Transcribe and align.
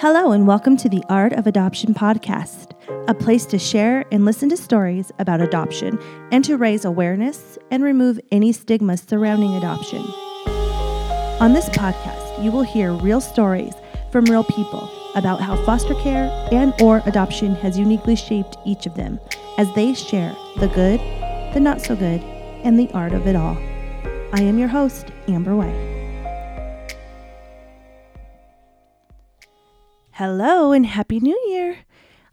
Hello, 0.00 0.30
and 0.30 0.46
welcome 0.46 0.76
to 0.76 0.88
the 0.88 1.02
Art 1.08 1.32
of 1.32 1.48
Adoption 1.48 1.92
podcast, 1.92 2.70
a 3.08 3.14
place 3.14 3.44
to 3.46 3.58
share 3.58 4.04
and 4.12 4.24
listen 4.24 4.48
to 4.48 4.56
stories 4.56 5.10
about 5.18 5.40
adoption 5.40 5.98
and 6.30 6.44
to 6.44 6.56
raise 6.56 6.84
awareness 6.84 7.58
and 7.72 7.82
remove 7.82 8.20
any 8.30 8.52
stigma 8.52 8.96
surrounding 8.96 9.56
adoption. 9.56 9.98
On 11.40 11.52
this 11.52 11.68
podcast, 11.70 12.44
you 12.44 12.52
will 12.52 12.62
hear 12.62 12.92
real 12.92 13.20
stories 13.20 13.74
from 14.12 14.26
real 14.26 14.44
people 14.44 14.88
about 15.16 15.40
how 15.40 15.56
foster 15.64 15.94
care 15.94 16.30
and 16.52 16.72
or 16.80 17.02
adoption 17.04 17.56
has 17.56 17.76
uniquely 17.76 18.14
shaped 18.14 18.56
each 18.64 18.86
of 18.86 18.94
them 18.94 19.18
as 19.58 19.66
they 19.74 19.94
share 19.94 20.32
the 20.60 20.68
good, 20.68 21.00
the 21.54 21.58
not 21.58 21.80
so 21.80 21.96
good, 21.96 22.20
and 22.62 22.78
the 22.78 22.88
art 22.92 23.14
of 23.14 23.26
it 23.26 23.34
all. 23.34 23.56
I 24.32 24.42
am 24.42 24.60
your 24.60 24.68
host, 24.68 25.10
Amber 25.26 25.56
Way. 25.56 25.97
Hello 30.18 30.72
and 30.72 30.84
Happy 30.84 31.20
New 31.20 31.40
Year! 31.46 31.84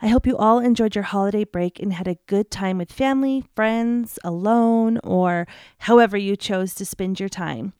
I 0.01 0.07
hope 0.07 0.25
you 0.25 0.35
all 0.35 0.57
enjoyed 0.57 0.95
your 0.95 1.03
holiday 1.03 1.43
break 1.43 1.79
and 1.79 1.93
had 1.93 2.07
a 2.07 2.17
good 2.25 2.49
time 2.49 2.79
with 2.79 2.91
family, 2.91 3.43
friends, 3.55 4.17
alone, 4.23 4.99
or 5.03 5.45
however 5.77 6.17
you 6.17 6.35
chose 6.35 6.73
to 6.73 6.83
spend 6.83 7.19
your 7.19 7.29
time. 7.29 7.73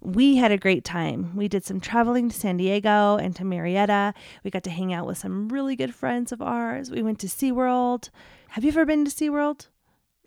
We 0.00 0.36
had 0.36 0.52
a 0.52 0.56
great 0.56 0.84
time. 0.84 1.36
We 1.36 1.48
did 1.48 1.64
some 1.64 1.80
traveling 1.80 2.28
to 2.28 2.38
San 2.38 2.56
Diego 2.56 3.16
and 3.16 3.34
to 3.34 3.44
Marietta. 3.44 4.14
We 4.44 4.52
got 4.52 4.62
to 4.62 4.70
hang 4.70 4.92
out 4.92 5.08
with 5.08 5.18
some 5.18 5.48
really 5.48 5.74
good 5.74 5.92
friends 5.92 6.30
of 6.30 6.40
ours. 6.40 6.92
We 6.92 7.02
went 7.02 7.18
to 7.18 7.26
SeaWorld. 7.26 8.10
Have 8.50 8.62
you 8.62 8.70
ever 8.70 8.86
been 8.86 9.04
to 9.04 9.10
SeaWorld? 9.10 9.66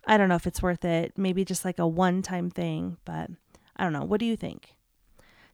I 0.06 0.18
don't 0.18 0.28
know 0.28 0.36
if 0.36 0.46
it's 0.46 0.62
worth 0.62 0.84
it. 0.84 1.14
Maybe 1.18 1.46
just 1.46 1.64
like 1.64 1.80
a 1.80 1.88
one 1.88 2.22
time 2.22 2.50
thing, 2.50 2.98
but 3.06 3.30
I 3.78 3.86
don't 3.86 3.94
know. 3.94 4.04
What 4.04 4.20
do 4.20 4.26
you 4.26 4.36
think? 4.36 4.76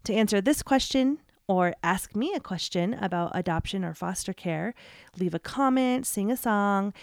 To 0.06 0.16
answer 0.16 0.42
this 0.42 0.64
question, 0.64 1.20
or 1.52 1.76
ask 1.84 2.16
me 2.16 2.34
a 2.34 2.40
question 2.40 2.94
about 2.94 3.32
adoption 3.34 3.84
or 3.84 3.94
foster 3.94 4.32
care, 4.32 4.74
leave 5.20 5.34
a 5.34 5.40
comment, 5.40 6.08
sing 6.08 6.32
a 6.32 6.38
song, 6.38 6.94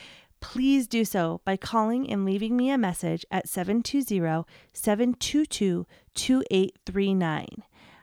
please 0.41 0.87
do 0.87 1.05
so 1.05 1.43
by 1.45 1.55
calling 1.55 2.11
and 2.11 2.25
leaving 2.25 2.57
me 2.57 2.71
a 2.71 2.79
message 2.79 3.27
at 3.31 3.47
720 3.47 4.47
722 4.73 5.87
2839. 6.15 7.47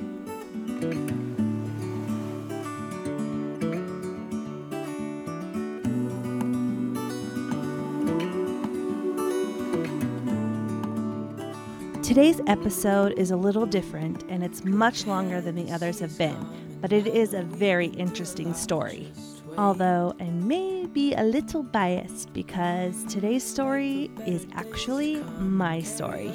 Today's 12.05 12.41
episode 12.47 13.19
is 13.19 13.33
a 13.33 13.37
little 13.37 13.67
different 13.67 14.23
and 14.29 14.45
it's 14.45 14.65
much 14.65 15.09
longer 15.09 15.41
than 15.41 15.57
the 15.57 15.73
others 15.73 15.99
have 15.99 16.17
been, 16.19 16.37
but 16.83 16.93
it 16.93 17.07
is 17.07 17.33
a 17.33 17.43
very 17.43 17.87
interesting 17.87 18.53
story 18.53 19.11
although 19.59 20.15
I 20.21 20.25
may 20.25 20.87
be 20.87 21.15
a 21.15 21.23
little 21.23 21.63
biased 21.63 22.33
because 22.33 23.05
today's 23.05 23.45
story 23.45 24.11
is 24.27 24.47
actually 24.55 25.17
my 25.39 25.83
story. 25.83 26.33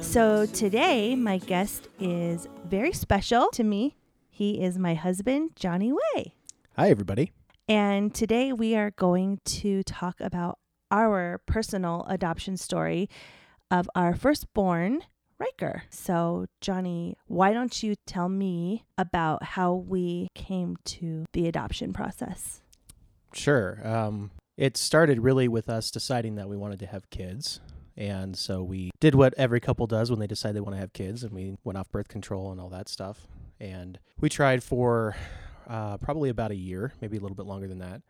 So 0.00 0.46
today, 0.46 1.16
my 1.16 1.38
guest 1.38 1.88
is 1.98 2.46
very 2.66 2.92
special 2.92 3.48
to 3.52 3.64
me. 3.64 3.96
He 4.30 4.62
is 4.62 4.78
my 4.78 4.94
husband, 4.94 5.52
Johnny 5.56 5.92
Way. 5.92 6.34
Hi, 6.74 6.88
everybody. 6.88 7.32
And 7.68 8.14
today 8.14 8.50
we 8.50 8.74
are 8.76 8.92
going 8.92 9.40
to 9.44 9.82
talk 9.82 10.22
about 10.22 10.58
our 10.90 11.42
personal 11.44 12.06
adoption 12.08 12.56
story 12.56 13.10
of 13.70 13.90
our 13.94 14.14
firstborn, 14.14 15.02
Ryker. 15.38 15.82
So, 15.90 16.46
Johnny, 16.62 17.18
why 17.26 17.52
don't 17.52 17.82
you 17.82 17.94
tell 18.06 18.30
me 18.30 18.86
about 18.96 19.42
how 19.42 19.74
we 19.74 20.28
came 20.34 20.78
to 20.84 21.26
the 21.34 21.46
adoption 21.46 21.92
process? 21.92 22.62
Sure. 23.34 23.78
Um, 23.86 24.30
it 24.56 24.78
started 24.78 25.20
really 25.20 25.48
with 25.48 25.68
us 25.68 25.90
deciding 25.90 26.36
that 26.36 26.48
we 26.48 26.56
wanted 26.56 26.78
to 26.78 26.86
have 26.86 27.10
kids. 27.10 27.60
And 27.98 28.34
so 28.34 28.62
we 28.62 28.92
did 28.98 29.14
what 29.14 29.34
every 29.36 29.60
couple 29.60 29.86
does 29.86 30.08
when 30.08 30.20
they 30.20 30.26
decide 30.26 30.54
they 30.54 30.60
want 30.60 30.76
to 30.76 30.80
have 30.80 30.94
kids, 30.94 31.22
and 31.22 31.34
we 31.34 31.58
went 31.64 31.76
off 31.76 31.90
birth 31.90 32.08
control 32.08 32.50
and 32.50 32.58
all 32.58 32.70
that 32.70 32.88
stuff. 32.88 33.26
And 33.60 33.98
we 34.18 34.30
tried 34.30 34.64
for 34.64 35.14
uh, 35.68 35.96
probably 35.98 36.30
about 36.30 36.50
a 36.50 36.56
year, 36.56 36.92
maybe 37.00 37.16
a 37.16 37.20
little 37.20 37.36
bit 37.36 37.46
longer 37.46 37.68
than 37.68 37.78
that, 37.78 38.02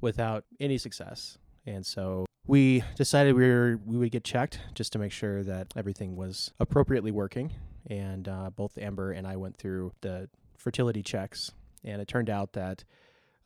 without 0.00 0.44
any 0.60 0.78
success. 0.78 1.38
And 1.66 1.84
so 1.84 2.26
we 2.46 2.82
decided 2.96 3.34
we 3.34 3.46
were 3.48 3.80
we 3.84 3.96
would 3.96 4.10
get 4.10 4.24
checked 4.24 4.60
just 4.74 4.92
to 4.94 4.98
make 4.98 5.12
sure 5.12 5.42
that 5.44 5.68
everything 5.76 6.16
was 6.16 6.52
appropriately 6.58 7.10
working. 7.10 7.52
And 7.88 8.28
uh, 8.28 8.50
both 8.50 8.76
Amber 8.78 9.12
and 9.12 9.26
I 9.26 9.36
went 9.36 9.56
through 9.56 9.92
the 10.00 10.28
fertility 10.56 11.02
checks, 11.02 11.52
and 11.84 12.02
it 12.02 12.08
turned 12.08 12.28
out 12.28 12.52
that 12.52 12.84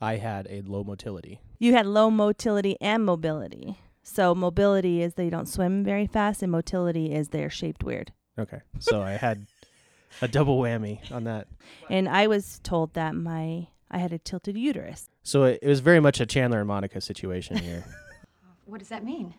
I 0.01 0.17
had 0.17 0.47
a 0.51 0.63
low 0.63 0.83
motility. 0.83 1.41
You 1.59 1.75
had 1.75 1.87
low 1.87 2.11
motility 2.11 2.77
and 2.81 3.05
mobility. 3.05 3.79
So 4.03 4.35
mobility 4.35 5.01
is 5.01 5.15
they 5.15 5.31
don't 5.31 5.47
swim 5.47 5.85
very 5.85 6.07
fast, 6.07 6.43
and 6.43 6.51
motility 6.51 7.13
is 7.13 7.29
they're 7.29 7.51
shaped 7.51 7.85
weird. 7.85 8.13
Okay, 8.39 8.61
so 8.79 9.01
I 9.03 9.13
had 9.13 9.47
a 10.21 10.29
double 10.29 10.61
whammy 10.61 10.99
on 11.11 11.25
that. 11.25 11.49
And 11.89 12.09
I 12.09 12.27
was 12.27 12.61
told 12.63 12.95
that 12.95 13.15
my 13.15 13.69
I 13.91 13.99
had 13.99 14.13
a 14.13 14.19
tilted 14.19 14.57
uterus. 14.57 15.09
So 15.23 15.45
it, 15.45 15.59
it 15.63 15.69
was 15.69 15.81
very 15.81 16.01
much 16.01 16.21
a 16.21 16.27
Chandler 16.27 16.61
and 16.61 16.69
Monica 16.69 17.01
situation 17.01 17.59
here. 17.59 17.85
what 18.65 18.79
does 18.79 18.89
that 18.89 19.05
mean? 19.05 19.35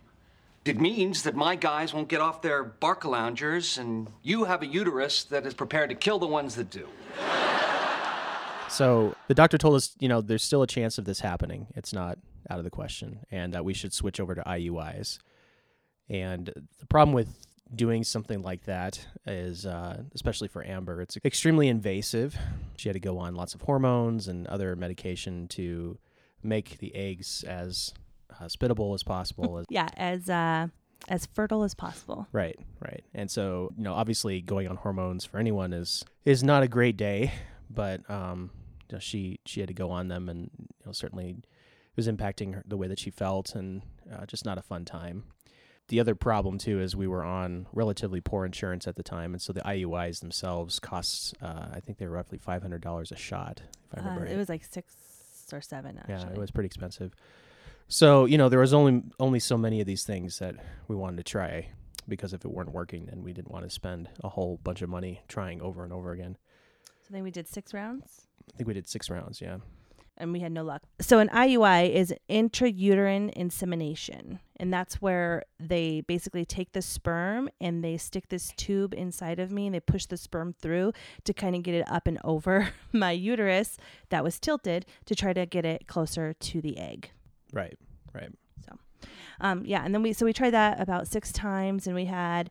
It 0.65 0.79
means 0.79 1.23
that 1.23 1.35
my 1.35 1.55
guys 1.55 1.93
won't 1.93 2.07
get 2.07 2.21
off 2.21 2.41
their 2.41 2.63
Barcaloungers, 2.63 3.77
and 3.77 4.07
you 4.21 4.45
have 4.45 4.61
a 4.61 4.65
uterus 4.65 5.25
that 5.25 5.45
is 5.45 5.53
prepared 5.53 5.89
to 5.89 5.95
kill 5.95 6.19
the 6.19 6.27
ones 6.27 6.55
that 6.55 6.69
do. 6.69 6.87
So 8.69 9.13
the 9.27 9.33
doctor 9.33 9.57
told 9.57 9.75
us, 9.75 9.93
you 9.99 10.07
know, 10.07 10.21
there's 10.21 10.43
still 10.43 10.61
a 10.61 10.67
chance 10.67 10.97
of 10.97 11.05
this 11.05 11.19
happening. 11.19 11.67
It's 11.75 11.91
not 11.91 12.17
out 12.49 12.59
of 12.59 12.63
the 12.63 12.69
question, 12.69 13.19
and 13.29 13.53
that 13.53 13.65
we 13.65 13.73
should 13.73 13.93
switch 13.93 14.19
over 14.21 14.35
to 14.35 14.41
IUIs. 14.41 15.19
And 16.09 16.53
the 16.79 16.85
problem 16.85 17.13
with 17.13 17.45
doing 17.75 18.03
something 18.03 18.41
like 18.41 18.65
that 18.65 19.07
is, 19.25 19.65
uh, 19.65 20.03
especially 20.13 20.47
for 20.47 20.65
Amber, 20.65 21.01
it's 21.01 21.17
extremely 21.23 21.67
invasive. 21.67 22.37
She 22.77 22.89
had 22.89 22.93
to 22.93 22.99
go 22.99 23.17
on 23.17 23.35
lots 23.35 23.53
of 23.53 23.61
hormones 23.61 24.27
and 24.27 24.47
other 24.47 24.75
medication 24.75 25.47
to 25.49 25.97
make 26.41 26.77
the 26.79 26.93
eggs 26.95 27.43
as 27.47 27.93
hospitable 28.31 28.93
as 28.93 29.03
possible. 29.03 29.63
yeah, 29.69 29.89
as 29.95 30.29
uh, 30.29 30.67
as 31.07 31.25
fertile 31.27 31.63
as 31.63 31.73
possible. 31.73 32.27
Right, 32.31 32.57
right. 32.79 33.03
And 33.13 33.29
so, 33.29 33.73
you 33.77 33.83
know, 33.83 33.93
obviously, 33.93 34.41
going 34.41 34.67
on 34.67 34.77
hormones 34.77 35.25
for 35.25 35.39
anyone 35.39 35.73
is 35.73 36.03
is 36.25 36.43
not 36.43 36.63
a 36.63 36.67
great 36.67 36.97
day, 36.97 37.33
but 37.69 38.09
um, 38.09 38.51
you 38.89 38.95
know, 38.95 38.99
she 38.99 39.39
she 39.45 39.59
had 39.59 39.67
to 39.67 39.73
go 39.73 39.89
on 39.91 40.07
them, 40.07 40.29
and 40.29 40.49
you 40.57 40.85
know, 40.85 40.91
certainly 40.91 41.29
it 41.29 41.95
was 41.95 42.07
impacting 42.07 42.55
her, 42.55 42.63
the 42.67 42.77
way 42.77 42.87
that 42.87 42.99
she 42.99 43.09
felt, 43.09 43.55
and 43.55 43.83
uh, 44.11 44.25
just 44.25 44.45
not 44.45 44.57
a 44.57 44.61
fun 44.61 44.85
time 44.85 45.23
the 45.89 45.99
other 45.99 46.15
problem 46.15 46.57
too 46.57 46.79
is 46.79 46.95
we 46.95 47.07
were 47.07 47.23
on 47.23 47.67
relatively 47.73 48.21
poor 48.21 48.45
insurance 48.45 48.87
at 48.87 48.95
the 48.95 49.03
time, 49.03 49.33
and 49.33 49.41
so 49.41 49.53
the 49.53 49.61
IUIs 49.61 50.19
themselves 50.19 50.79
cost 50.79 51.35
uh, 51.41 51.67
I 51.73 51.79
think 51.79 51.97
they 51.97 52.05
were 52.05 52.13
roughly 52.13 52.37
five 52.37 52.61
hundred 52.61 52.81
dollars 52.81 53.11
a 53.11 53.15
shot. 53.15 53.61
If 53.91 53.97
I 53.97 54.01
remember 54.01 54.21
uh, 54.21 54.23
right. 54.25 54.33
It 54.33 54.37
was 54.37 54.49
like 54.49 54.63
six 54.63 54.95
or 55.51 55.61
seven. 55.61 55.97
Actually. 55.97 56.13
Yeah, 56.15 56.29
it 56.29 56.37
was 56.37 56.51
pretty 56.51 56.67
expensive. 56.67 57.13
So 57.87 58.25
you 58.25 58.37
know 58.37 58.49
there 58.49 58.59
was 58.59 58.73
only 58.73 59.03
only 59.19 59.39
so 59.39 59.57
many 59.57 59.81
of 59.81 59.87
these 59.87 60.03
things 60.03 60.39
that 60.39 60.55
we 60.87 60.95
wanted 60.95 61.17
to 61.17 61.23
try 61.23 61.67
because 62.07 62.33
if 62.33 62.43
it 62.43 62.51
weren't 62.51 62.71
working, 62.71 63.05
then 63.05 63.23
we 63.23 63.33
didn't 63.33 63.51
want 63.51 63.63
to 63.63 63.69
spend 63.69 64.09
a 64.23 64.29
whole 64.29 64.59
bunch 64.63 64.81
of 64.81 64.89
money 64.89 65.21
trying 65.27 65.61
over 65.61 65.83
and 65.83 65.93
over 65.93 66.11
again. 66.11 66.37
So 66.85 67.09
then 67.13 67.23
we 67.23 67.31
did 67.31 67.47
six 67.47 67.73
rounds. 67.73 68.27
I 68.53 68.57
think 68.57 68.67
we 68.67 68.73
did 68.73 68.87
six 68.87 69.09
rounds. 69.09 69.41
Yeah 69.41 69.57
and 70.17 70.31
we 70.31 70.39
had 70.39 70.51
no 70.51 70.63
luck. 70.63 70.83
So 70.99 71.19
an 71.19 71.29
IUI 71.29 71.91
is 71.91 72.13
intrauterine 72.29 73.31
insemination, 73.33 74.39
and 74.57 74.73
that's 74.73 75.01
where 75.01 75.43
they 75.59 76.01
basically 76.01 76.45
take 76.45 76.73
the 76.73 76.81
sperm 76.81 77.49
and 77.59 77.83
they 77.83 77.97
stick 77.97 78.29
this 78.29 78.51
tube 78.55 78.93
inside 78.93 79.39
of 79.39 79.51
me 79.51 79.65
and 79.67 79.75
they 79.75 79.79
push 79.79 80.05
the 80.05 80.17
sperm 80.17 80.53
through 80.53 80.93
to 81.23 81.33
kind 81.33 81.55
of 81.55 81.63
get 81.63 81.75
it 81.75 81.89
up 81.89 82.07
and 82.07 82.19
over 82.23 82.69
my 82.91 83.11
uterus 83.11 83.77
that 84.09 84.23
was 84.23 84.39
tilted 84.39 84.85
to 85.05 85.15
try 85.15 85.33
to 85.33 85.45
get 85.45 85.65
it 85.65 85.87
closer 85.87 86.33
to 86.33 86.61
the 86.61 86.77
egg. 86.77 87.11
Right. 87.51 87.77
Right. 88.13 88.31
So 88.65 88.77
Um, 89.41 89.63
yeah, 89.65 89.83
and 89.83 89.93
then 89.93 90.03
we 90.03 90.13
so 90.13 90.25
we 90.25 90.33
tried 90.33 90.51
that 90.51 90.79
about 90.79 91.07
six 91.07 91.31
times, 91.31 91.87
and 91.87 91.95
we 91.95 92.05
had 92.05 92.49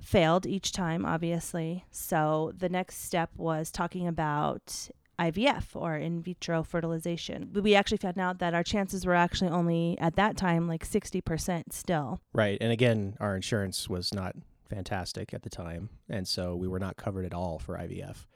failed 0.00 0.46
each 0.46 0.72
time, 0.72 1.04
obviously. 1.04 1.84
So 1.90 2.52
the 2.56 2.68
next 2.68 3.04
step 3.04 3.30
was 3.36 3.70
talking 3.70 4.08
about 4.08 4.88
IVF 5.20 5.64
or 5.74 5.96
in 5.96 6.22
vitro 6.22 6.62
fertilization. 6.62 7.50
We 7.52 7.74
actually 7.74 7.98
found 7.98 8.18
out 8.18 8.38
that 8.38 8.54
our 8.54 8.64
chances 8.64 9.04
were 9.04 9.14
actually 9.14 9.50
only 9.50 9.98
at 10.00 10.16
that 10.16 10.36
time 10.36 10.66
like 10.66 10.88
60% 10.88 11.72
still. 11.72 12.20
Right. 12.32 12.56
And 12.60 12.72
again, 12.72 13.16
our 13.20 13.36
insurance 13.36 13.88
was 13.88 14.14
not 14.14 14.34
fantastic 14.68 15.34
at 15.34 15.42
the 15.42 15.50
time. 15.50 15.90
And 16.08 16.26
so 16.26 16.56
we 16.56 16.68
were 16.68 16.78
not 16.78 16.96
covered 16.96 17.26
at 17.26 17.34
all 17.34 17.58
for 17.58 17.76
IVF, 17.76 18.26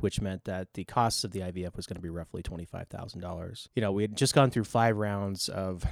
which 0.00 0.20
meant 0.20 0.44
that 0.44 0.74
the 0.74 0.84
cost 0.84 1.24
of 1.24 1.30
the 1.30 1.40
IVF 1.40 1.74
was 1.74 1.86
going 1.86 1.96
to 1.96 2.02
be 2.02 2.10
roughly 2.10 2.42
$25,000. 2.42 3.68
You 3.74 3.82
know, 3.82 3.92
we 3.92 4.02
had 4.02 4.16
just 4.16 4.34
gone 4.34 4.50
through 4.50 4.64
five 4.64 4.96
rounds 4.96 5.48
of 5.48 5.84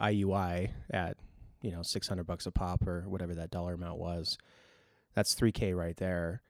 IUI 0.00 0.70
at, 0.90 1.16
you 1.60 1.70
know, 1.70 1.82
600 1.82 2.24
bucks 2.24 2.46
a 2.46 2.50
pop 2.50 2.86
or 2.88 3.02
whatever 3.06 3.36
that 3.36 3.50
dollar 3.50 3.74
amount 3.74 3.98
was. 3.98 4.36
That's 5.14 5.34
3K 5.34 5.76
right 5.76 5.96
there 5.96 6.42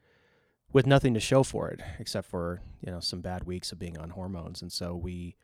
with 0.72 0.86
nothing 0.86 1.14
to 1.14 1.20
show 1.20 1.42
for 1.42 1.68
it 1.68 1.80
except 1.98 2.28
for 2.28 2.60
you 2.80 2.90
know 2.90 3.00
some 3.00 3.20
bad 3.20 3.44
weeks 3.44 3.72
of 3.72 3.78
being 3.78 3.98
on 3.98 4.10
hormones 4.10 4.62
and 4.62 4.72
so 4.72 4.94
we 4.94 5.36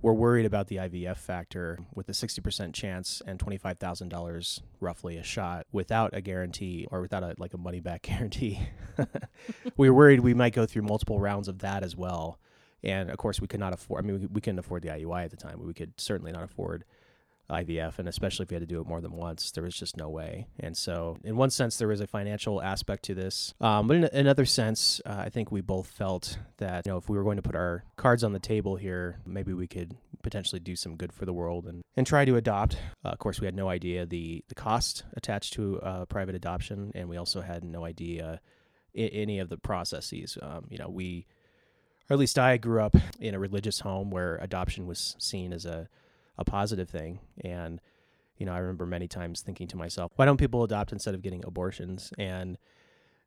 were 0.00 0.14
worried 0.14 0.46
about 0.46 0.68
the 0.68 0.76
IVF 0.76 1.16
factor 1.16 1.78
with 1.94 2.08
a 2.08 2.12
60% 2.12 2.72
chance 2.72 3.20
and 3.26 3.38
$25,000 3.38 4.60
roughly 4.80 5.16
a 5.16 5.24
shot 5.24 5.66
without 5.72 6.14
a 6.14 6.20
guarantee 6.20 6.86
or 6.90 7.00
without 7.00 7.22
a 7.24 7.34
like 7.38 7.52
a 7.52 7.58
money 7.58 7.80
back 7.80 8.02
guarantee. 8.02 8.60
we 9.76 9.90
were 9.90 9.96
worried 9.96 10.20
we 10.20 10.34
might 10.34 10.52
go 10.52 10.66
through 10.66 10.82
multiple 10.82 11.18
rounds 11.18 11.48
of 11.48 11.58
that 11.60 11.82
as 11.82 11.96
well. 11.96 12.38
And 12.84 13.10
of 13.10 13.18
course 13.18 13.40
we 13.40 13.48
could 13.48 13.60
not 13.60 13.72
afford 13.72 14.04
I 14.04 14.06
mean 14.06 14.20
we, 14.20 14.26
we 14.26 14.40
couldn't 14.40 14.60
afford 14.60 14.82
the 14.82 14.88
IUI 14.88 15.24
at 15.24 15.30
the 15.30 15.36
time. 15.36 15.56
but 15.58 15.66
We 15.66 15.74
could 15.74 16.00
certainly 16.00 16.30
not 16.30 16.44
afford 16.44 16.84
IVF, 17.50 17.98
and 17.98 18.08
especially 18.08 18.44
if 18.44 18.50
we 18.50 18.54
had 18.54 18.60
to 18.60 18.66
do 18.66 18.80
it 18.80 18.86
more 18.86 19.00
than 19.00 19.12
once, 19.12 19.50
there 19.52 19.64
was 19.64 19.74
just 19.74 19.96
no 19.96 20.08
way. 20.08 20.46
And 20.60 20.76
so, 20.76 21.16
in 21.24 21.36
one 21.36 21.50
sense, 21.50 21.76
there 21.76 21.88
was 21.88 22.00
a 22.00 22.06
financial 22.06 22.60
aspect 22.60 23.04
to 23.04 23.14
this, 23.14 23.54
um, 23.60 23.86
but 23.86 23.96
in 23.96 24.04
another 24.04 24.44
sense, 24.44 25.00
uh, 25.06 25.22
I 25.26 25.28
think 25.30 25.50
we 25.50 25.60
both 25.60 25.86
felt 25.86 26.38
that 26.58 26.86
you 26.86 26.92
know 26.92 26.98
if 26.98 27.08
we 27.08 27.16
were 27.16 27.24
going 27.24 27.36
to 27.36 27.42
put 27.42 27.56
our 27.56 27.84
cards 27.96 28.22
on 28.22 28.32
the 28.32 28.38
table 28.38 28.76
here, 28.76 29.20
maybe 29.26 29.52
we 29.52 29.66
could 29.66 29.96
potentially 30.22 30.60
do 30.60 30.76
some 30.76 30.96
good 30.96 31.12
for 31.12 31.24
the 31.24 31.32
world 31.32 31.66
and, 31.66 31.82
and 31.96 32.06
try 32.06 32.24
to 32.24 32.36
adopt. 32.36 32.76
Uh, 33.04 33.10
of 33.10 33.18
course, 33.18 33.40
we 33.40 33.46
had 33.46 33.54
no 33.54 33.68
idea 33.68 34.04
the 34.04 34.44
the 34.48 34.54
cost 34.54 35.04
attached 35.16 35.54
to 35.54 35.80
uh, 35.80 36.04
private 36.04 36.34
adoption, 36.34 36.92
and 36.94 37.08
we 37.08 37.16
also 37.16 37.40
had 37.40 37.64
no 37.64 37.84
idea 37.84 38.40
I- 38.94 39.00
any 39.00 39.38
of 39.38 39.48
the 39.48 39.56
processes. 39.56 40.36
Um, 40.42 40.66
you 40.68 40.78
know, 40.78 40.88
we, 40.88 41.26
or 42.10 42.14
at 42.14 42.18
least 42.18 42.38
I, 42.38 42.56
grew 42.56 42.82
up 42.82 42.96
in 43.20 43.34
a 43.34 43.38
religious 43.38 43.80
home 43.80 44.10
where 44.10 44.36
adoption 44.36 44.86
was 44.86 45.16
seen 45.18 45.52
as 45.52 45.64
a 45.64 45.88
a 46.38 46.44
positive 46.44 46.88
thing. 46.88 47.20
And, 47.42 47.80
you 48.36 48.46
know, 48.46 48.52
I 48.52 48.58
remember 48.58 48.86
many 48.86 49.08
times 49.08 49.40
thinking 49.40 49.68
to 49.68 49.76
myself, 49.76 50.12
why 50.16 50.24
don't 50.24 50.36
people 50.36 50.62
adopt 50.62 50.92
instead 50.92 51.14
of 51.14 51.22
getting 51.22 51.44
abortions? 51.44 52.12
And 52.18 52.58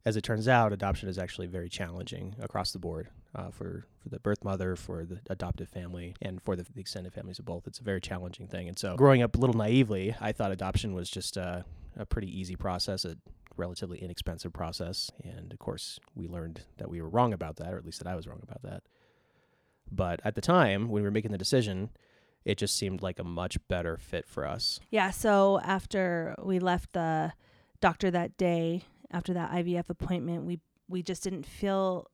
as 0.06 0.16
it 0.16 0.24
turns 0.24 0.48
out, 0.48 0.74
adoption 0.74 1.10
is 1.10 1.20
actually 1.20 1.48
very 1.48 1.70
challenging 1.70 2.36
across 2.40 2.72
the 2.72 2.80
board 2.80 3.10
uh, 3.36 3.52
for, 3.52 3.86
for 4.02 4.10
the 4.10 4.20
birth 4.20 4.44
mother, 4.44 4.76
for 4.76 5.06
the 5.06 5.20
adoptive 5.30 5.70
family, 5.70 6.16
and 6.22 6.42
for 6.42 6.56
the, 6.56 6.66
the, 6.74 6.82
extended 6.82 7.14
families 7.14 7.38
of 7.38 7.46
both. 7.46 7.68
It's 7.68 7.80
a 7.80 7.84
very 7.84 8.02
challenging 8.02 8.48
thing. 8.48 8.68
And 8.68 8.80
so, 8.80 8.96
growing 8.96 9.22
up 9.22 9.36
a 9.36 9.40
little 9.40 9.56
naively, 9.56 10.16
I 10.20 10.32
thought 10.32 10.52
adoption 10.52 10.94
was 10.94 11.10
just 11.10 11.38
a, 11.38 11.66
a 11.96 12.06
pretty 12.06 12.28
easy 12.28 12.56
process, 12.56 13.06
a 13.06 13.16
relatively 13.58 14.00
inexpensive 14.00 14.54
process. 14.54 15.12
And 15.24 15.54
of 15.54 15.60
course, 15.60 16.00
we 16.16 16.28
learned 16.28 16.62
that 16.78 16.90
we 16.90 17.02
were 17.02 17.10
wrong 17.10 17.32
about 17.32 17.58
that, 17.58 17.74
or 17.74 17.78
at 17.78 17.86
least 17.86 18.00
that 18.00 18.08
I 18.08 18.16
was 18.16 18.28
wrong 18.28 18.40
about 18.42 18.64
that. 18.64 18.84
But 19.92 20.20
at 20.24 20.36
the 20.36 20.42
time, 20.42 20.84
when 20.84 21.02
we 21.04 21.08
were 21.08 21.12
making 21.12 21.32
the 21.32 21.38
decision, 21.38 21.90
it 22.46 22.58
just 22.58 22.76
seemed 22.76 23.02
like 23.02 23.20
a 23.20 23.24
much 23.24 23.58
better 23.68 23.98
fit 23.98 24.28
for 24.28 24.48
us. 24.48 24.80
Yeah. 24.90 25.12
So 25.12 25.60
after 25.64 26.36
we 26.42 26.60
left 26.60 26.94
the 26.94 27.34
doctor 27.80 28.12
that 28.12 28.38
day, 28.38 28.84
after 29.12 29.34
that 29.34 29.52
IVF 29.52 29.90
appointment, 29.90 30.46
we 30.46 30.60
we 30.88 31.02
just 31.02 31.24
didn't 31.24 31.46
feel 31.46 32.08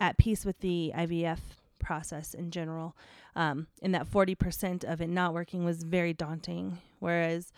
at 0.00 0.18
peace 0.18 0.44
with 0.44 0.60
the 0.60 0.92
IVF 0.94 1.38
process 1.78 2.34
in 2.34 2.50
general. 2.50 2.96
Um, 3.34 3.68
and 3.82 3.94
that 3.94 4.10
40% 4.10 4.84
of 4.84 5.00
it 5.00 5.08
not 5.08 5.32
working 5.32 5.64
was 5.64 5.82
very 5.82 6.12
daunting. 6.12 6.78
Whereas 6.98 7.52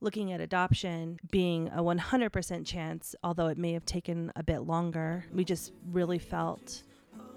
looking 0.00 0.32
at 0.32 0.40
adoption 0.40 1.18
being 1.30 1.68
a 1.68 1.82
100% 1.82 2.66
chance, 2.66 3.14
although 3.22 3.46
it 3.46 3.58
may 3.58 3.72
have 3.72 3.84
taken 3.84 4.32
a 4.34 4.42
bit 4.42 4.60
longer, 4.60 5.24
we 5.32 5.44
just 5.44 5.72
really 5.90 6.18
felt 6.18 6.82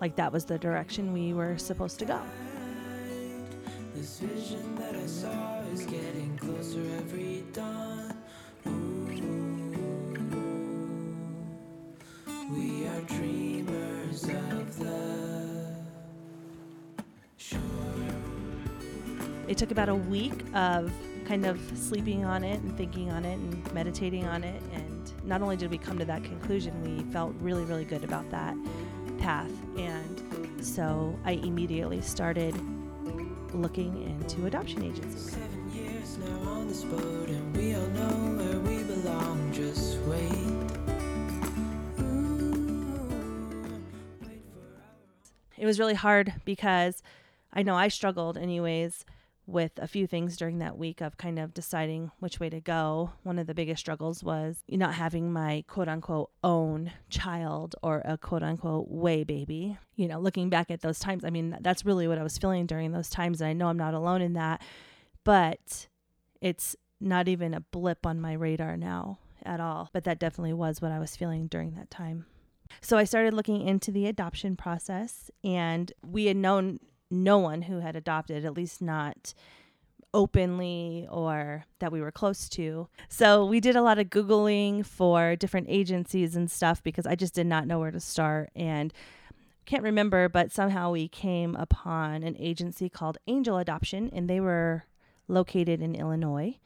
like 0.01 0.15
that 0.15 0.31
was 0.31 0.45
the 0.45 0.57
direction 0.57 1.13
we 1.13 1.33
were 1.33 1.57
supposed 1.57 1.99
to 1.99 2.05
go. 2.05 2.21
This 3.99 4.19
vision 4.19 4.75
that 4.75 4.95
I 4.95 5.05
saw 5.05 5.59
is 5.73 5.85
getting 5.85 6.37
closer 6.37 6.79
every 6.99 7.43
dawn. 7.51 8.13
we 12.55 12.87
are 12.87 13.01
dreamers 13.01 14.23
of 14.23 14.79
the 14.79 15.75
shore. 17.35 17.59
It 19.49 19.57
took 19.57 19.71
about 19.71 19.89
a 19.89 19.95
week 19.95 20.45
of 20.53 20.93
kind 21.25 21.45
of 21.45 21.59
sleeping 21.75 22.23
on 22.23 22.45
it 22.45 22.61
and 22.61 22.77
thinking 22.77 23.11
on 23.11 23.25
it 23.25 23.37
and 23.37 23.73
meditating 23.73 24.25
on 24.25 24.45
it. 24.45 24.63
And 24.71 25.11
not 25.25 25.41
only 25.41 25.57
did 25.57 25.69
we 25.71 25.77
come 25.77 25.99
to 25.99 26.05
that 26.05 26.23
conclusion, 26.23 26.81
we 26.83 27.03
felt 27.11 27.35
really, 27.41 27.65
really 27.65 27.83
good 27.83 28.05
about 28.05 28.29
that 28.31 28.55
path. 29.17 29.51
And 29.77 30.65
so 30.65 31.19
I 31.25 31.31
immediately 31.33 31.99
started 31.99 32.55
looking 33.53 34.03
into 34.03 34.45
adoption 34.45 34.83
agencies. 34.83 35.31
Seven 35.31 35.71
years 35.73 36.17
now 36.17 36.51
on 36.51 36.67
this 36.67 36.83
boat, 36.83 37.29
and 37.29 37.55
we 37.55 37.75
all 37.75 37.87
know 37.87 38.43
where 38.43 38.59
we 38.59 38.83
belong. 38.83 39.51
Just 39.53 39.97
wait. 40.01 40.79
It 45.57 45.65
was 45.65 45.79
really 45.79 45.93
hard 45.93 46.33
because 46.45 47.03
I 47.51 47.63
know 47.63 47.75
I 47.75 47.89
struggled, 47.89 48.37
anyways, 48.37 49.05
with 49.49 49.71
a 49.77 49.87
few 49.87 50.05
things 50.05 50.37
during 50.37 50.59
that 50.59 50.77
week 50.77 51.01
of 51.01 51.17
kind 51.17 51.39
of 51.39 51.53
deciding 51.53 52.11
which 52.19 52.39
way 52.39 52.49
to 52.49 52.61
go. 52.61 53.11
One 53.23 53.39
of 53.39 53.47
the 53.47 53.53
biggest 53.53 53.79
struggles 53.79 54.23
was 54.23 54.63
not 54.69 54.93
having 54.93 55.33
my 55.33 55.63
quote 55.67 55.87
unquote 55.87 56.29
own 56.43 56.91
child 57.09 57.75
or 57.81 58.01
a 58.05 58.17
quote 58.17 58.43
unquote 58.43 58.89
way 58.89 59.23
baby. 59.23 59.77
You 59.95 60.07
know, 60.07 60.19
looking 60.19 60.49
back 60.49 60.69
at 60.69 60.81
those 60.81 60.99
times, 60.99 61.25
I 61.25 61.29
mean, 61.29 61.57
that's 61.61 61.85
really 61.85 62.07
what 62.07 62.19
I 62.19 62.23
was 62.23 62.37
feeling 62.37 62.65
during 62.65 62.91
those 62.91 63.09
times. 63.09 63.41
And 63.41 63.49
I 63.49 63.53
know 63.53 63.67
I'm 63.67 63.77
not 63.77 63.93
alone 63.93 64.21
in 64.21 64.33
that, 64.33 64.61
but 65.23 65.87
it's 66.41 66.75
not 67.01 67.27
even 67.27 67.53
a 67.53 67.61
blip 67.61 68.05
on 68.05 68.21
my 68.21 68.33
radar 68.33 68.77
now 68.77 69.19
at 69.43 69.59
all. 69.59 69.89
But 69.91 70.03
that 70.03 70.19
definitely 70.19 70.53
was 70.53 70.81
what 70.81 70.91
I 70.91 70.99
was 70.99 71.15
feeling 71.15 71.47
during 71.47 71.75
that 71.75 71.89
time. 71.89 72.25
So 72.81 72.97
I 72.97 73.03
started 73.03 73.33
looking 73.33 73.67
into 73.67 73.91
the 73.91 74.05
adoption 74.05 74.55
process, 74.55 75.31
and 75.43 75.91
we 76.05 76.25
had 76.25 76.37
known 76.37 76.79
no 77.09 77.37
one 77.37 77.63
who 77.63 77.79
had 77.79 77.95
adopted, 77.95 78.45
at 78.45 78.55
least 78.55 78.81
not 78.81 79.33
openly 80.13 81.07
or 81.11 81.65
that 81.79 81.91
we 81.91 82.01
were 82.01 82.11
close 82.11 82.49
to. 82.49 82.87
So 83.07 83.45
we 83.45 83.59
did 83.59 83.75
a 83.75 83.81
lot 83.81 83.99
of 83.99 84.07
Googling 84.07 84.85
for 84.85 85.35
different 85.35 85.67
agencies 85.69 86.35
and 86.35 86.49
stuff 86.49 86.81
because 86.81 87.05
I 87.05 87.15
just 87.15 87.35
did 87.35 87.47
not 87.47 87.67
know 87.67 87.79
where 87.79 87.91
to 87.91 87.99
start. 87.99 88.49
And 88.55 88.93
can't 89.65 89.83
remember, 89.83 90.27
but 90.27 90.51
somehow 90.51 90.91
we 90.91 91.07
came 91.07 91.55
upon 91.55 92.23
an 92.23 92.35
agency 92.39 92.89
called 92.89 93.19
Angel 93.27 93.57
Adoption, 93.59 94.09
and 94.11 94.27
they 94.27 94.39
were 94.39 94.85
located 95.27 95.79
in 95.79 95.93
Illinois. 95.93 96.57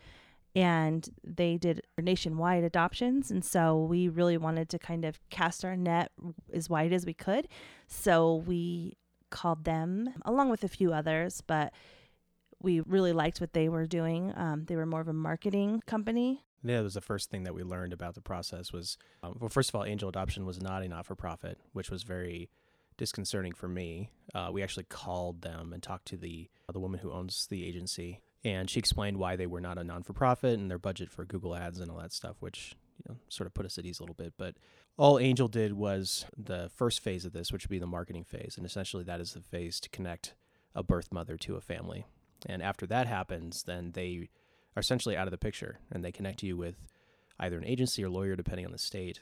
And 0.56 1.10
they 1.24 1.58
did 1.58 1.82
nationwide 2.00 2.64
adoptions. 2.64 3.32
And 3.32 3.44
so 3.44 3.76
we 3.84 4.08
really 4.08 4.38
wanted 4.38 4.70
to 4.70 4.80
kind 4.80 5.04
of 5.04 5.20
cast 5.30 5.66
our 5.66 5.76
net 5.76 6.12
as 6.54 6.70
wide 6.70 6.94
as 6.94 7.06
we 7.06 7.14
could. 7.14 7.48
So 7.88 8.36
we 8.36 8.96
called 9.34 9.66
them, 9.66 10.14
along 10.24 10.50
with 10.50 10.64
a 10.64 10.68
few 10.68 10.94
others, 10.94 11.42
but 11.42 11.74
we 12.62 12.80
really 12.82 13.12
liked 13.12 13.42
what 13.42 13.54
they 13.54 13.68
were 13.68 13.88
doing. 13.88 14.32
Um, 14.38 14.66
they 14.66 14.76
were 14.76 14.86
more 14.86 15.02
of 15.02 15.08
a 15.08 15.14
marketing 15.14 15.82
company. 15.86 16.46
Yeah, 16.64 16.78
that 16.78 16.84
was 16.84 16.94
the 16.94 17.02
first 17.02 17.30
thing 17.30 17.44
that 17.44 17.54
we 17.54 17.64
learned 17.64 17.92
about 17.92 18.14
the 18.14 18.22
process 18.22 18.72
was, 18.72 18.98
um, 19.22 19.36
well, 19.40 19.50
first 19.50 19.70
of 19.70 19.76
all, 19.76 19.84
Angel 19.84 20.08
Adoption 20.08 20.46
was 20.46 20.62
not 20.62 20.84
a 20.84 20.88
not-for-profit, 20.88 21.58
which 21.74 21.90
was 21.92 22.04
very 22.04 22.50
disconcerting 22.96 23.54
for 23.54 23.68
me. 23.68 24.12
Uh, 24.36 24.50
we 24.54 24.64
actually 24.64 24.86
called 24.86 25.42
them 25.42 25.74
and 25.74 25.82
talked 25.82 26.06
to 26.06 26.16
the 26.16 26.48
the 26.72 26.80
woman 26.80 27.00
who 27.00 27.12
owns 27.12 27.48
the 27.48 27.66
agency, 27.68 28.22
and 28.46 28.70
she 28.70 28.80
explained 28.80 29.18
why 29.18 29.36
they 29.36 29.48
were 29.48 29.62
not 29.62 29.78
a 29.78 29.84
non-for-profit 29.84 30.58
and 30.60 30.70
their 30.70 30.80
budget 30.80 31.10
for 31.10 31.26
Google 31.26 31.56
Ads 31.56 31.80
and 31.80 31.92
all 31.92 31.98
that 31.98 32.14
stuff, 32.14 32.38
which 32.40 32.76
you 32.98 33.06
know 33.10 33.18
sort 33.30 33.48
of 33.48 33.54
put 33.54 33.66
us 33.66 33.78
at 33.78 33.86
ease 33.86 34.00
a 34.00 34.04
little 34.04 34.16
bit. 34.16 34.34
But 34.38 34.56
all 34.98 35.20
Angel 35.20 35.48
did 35.48 35.74
was 35.74 36.26
the 36.38 36.70
first 36.76 37.00
phase 37.00 37.26
of 37.26 37.34
this, 37.34 37.52
which 37.52 37.66
would 37.66 37.72
be 37.72 37.80
the 37.80 37.88
marketing 37.88 38.24
phase. 38.24 38.56
And 38.58 38.66
essentially, 38.66 39.04
that 39.04 39.20
is 39.20 39.34
the 39.34 39.42
phase 39.42 39.80
to 39.82 39.90
connect 39.90 40.34
a 40.76 40.84
birth 40.84 41.12
mother 41.12 41.38
to 41.38 41.56
a 41.56 41.62
family. 41.62 42.06
And 42.46 42.62
after 42.62 42.86
that 42.88 43.08
happens, 43.08 43.64
then 43.64 43.92
they 43.94 44.30
are 44.76 44.80
essentially 44.80 45.16
out 45.16 45.28
of 45.28 45.32
the 45.32 45.38
picture 45.38 45.80
and 45.92 46.04
they 46.04 46.12
connect 46.12 46.44
you 46.44 46.58
with 46.58 46.76
either 47.40 47.58
an 47.58 47.66
agency 47.66 48.04
or 48.04 48.10
lawyer, 48.10 48.36
depending 48.36 48.66
on 48.66 48.72
the 48.72 48.78
state, 48.78 49.22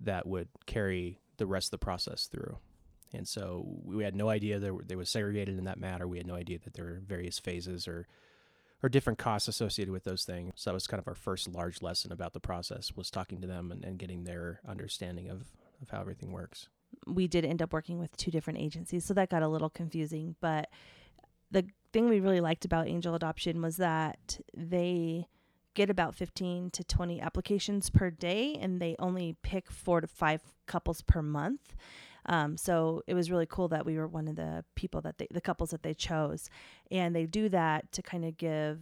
that 0.00 0.26
would 0.26 0.48
carry 0.66 1.20
the 1.36 1.46
rest 1.46 1.68
of 1.68 1.72
the 1.72 1.84
process 1.84 2.26
through. 2.26 2.58
And 3.12 3.28
so 3.28 3.64
we 3.84 4.04
had 4.04 4.16
no 4.16 4.28
idea 4.28 4.58
that 4.58 4.88
they 4.88 4.96
was 4.96 5.10
segregated 5.10 5.58
in 5.58 5.64
that 5.64 5.78
matter. 5.78 6.08
We 6.08 6.18
had 6.18 6.26
no 6.26 6.34
idea 6.34 6.58
that 6.64 6.74
there 6.74 6.84
were 6.84 7.02
various 7.06 7.38
phases 7.38 7.86
or 7.86 8.06
or 8.82 8.88
different 8.88 9.18
costs 9.18 9.48
associated 9.48 9.92
with 9.92 10.04
those 10.04 10.24
things. 10.24 10.52
So 10.56 10.70
that 10.70 10.74
was 10.74 10.86
kind 10.86 11.00
of 11.00 11.06
our 11.06 11.14
first 11.14 11.48
large 11.48 11.82
lesson 11.82 12.12
about 12.12 12.32
the 12.32 12.40
process 12.40 12.92
was 12.96 13.10
talking 13.10 13.40
to 13.40 13.46
them 13.46 13.70
and, 13.70 13.84
and 13.84 13.98
getting 13.98 14.24
their 14.24 14.60
understanding 14.66 15.28
of, 15.30 15.46
of 15.80 15.90
how 15.90 16.00
everything 16.00 16.32
works. 16.32 16.68
We 17.06 17.26
did 17.26 17.44
end 17.44 17.62
up 17.62 17.72
working 17.72 17.98
with 17.98 18.16
two 18.16 18.30
different 18.30 18.58
agencies, 18.58 19.04
so 19.04 19.14
that 19.14 19.30
got 19.30 19.42
a 19.42 19.48
little 19.48 19.70
confusing. 19.70 20.36
But 20.40 20.68
the 21.50 21.66
thing 21.92 22.08
we 22.08 22.20
really 22.20 22.40
liked 22.40 22.64
about 22.64 22.88
angel 22.88 23.14
adoption 23.14 23.62
was 23.62 23.76
that 23.76 24.40
they 24.56 25.26
get 25.74 25.88
about 25.88 26.14
15 26.14 26.70
to 26.70 26.84
20 26.84 27.20
applications 27.20 27.88
per 27.88 28.10
day 28.10 28.58
and 28.60 28.80
they 28.80 28.94
only 28.98 29.36
pick 29.42 29.70
four 29.70 30.00
to 30.00 30.06
five 30.06 30.42
couples 30.66 31.02
per 31.02 31.22
month. 31.22 31.74
Um, 32.26 32.56
so 32.56 33.02
it 33.06 33.14
was 33.14 33.30
really 33.30 33.46
cool 33.46 33.68
that 33.68 33.84
we 33.84 33.96
were 33.96 34.06
one 34.06 34.28
of 34.28 34.36
the 34.36 34.64
people 34.74 35.00
that 35.02 35.18
they, 35.18 35.26
the 35.30 35.40
couples 35.40 35.70
that 35.70 35.82
they 35.82 35.94
chose. 35.94 36.48
And 36.90 37.14
they 37.14 37.26
do 37.26 37.48
that 37.48 37.90
to 37.92 38.02
kind 38.02 38.24
of 38.24 38.36
give 38.36 38.78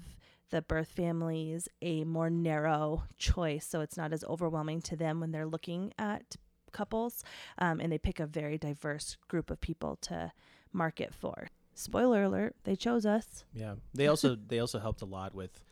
the 0.50 0.62
birth 0.62 0.88
families 0.88 1.68
a 1.80 2.04
more 2.04 2.28
narrow 2.28 3.04
choice. 3.18 3.66
So 3.66 3.80
it's 3.80 3.97
not 3.97 4.12
as 4.12 4.25
overwhelming 4.25 4.82
to 4.82 4.97
them 4.97 5.20
when 5.20 5.30
they're 5.30 5.47
looking 5.47 5.92
at 5.99 6.37
couples. 6.73 7.25
Um, 7.59 7.80
and 7.80 7.90
they 7.90 7.99
pick 7.99 8.20
a 8.20 8.26
very 8.26 8.59
diverse 8.59 9.16
group 9.28 9.50
of 9.50 9.61
people 9.61 9.97
to 10.02 10.32
market 10.73 11.14
for. 11.14 11.49
Spoiler 11.75 12.25
alert, 12.25 12.56
they 12.64 12.76
chose 12.76 13.06
us. 13.06 13.44
Yeah. 13.54 13.76
They 13.94 14.06
also 14.06 14.37
they 14.37 14.59
also 14.59 14.78
helped 14.80 15.02
a 15.02 15.06
lot 15.06 15.35
with 15.35 15.62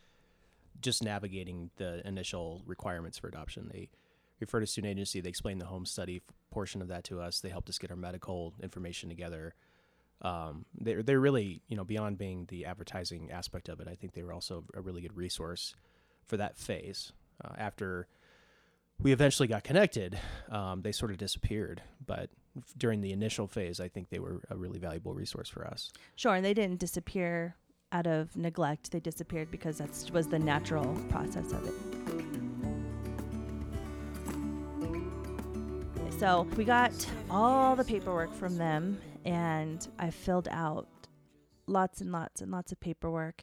just 0.81 1.03
navigating 1.03 1.69
the 1.75 2.05
initial 2.07 2.63
requirements 2.65 3.17
for 3.17 3.27
adoption. 3.27 3.69
They 3.71 3.89
referred 4.39 4.63
us 4.63 4.69
to 4.69 4.73
student 4.73 4.91
agency. 4.91 5.21
They 5.21 5.29
explained 5.29 5.61
the 5.61 5.65
home 5.65 5.85
study 5.85 6.21
portion 6.51 6.81
of 6.81 6.87
that 6.87 7.03
to 7.05 7.19
us. 7.19 7.39
They 7.39 7.49
helped 7.49 7.69
us 7.69 7.77
get 7.77 7.91
our 7.91 7.97
medical 7.97 8.53
information 8.61 9.09
together. 9.09 9.53
Um, 10.21 10.65
they're 10.75 11.01
they're 11.01 11.19
really 11.19 11.61
you 11.67 11.77
know 11.77 11.85
beyond 11.85 12.17
being 12.17 12.45
the 12.49 12.65
advertising 12.65 13.31
aspect 13.31 13.69
of 13.69 13.79
it. 13.79 13.87
I 13.87 13.95
think 13.95 14.13
they 14.13 14.23
were 14.23 14.33
also 14.33 14.65
a 14.73 14.81
really 14.81 15.01
good 15.01 15.15
resource 15.15 15.75
for 16.25 16.37
that 16.37 16.57
phase. 16.57 17.11
Uh, 17.43 17.53
after 17.57 18.07
we 19.01 19.13
eventually 19.13 19.47
got 19.47 19.63
connected, 19.63 20.19
um, 20.51 20.81
they 20.81 20.91
sort 20.91 21.11
of 21.11 21.17
disappeared. 21.17 21.81
But 22.05 22.29
during 22.77 22.99
the 23.01 23.13
initial 23.13 23.47
phase, 23.47 23.79
I 23.79 23.87
think 23.87 24.09
they 24.09 24.19
were 24.19 24.41
a 24.49 24.57
really 24.57 24.79
valuable 24.79 25.13
resource 25.13 25.47
for 25.47 25.65
us. 25.65 25.91
Sure, 26.15 26.35
and 26.35 26.43
they 26.43 26.53
didn't 26.53 26.79
disappear 26.79 27.55
out 27.91 28.07
of 28.07 28.35
neglect. 28.35 28.91
They 28.91 28.99
disappeared 28.99 29.49
because 29.51 29.77
that 29.77 30.11
was 30.11 30.27
the 30.27 30.39
natural 30.39 30.95
process 31.09 31.51
of 31.53 31.65
it. 31.65 31.98
So 36.19 36.45
we 36.57 36.65
got 36.65 36.91
all 37.29 37.77
the 37.77 37.85
paperwork 37.85 38.33
from 38.33 38.57
them, 38.57 38.99
and 39.23 39.87
I 39.97 40.09
filled 40.09 40.49
out 40.51 40.89
lots 41.65 42.01
and 42.01 42.11
lots 42.11 42.41
and 42.41 42.51
lots 42.51 42.73
of 42.73 42.79
paperwork. 42.81 43.41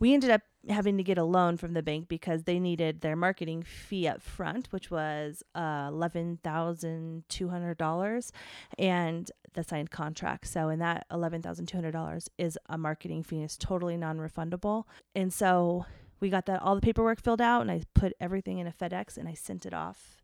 We 0.00 0.12
ended 0.12 0.30
up 0.30 0.40
having 0.68 0.96
to 0.96 1.04
get 1.04 1.18
a 1.18 1.24
loan 1.24 1.56
from 1.56 1.74
the 1.74 1.84
bank 1.84 2.08
because 2.08 2.42
they 2.42 2.58
needed 2.58 3.00
their 3.00 3.14
marketing 3.14 3.62
fee 3.62 4.08
up 4.08 4.22
front, 4.22 4.66
which 4.72 4.90
was 4.90 5.44
uh, 5.54 5.88
$11,200 5.90 8.30
and 8.76 9.30
the 9.52 9.62
signed 9.62 9.92
contract. 9.92 10.48
So, 10.48 10.68
in 10.68 10.80
that 10.80 11.06
$11,200 11.12 12.28
is 12.38 12.58
a 12.68 12.76
marketing 12.76 13.22
fee, 13.22 13.44
it's 13.44 13.56
totally 13.56 13.96
non 13.96 14.18
refundable. 14.18 14.82
And 15.14 15.32
so, 15.32 15.86
we 16.18 16.28
got 16.28 16.46
that 16.46 16.60
all 16.60 16.74
the 16.74 16.80
paperwork 16.80 17.22
filled 17.22 17.40
out, 17.40 17.60
and 17.60 17.70
I 17.70 17.82
put 17.94 18.14
everything 18.20 18.58
in 18.58 18.66
a 18.66 18.72
FedEx 18.72 19.16
and 19.16 19.28
I 19.28 19.34
sent 19.34 19.64
it 19.64 19.72
off. 19.72 20.15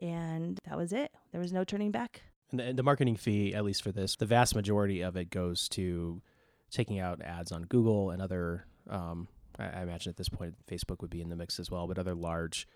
And 0.00 0.58
that 0.68 0.76
was 0.76 0.92
it. 0.92 1.12
There 1.32 1.40
was 1.40 1.52
no 1.52 1.64
turning 1.64 1.90
back. 1.90 2.22
And 2.50 2.60
the, 2.60 2.64
and 2.64 2.78
the 2.78 2.82
marketing 2.82 3.16
fee, 3.16 3.54
at 3.54 3.64
least 3.64 3.82
for 3.82 3.92
this, 3.92 4.16
the 4.16 4.26
vast 4.26 4.54
majority 4.54 5.02
of 5.02 5.16
it 5.16 5.30
goes 5.30 5.68
to 5.70 6.22
taking 6.70 6.98
out 6.98 7.20
ads 7.22 7.52
on 7.52 7.62
Google 7.64 8.10
and 8.10 8.22
other. 8.22 8.64
Um, 8.88 9.28
I, 9.58 9.66
I 9.66 9.82
imagine 9.82 10.10
at 10.10 10.16
this 10.16 10.28
point 10.28 10.54
Facebook 10.70 11.00
would 11.00 11.10
be 11.10 11.20
in 11.20 11.28
the 11.28 11.36
mix 11.36 11.58
as 11.58 11.70
well, 11.70 11.86
but 11.86 11.98
other 11.98 12.14
large 12.14 12.66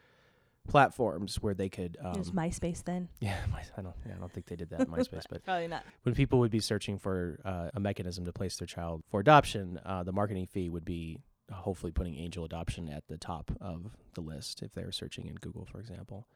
platforms 0.69 1.37
where 1.37 1.55
they 1.55 1.69
could. 1.69 1.97
Um, 2.03 2.13
it 2.13 2.19
was 2.19 2.31
MySpace 2.31 2.85
then. 2.85 3.09
Yeah, 3.21 3.37
my, 3.51 3.63
I 3.77 3.83
don't. 3.83 3.95
Yeah, 4.07 4.15
I 4.17 4.19
don't 4.19 4.33
think 4.33 4.47
they 4.47 4.57
did 4.57 4.71
that 4.71 4.81
in 4.81 4.87
MySpace, 4.89 5.25
but 5.29 5.45
Probably 5.45 5.69
not. 5.69 5.85
when 6.03 6.15
people 6.15 6.39
would 6.41 6.51
be 6.51 6.61
searching 6.61 6.99
for 6.99 7.41
uh, 7.45 7.71
a 7.75 7.81
mechanism 7.81 8.25
to 8.25 8.33
place 8.33 8.57
their 8.57 8.67
child 8.67 9.03
for 9.11 9.21
adoption, 9.21 9.81
uh, 9.85 10.03
the 10.03 10.13
marketing 10.13 10.47
fee 10.47 10.69
would 10.69 10.85
be 10.85 11.19
hopefully 11.51 11.93
putting 11.93 12.17
angel 12.17 12.45
adoption 12.45 12.89
at 12.89 13.07
the 13.09 13.19
top 13.19 13.51
of 13.61 13.97
the 14.15 14.21
list 14.21 14.63
if 14.63 14.73
they 14.73 14.85
were 14.85 14.93
searching 14.93 15.27
in 15.27 15.35
Google, 15.37 15.67
for 15.67 15.81
example. 15.81 16.27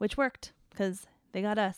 Which 0.00 0.16
worked 0.16 0.52
because 0.70 1.06
they 1.32 1.42
got 1.42 1.58
us. 1.58 1.76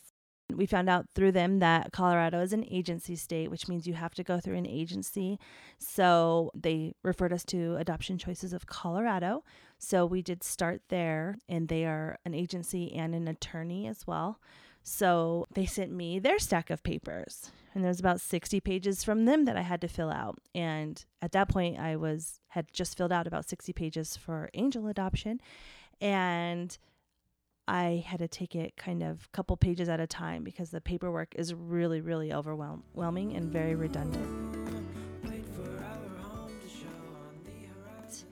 We 0.55 0.64
found 0.64 0.88
out 0.88 1.07
through 1.14 1.33
them 1.33 1.59
that 1.59 1.93
Colorado 1.93 2.41
is 2.41 2.52
an 2.52 2.64
agency 2.71 3.17
state, 3.17 3.50
which 3.50 3.67
means 3.67 3.87
you 3.87 3.95
have 3.95 4.14
to 4.14 4.23
go 4.23 4.38
through 4.38 4.57
an 4.57 4.67
agency. 4.67 5.41
So 5.79 6.52
they 6.55 6.95
referred 7.02 7.33
us 7.33 7.45
to 7.47 7.76
Adoption 7.76 8.19
Choices 8.19 8.52
of 8.52 8.67
Colorado. 8.67 9.43
So 9.79 10.07
we 10.07 10.23
did 10.23 10.45
start 10.45 10.83
there, 10.88 11.38
and 11.49 11.67
they 11.67 11.85
are 11.85 12.17
an 12.25 12.33
agency 12.33 12.93
and 12.93 13.12
an 13.12 13.26
attorney 13.26 13.88
as 13.88 14.07
well. 14.07 14.38
So 14.85 15.47
they 15.52 15.67
sent 15.67 15.91
me 15.91 16.21
their 16.21 16.38
stack 16.38 16.71
of 16.71 16.85
papers, 16.85 17.50
and 17.75 17.83
there's 17.83 18.00
about 18.00 18.21
60 18.21 18.61
pages 18.61 19.02
from 19.02 19.25
them 19.25 19.47
that 19.47 19.57
I 19.57 19.62
had 19.62 19.81
to 19.81 19.88
fill 19.88 20.11
out. 20.11 20.38
And 20.55 21.05
at 21.21 21.33
that 21.33 21.49
point, 21.49 21.79
I 21.79 21.97
was 21.97 22.41
had 22.49 22.67
just 22.73 22.97
filled 22.97 23.12
out 23.12 23.26
about 23.26 23.49
60 23.49 23.73
pages 23.73 24.17
for 24.17 24.49
angel 24.55 24.87
adoption, 24.87 25.41
and 26.00 26.76
I 27.69 28.04
had 28.07 28.19
to 28.19 28.28
take 28.28 28.54
it 28.54 28.76
kind 28.76 29.02
of 29.02 29.31
couple 29.33 29.57
pages 29.57 29.88
at 29.88 30.00
a 30.00 30.07
time 30.07 30.42
because 30.42 30.71
the 30.71 30.81
paperwork 30.81 31.35
is 31.37 31.54
really, 31.54 32.00
really 32.00 32.33
overwhelming 32.33 33.37
and 33.37 33.52
very 33.52 33.75
redundant. 33.75 34.62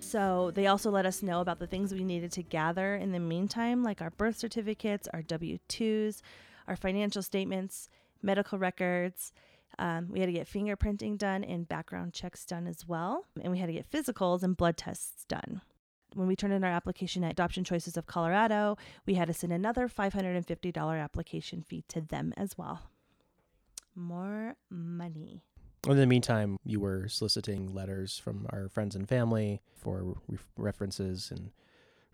So 0.01 0.51
they 0.53 0.67
also 0.67 0.91
let 0.91 1.07
us 1.07 1.23
know 1.23 1.41
about 1.41 1.61
the 1.61 1.69
things 1.69 1.93
we 1.93 2.03
needed 2.03 2.33
to 2.33 2.43
gather 2.43 2.97
in 2.97 3.13
the 3.13 3.21
meantime, 3.21 3.85
like 3.85 4.03
our 4.03 4.11
birth 4.11 4.37
certificates, 4.37 5.07
our 5.15 5.23
W 5.23 5.59
2s, 5.69 6.21
our 6.67 6.75
financial 6.75 7.23
statements, 7.23 7.89
medical 8.21 8.59
records. 8.59 9.33
Um, 9.79 10.09
we 10.11 10.19
had 10.19 10.27
to 10.27 10.33
get 10.33 10.49
fingerprinting 10.49 11.17
done 11.17 11.45
and 11.45 11.69
background 11.69 12.13
checks 12.13 12.45
done 12.45 12.67
as 12.67 12.89
well. 12.89 13.27
And 13.41 13.53
we 13.53 13.59
had 13.59 13.69
to 13.69 13.73
get 13.73 13.89
physicals 13.89 14.43
and 14.43 14.57
blood 14.57 14.77
tests 14.77 15.25
done 15.29 15.63
when 16.15 16.27
we 16.27 16.37
turned 16.37 16.53
in 16.53 16.65
our 16.65 16.71
application 16.71 17.25
at 17.25 17.33
Adoption 17.33 17.65
Choices 17.65 17.97
of 17.97 18.07
Colorado, 18.07 18.77
we 19.07 19.15
had 19.15 19.29
to 19.29 19.35
send 19.35 19.53
another 19.53 19.89
$550 19.89 21.03
application 21.03 21.63
fee 21.63 21.85
to 21.89 22.01
them 22.01 22.33
as 22.37 22.57
well. 22.57 22.91
More 23.95 24.57
money. 24.71 25.43
In 25.89 25.97
the 25.97 26.07
meantime, 26.07 26.59
you 26.65 26.79
were 26.79 27.09
soliciting 27.09 27.75
letters 27.75 28.19
from 28.19 28.47
our 28.51 28.69
friends 28.69 28.95
and 28.95 29.09
family 29.09 29.63
for 29.75 30.17
re- 30.29 30.39
references 30.57 31.31
and 31.31 31.51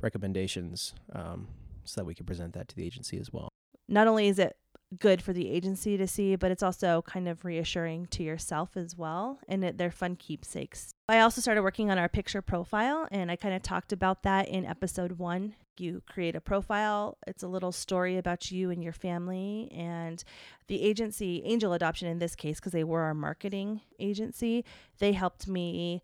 recommendations 0.01 0.95
um, 1.13 1.49
so 1.85 2.01
that 2.01 2.05
we 2.05 2.15
could 2.15 2.27
present 2.27 2.55
that 2.55 2.69
to 2.69 2.77
the 2.77 2.85
agency 2.85 3.19
as 3.19 3.33
well. 3.33 3.49
Not 3.89 4.07
only 4.07 4.29
is 4.29 4.39
it 4.39 4.57
good 4.99 5.21
for 5.21 5.33
the 5.33 5.51
agency 5.51 5.97
to 5.97 6.07
see, 6.07 6.37
but 6.37 6.51
it's 6.51 6.63
also 6.63 7.03
kind 7.03 7.29
of 7.29 7.45
reassuring 7.45 8.07
to 8.07 8.23
yourself 8.23 8.77
as 8.77 8.97
well. 8.97 9.39
And 9.49 9.65
it, 9.65 9.79
they're 9.79 9.91
fun 9.91 10.17
keepsakes. 10.17 10.91
I 11.09 11.21
also 11.21 11.41
started 11.41 11.63
working 11.63 11.91
on 11.91 11.99
our 11.99 12.09
picture 12.09 12.43
profile, 12.43 13.07
and 13.11 13.31
I 13.31 13.37
kind 13.37 13.55
of 13.55 13.63
talked 13.63 13.93
about 13.93 14.23
that 14.23 14.49
in 14.49 14.65
episode 14.65 15.13
one. 15.13 15.55
You 15.79 16.03
create 16.09 16.35
a 16.35 16.41
profile, 16.41 17.19
it's 17.27 17.43
a 17.43 17.49
little 17.49 17.73
story 17.73 18.17
about 18.17 18.51
you 18.51 18.71
and 18.71 18.83
your 18.83 18.93
family. 18.93 19.71
And 19.75 20.23
the 20.69 20.83
agency, 20.83 21.43
Angel 21.45 21.73
Adoption 21.73 22.09
in 22.09 22.19
this 22.19 22.35
case, 22.35 22.59
because 22.59 22.73
they 22.73 22.85
were 22.85 23.03
our 23.03 23.15
marketing 23.15 23.83
agency, 23.99 24.65
they 24.99 25.13
helped 25.13 25.47
me 25.47 26.03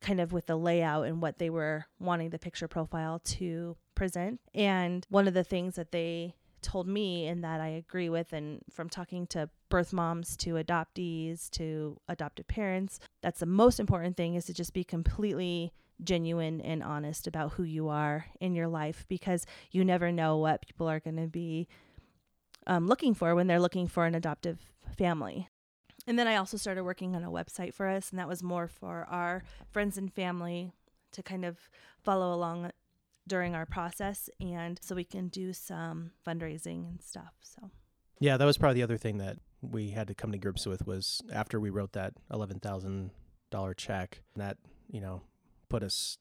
kind 0.00 0.20
of 0.20 0.32
with 0.32 0.46
the 0.46 0.56
layout 0.56 1.06
and 1.06 1.20
what 1.20 1.38
they 1.38 1.50
were 1.50 1.86
wanting 1.98 2.30
the 2.30 2.38
picture 2.38 2.68
profile 2.68 3.18
to 3.18 3.76
present. 3.94 4.40
And 4.54 5.06
one 5.10 5.28
of 5.28 5.34
the 5.34 5.44
things 5.44 5.74
that 5.74 5.92
they 5.92 6.36
told 6.62 6.86
me 6.86 7.26
and 7.26 7.44
that 7.44 7.60
I 7.60 7.68
agree 7.68 8.08
with 8.08 8.32
and 8.32 8.60
from 8.70 8.88
talking 8.88 9.26
to 9.28 9.48
birth 9.68 9.92
moms 9.92 10.36
to 10.38 10.54
adoptees 10.54 11.50
to 11.50 11.96
adopted 12.08 12.48
parents 12.48 12.98
that's 13.22 13.40
the 13.40 13.46
most 13.46 13.80
important 13.80 14.16
thing 14.16 14.34
is 14.34 14.46
to 14.46 14.54
just 14.54 14.72
be 14.72 14.84
completely 14.84 15.72
genuine 16.02 16.60
and 16.60 16.82
honest 16.82 17.26
about 17.26 17.52
who 17.52 17.62
you 17.62 17.88
are 17.88 18.26
in 18.40 18.54
your 18.54 18.68
life 18.68 19.04
because 19.08 19.46
you 19.70 19.84
never 19.84 20.10
know 20.10 20.36
what 20.36 20.66
people 20.66 20.88
are 20.88 21.00
going 21.00 21.16
to 21.16 21.26
be 21.26 21.68
um, 22.66 22.86
looking 22.86 23.14
for 23.14 23.34
when 23.34 23.46
they're 23.46 23.60
looking 23.60 23.86
for 23.86 24.06
an 24.06 24.14
adoptive 24.14 24.58
family. 24.96 25.48
And 26.06 26.18
then 26.18 26.26
I 26.26 26.36
also 26.36 26.56
started 26.56 26.84
working 26.84 27.14
on 27.14 27.24
a 27.24 27.30
website 27.30 27.74
for 27.74 27.86
us 27.86 28.10
and 28.10 28.18
that 28.18 28.28
was 28.28 28.42
more 28.42 28.66
for 28.66 29.06
our 29.10 29.42
friends 29.70 29.98
and 29.98 30.12
family 30.12 30.72
to 31.12 31.22
kind 31.22 31.44
of 31.44 31.58
follow 32.02 32.32
along 32.32 32.70
during 33.30 33.54
our 33.54 33.64
process 33.64 34.28
and 34.40 34.78
so 34.82 34.94
we 34.94 35.04
can 35.04 35.28
do 35.28 35.52
some 35.52 36.10
fundraising 36.26 36.86
and 36.88 37.00
stuff 37.00 37.32
so 37.40 37.70
Yeah, 38.20 38.36
that 38.36 38.44
was 38.44 38.58
probably 38.58 38.74
the 38.74 38.82
other 38.82 38.98
thing 38.98 39.16
that 39.18 39.38
we 39.62 39.90
had 39.90 40.06
to 40.08 40.14
come 40.14 40.30
to 40.32 40.38
grips 40.38 40.66
with 40.66 40.86
was 40.86 41.22
after 41.32 41.58
we 41.58 41.70
wrote 41.70 41.92
that 41.92 42.12
eleven 42.30 42.60
thousand 42.60 43.10
dollar 43.50 43.72
check. 43.74 44.22
That 44.36 44.58
you 44.90 45.00
know 45.00 45.22
put 45.70 45.82
us 45.82 46.18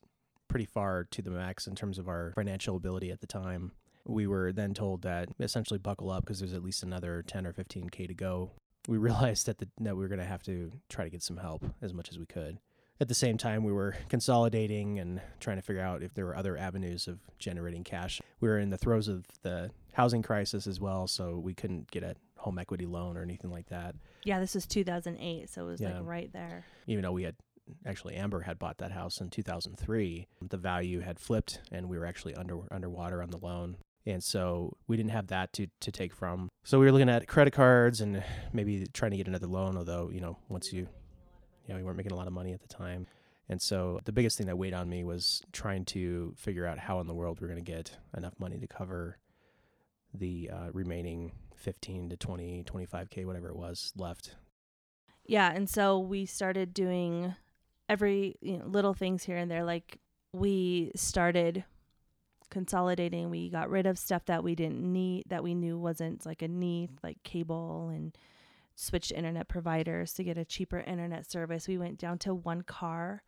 pretty 0.48 0.66
far 0.66 1.04
to 1.12 1.22
the 1.22 1.30
max 1.30 1.68
in 1.68 1.76
terms 1.76 2.00
of 2.00 2.08
our 2.08 2.32
financial 2.36 2.76
ability 2.78 3.12
at 3.12 3.20
the 3.20 3.28
time. 3.28 3.74
We 4.06 4.28
were 4.28 4.54
then 4.54 4.74
told 4.74 5.02
that 5.02 5.30
essentially 5.40 5.78
buckle 5.78 6.10
up 6.10 6.24
because 6.24 6.40
there's 6.40 6.54
at 6.54 6.64
least 6.64 6.84
another 6.84 7.22
ten 7.22 7.46
or 7.46 7.52
fifteen 7.54 7.90
k 7.90 8.08
to 8.08 8.14
go. 8.14 8.52
We 8.88 8.98
realized 9.10 9.46
that 9.48 9.58
the, 9.58 9.68
that 9.82 9.96
we 9.98 10.04
were 10.04 10.08
going 10.08 10.20
to 10.20 10.26
have 10.26 10.44
to 10.44 10.72
try 10.88 11.04
to 11.04 11.10
get 11.10 11.22
some 11.22 11.38
help 11.38 11.66
as 11.82 11.94
much 11.94 12.10
as 12.10 12.18
we 12.18 12.26
could. 12.26 12.60
At 13.02 13.08
the 13.08 13.14
same 13.16 13.38
time, 13.38 13.64
we 13.64 13.72
were 13.72 13.96
consolidating 14.10 15.00
and 15.00 15.22
trying 15.40 15.58
to 15.58 15.64
figure 15.64 15.82
out 15.82 16.04
if 16.04 16.14
there 16.14 16.26
were 16.26 16.36
other 16.36 16.58
avenues 16.58 17.08
of 17.08 17.20
generating 17.40 17.84
cash. 17.84 18.22
We 18.42 18.50
were 18.50 18.60
in 18.60 18.70
the 18.70 18.78
throes 18.78 19.08
of 19.08 19.26
the 19.42 19.72
housing 19.94 20.22
crisis 20.22 20.68
as 20.68 20.80
well, 20.80 21.08
so 21.08 21.38
we 21.38 21.54
couldn't 21.54 21.90
get 21.92 22.04
a 22.04 22.16
home 22.38 22.60
equity 22.60 22.86
loan 22.86 23.18
or 23.18 23.22
anything 23.22 23.52
like 23.52 23.68
that. 23.70 23.96
Yeah, 24.24 24.40
this 24.40 24.54
was 24.56 24.66
2008, 24.66 25.50
so 25.50 25.64
it 25.64 25.72
was 25.72 25.82
Yeah. 25.82 26.00
like 26.00 26.08
right 26.08 26.34
there. 26.34 26.66
Even 26.88 27.04
though 27.04 27.12
we 27.12 27.24
had 27.24 27.36
actually 27.86 28.16
Amber 28.16 28.42
had 28.42 28.58
bought 28.58 28.78
that 28.80 28.92
house 28.92 29.20
in 29.22 29.30
2003, 29.30 30.28
the 30.48 30.58
value 30.58 31.02
had 31.02 31.20
flipped 31.20 31.62
and 31.72 31.88
we 31.90 31.98
were 32.00 32.06
actually 32.06 32.36
under 32.36 32.62
underwater 32.72 33.22
on 33.22 33.30
the 33.30 33.38
loan. 33.38 33.78
And 34.06 34.24
so 34.24 34.76
we 34.88 34.98
didn't 34.98 35.12
have 35.12 35.28
that 35.28 35.54
to, 35.54 35.68
to 35.82 35.92
take 35.92 36.14
from. 36.14 36.50
So 36.64 36.80
we 36.80 36.86
were 36.86 36.92
looking 36.92 37.10
at 37.10 37.28
credit 37.28 37.52
cards 37.52 38.02
and 38.02 38.24
maybe 38.54 38.86
trying 38.94 39.12
to 39.12 39.18
get 39.18 39.28
another 39.28 39.46
loan, 39.48 39.78
although, 39.78 40.10
you 40.12 40.20
know, 40.22 40.38
once 40.48 40.74
you 40.74 40.88
yeah, 41.70 41.76
we 41.76 41.84
weren't 41.84 41.98
making 41.98 42.12
a 42.12 42.16
lot 42.16 42.28
of 42.28 42.34
money 42.34 42.52
at 42.52 42.62
the 42.62 42.68
time. 42.68 43.06
And 43.48 43.62
so 43.62 44.00
the 44.06 44.12
biggest 44.12 44.38
thing 44.38 44.48
that 44.48 44.58
weighed 44.58 44.74
on 44.74 44.90
me 44.90 45.04
was 45.04 45.42
trying 45.52 45.86
to 45.86 46.34
figure 46.36 46.66
out 46.66 46.80
how 46.80 47.00
in 47.00 47.08
the 47.08 47.14
world 47.14 47.40
we're 47.40 47.48
going 47.48 47.64
to 47.64 47.72
get 47.72 47.98
enough 48.18 48.34
money 48.40 48.58
to 48.58 48.68
cover 48.68 49.18
the 50.14 50.50
uh, 50.52 50.72
remaining 50.74 51.32
15 51.56 52.10
to 52.10 52.18
20, 52.18 52.64
25K, 52.64 53.26
whatever 53.26 53.50
it 53.50 53.56
was 53.56 53.94
left. 53.96 54.36
Yeah, 55.26 55.52
and 55.52 55.70
so 55.70 56.00
we 56.00 56.26
started 56.26 56.74
doing 56.74 57.36
every 57.88 58.36
you 58.42 58.58
know, 58.58 58.66
little 58.66 58.96
things 58.96 59.24
here 59.24 59.38
and 59.38 59.50
there. 59.50 59.64
Like 59.64 60.00
we 60.34 60.92
started 60.96 61.64
consolidating. 62.50 63.30
We 63.30 63.50
got 63.50 63.70
rid 63.70 63.86
of 63.86 64.00
stuff 64.00 64.26
that 64.26 64.44
we 64.44 64.56
didn't 64.56 64.82
need, 64.82 65.26
that 65.30 65.44
we 65.44 65.54
knew 65.54 65.78
wasn't 65.78 66.26
like 66.26 66.42
a 66.42 66.48
need, 66.48 66.90
like 67.04 67.22
cable, 67.24 67.90
and 67.90 68.18
switched 68.80 69.12
internet 69.12 69.48
providers 69.48 70.14
to 70.14 70.24
get 70.24 70.38
a 70.38 70.46
cheaper 70.46 70.80
internet 70.80 71.30
service. 71.30 71.68
We 71.68 71.78
went 71.78 71.98
down 71.98 72.18
to 72.20 72.34
one 72.34 72.62
car. 72.62 73.24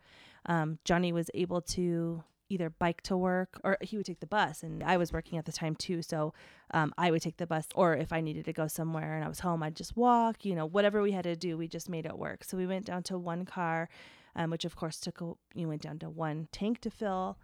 Um, 0.45 0.79
Johnny 0.85 1.11
was 1.11 1.29
able 1.33 1.61
to 1.61 2.23
either 2.49 2.69
bike 2.69 3.01
to 3.01 3.15
work 3.15 3.59
or 3.63 3.77
he 3.81 3.95
would 3.95 4.05
take 4.05 4.19
the 4.19 4.27
bus, 4.27 4.63
and 4.63 4.83
I 4.83 4.97
was 4.97 5.13
working 5.13 5.37
at 5.37 5.45
the 5.45 5.51
time 5.51 5.75
too, 5.75 6.01
so 6.01 6.33
um, 6.73 6.93
I 6.97 7.09
would 7.11 7.21
take 7.21 7.37
the 7.37 7.47
bus. 7.47 7.65
Or 7.75 7.95
if 7.95 8.11
I 8.11 8.19
needed 8.21 8.45
to 8.45 8.53
go 8.53 8.67
somewhere 8.67 9.15
and 9.15 9.23
I 9.23 9.29
was 9.29 9.39
home, 9.39 9.61
I'd 9.63 9.75
just 9.75 9.95
walk. 9.95 10.43
You 10.45 10.55
know, 10.55 10.65
whatever 10.65 11.01
we 11.01 11.11
had 11.11 11.23
to 11.23 11.35
do, 11.35 11.57
we 11.57 11.67
just 11.67 11.87
made 11.89 12.05
it 12.05 12.17
work. 12.17 12.43
So 12.43 12.57
we 12.57 12.67
went 12.67 12.85
down 12.85 13.03
to 13.03 13.17
one 13.17 13.45
car, 13.45 13.87
um, 14.35 14.49
which 14.51 14.65
of 14.65 14.75
course 14.75 14.99
took 14.99 15.21
a, 15.21 15.33
you 15.53 15.67
went 15.67 15.81
down 15.81 15.99
to 15.99 16.09
one 16.09 16.47
tank 16.51 16.81
to 16.81 16.89
fill, 16.89 17.37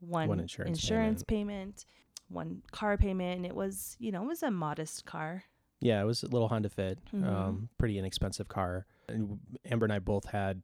one, 0.00 0.28
One 0.28 0.40
insurance 0.40 0.78
insurance 0.78 1.22
payment. 1.22 1.84
one 2.28 2.62
car 2.70 2.96
payment, 2.96 3.36
and 3.38 3.46
it 3.46 3.54
was 3.54 3.96
you 3.98 4.10
know 4.12 4.22
it 4.22 4.28
was 4.28 4.42
a 4.42 4.50
modest 4.50 5.04
car. 5.04 5.44
Yeah, 5.80 6.00
it 6.00 6.04
was 6.04 6.22
a 6.22 6.28
little 6.28 6.48
Honda 6.48 6.68
Fit, 6.68 6.98
Mhm. 7.12 7.26
um, 7.26 7.68
pretty 7.78 7.98
inexpensive 7.98 8.48
car. 8.48 8.86
And 9.08 9.38
Amber 9.64 9.84
and 9.86 9.92
I 9.92 9.98
both 9.98 10.26
had 10.26 10.62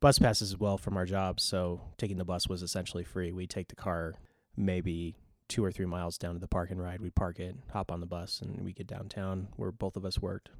bus 0.00 0.18
passes 0.18 0.52
as 0.52 0.58
well 0.58 0.76
from 0.78 0.96
our 0.96 1.06
jobs, 1.06 1.42
so 1.42 1.80
taking 1.98 2.16
the 2.18 2.24
bus 2.24 2.48
was 2.48 2.62
essentially 2.62 3.04
free. 3.04 3.32
We'd 3.32 3.50
take 3.50 3.68
the 3.68 3.76
car 3.76 4.14
maybe 4.56 5.14
two 5.48 5.64
or 5.64 5.70
three 5.72 5.86
miles 5.86 6.16
down 6.18 6.34
to 6.34 6.40
the 6.40 6.46
park 6.48 6.70
and 6.70 6.80
ride. 6.80 7.00
We'd 7.00 7.14
park 7.14 7.38
it, 7.40 7.56
hop 7.72 7.90
on 7.90 8.00
the 8.00 8.06
bus, 8.06 8.40
and 8.40 8.62
we 8.64 8.72
get 8.72 8.86
downtown 8.86 9.48
where 9.56 9.72
both 9.72 9.96
of 9.96 10.04
us 10.04 10.20
worked. 10.20 10.50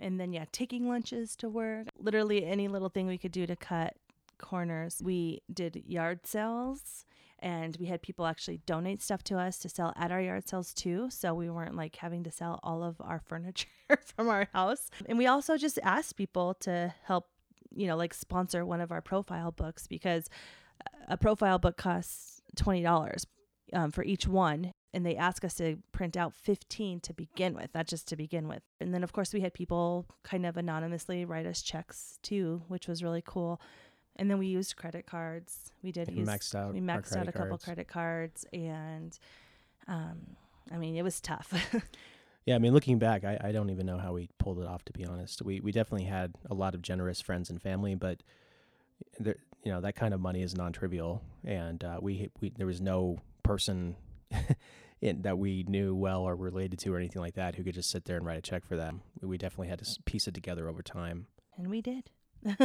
and 0.00 0.18
then 0.18 0.32
yeah 0.32 0.44
taking 0.50 0.88
lunches 0.88 1.36
to 1.36 1.48
work 1.48 1.86
literally 2.00 2.44
any 2.44 2.66
little 2.66 2.88
thing 2.88 3.06
we 3.06 3.16
could 3.16 3.30
do 3.30 3.46
to 3.46 3.54
cut 3.54 3.94
corners 4.38 5.00
we 5.04 5.40
did 5.52 5.80
yard 5.86 6.26
sales 6.26 7.06
and 7.44 7.76
we 7.78 7.86
had 7.86 8.00
people 8.00 8.24
actually 8.24 8.56
donate 8.64 9.02
stuff 9.02 9.22
to 9.22 9.36
us 9.36 9.58
to 9.58 9.68
sell 9.68 9.92
at 9.96 10.10
our 10.10 10.20
yard 10.20 10.48
sales 10.48 10.72
too. 10.72 11.10
So 11.10 11.34
we 11.34 11.50
weren't 11.50 11.76
like 11.76 11.96
having 11.96 12.24
to 12.24 12.30
sell 12.30 12.58
all 12.62 12.82
of 12.82 12.96
our 13.00 13.20
furniture 13.28 13.68
from 14.16 14.28
our 14.28 14.48
house. 14.54 14.88
And 15.06 15.18
we 15.18 15.26
also 15.26 15.58
just 15.58 15.78
asked 15.82 16.16
people 16.16 16.54
to 16.60 16.92
help 17.04 17.28
you 17.76 17.86
know 17.86 17.96
like 17.96 18.14
sponsor 18.14 18.64
one 18.64 18.80
of 18.80 18.90
our 18.92 19.02
profile 19.02 19.50
books 19.50 19.86
because 19.86 20.28
a 21.08 21.16
profile 21.16 21.58
book 21.58 21.76
costs 21.76 22.40
$20 22.56 23.24
um, 23.72 23.90
for 23.90 24.04
each 24.04 24.26
one 24.26 24.72
and 24.92 25.04
they 25.04 25.16
ask 25.16 25.44
us 25.44 25.54
to 25.54 25.76
print 25.92 26.16
out 26.16 26.32
15 26.34 27.00
to 27.00 27.12
begin 27.12 27.54
with 27.54 27.70
not 27.74 27.88
just 27.88 28.06
to 28.08 28.16
begin 28.16 28.46
with. 28.46 28.62
And 28.80 28.94
then 28.94 29.02
of 29.02 29.12
course 29.12 29.34
we 29.34 29.40
had 29.40 29.52
people 29.52 30.06
kind 30.22 30.46
of 30.46 30.56
anonymously 30.56 31.24
write 31.24 31.46
us 31.46 31.62
checks 31.62 32.18
too 32.22 32.62
which 32.68 32.88
was 32.88 33.02
really 33.02 33.22
cool 33.26 33.60
and 34.16 34.30
then 34.30 34.38
we 34.38 34.46
used 34.46 34.76
credit 34.76 35.06
cards 35.06 35.70
we 35.82 35.90
did 35.92 36.08
We 36.08 36.18
use 36.20 36.28
maxed 36.28 36.54
out 36.54 36.72
we 36.74 36.80
maxed 36.80 37.16
out 37.16 37.28
a 37.28 37.32
couple 37.32 37.48
cards. 37.48 37.64
credit 37.64 37.88
cards 37.88 38.46
and 38.52 39.18
um 39.88 40.18
i 40.72 40.76
mean 40.78 40.96
it 40.96 41.02
was 41.02 41.20
tough 41.20 41.52
Yeah, 42.46 42.56
I 42.56 42.58
mean, 42.58 42.74
looking 42.74 42.98
back, 42.98 43.24
I, 43.24 43.38
I 43.42 43.52
don't 43.52 43.70
even 43.70 43.86
know 43.86 43.96
how 43.96 44.12
we 44.12 44.28
pulled 44.36 44.58
it 44.58 44.66
off. 44.66 44.84
To 44.84 44.92
be 44.92 45.06
honest, 45.06 45.40
we 45.40 45.60
we 45.60 45.72
definitely 45.72 46.04
had 46.04 46.34
a 46.50 46.52
lot 46.54 46.74
of 46.74 46.82
generous 46.82 47.18
friends 47.22 47.48
and 47.48 47.58
family, 47.62 47.94
but 47.94 48.22
there, 49.18 49.36
you 49.62 49.72
know, 49.72 49.80
that 49.80 49.94
kind 49.96 50.12
of 50.12 50.20
money 50.20 50.42
is 50.42 50.54
non-trivial, 50.54 51.22
and 51.42 51.82
uh, 51.82 51.96
we 52.02 52.28
we 52.42 52.50
there 52.50 52.66
was 52.66 52.82
no 52.82 53.16
person 53.42 53.96
in, 55.00 55.22
that 55.22 55.38
we 55.38 55.64
knew 55.66 55.94
well 55.94 56.20
or 56.20 56.36
related 56.36 56.78
to 56.80 56.92
or 56.92 56.98
anything 56.98 57.22
like 57.22 57.32
that 57.36 57.54
who 57.54 57.64
could 57.64 57.72
just 57.74 57.88
sit 57.90 58.04
there 58.04 58.18
and 58.18 58.26
write 58.26 58.36
a 58.36 58.42
check 58.42 58.66
for 58.66 58.76
them. 58.76 59.00
We 59.22 59.38
definitely 59.38 59.68
had 59.68 59.78
to 59.78 60.02
piece 60.02 60.28
it 60.28 60.34
together 60.34 60.68
over 60.68 60.82
time. 60.82 61.28
and 61.56 61.68
we 61.70 61.80
did 61.80 62.10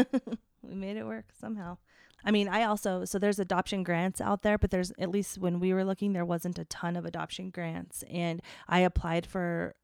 we 0.62 0.76
made 0.76 0.98
it 0.98 1.06
work 1.06 1.26
somehow. 1.39 1.78
I 2.24 2.32
mean 2.32 2.50
i 2.50 2.63
also 2.63 3.06
so 3.06 3.17
there's 3.17 3.39
adoption 3.39 3.84
grants 3.84 4.19
out 4.19 4.41
there 4.41 4.58
but 4.58 4.72
there's 4.72 4.91
at 5.00 5.10
least 5.10 5.38
when 5.38 5.60
we 5.60 5.74
were 5.74 5.86
looking 5.86 6.12
there 6.12 6.26
wasn't 6.26 6.60
a 6.60 6.65
ton 6.65 6.95
of 6.95 7.06
adoption 7.06 7.50
grants. 7.50 8.04
And 8.12 8.41
i 8.67 8.80
applied 8.80 9.26
for 9.26 9.76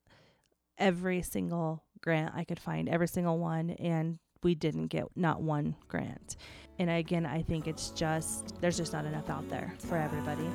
every 0.77 1.21
single 1.21 1.83
grant 2.01 2.33
i 2.35 2.43
could 2.43 2.59
find 2.59 2.89
every 2.89 3.07
single 3.07 3.39
one 3.39 3.71
and 3.71 4.19
we 4.43 4.53
didn't 4.53 4.87
get 4.87 5.05
not 5.15 5.41
one 5.41 5.75
grant. 5.87 6.35
And 6.77 6.89
again 6.89 7.25
i 7.25 7.41
think 7.41 7.67
it's 7.67 7.89
just 7.91 8.59
there's 8.59 8.77
just 8.77 8.91
not 8.91 9.05
enough 9.05 9.29
out 9.29 9.47
there 9.49 9.73
for 9.79 9.97
everybody 9.97 10.49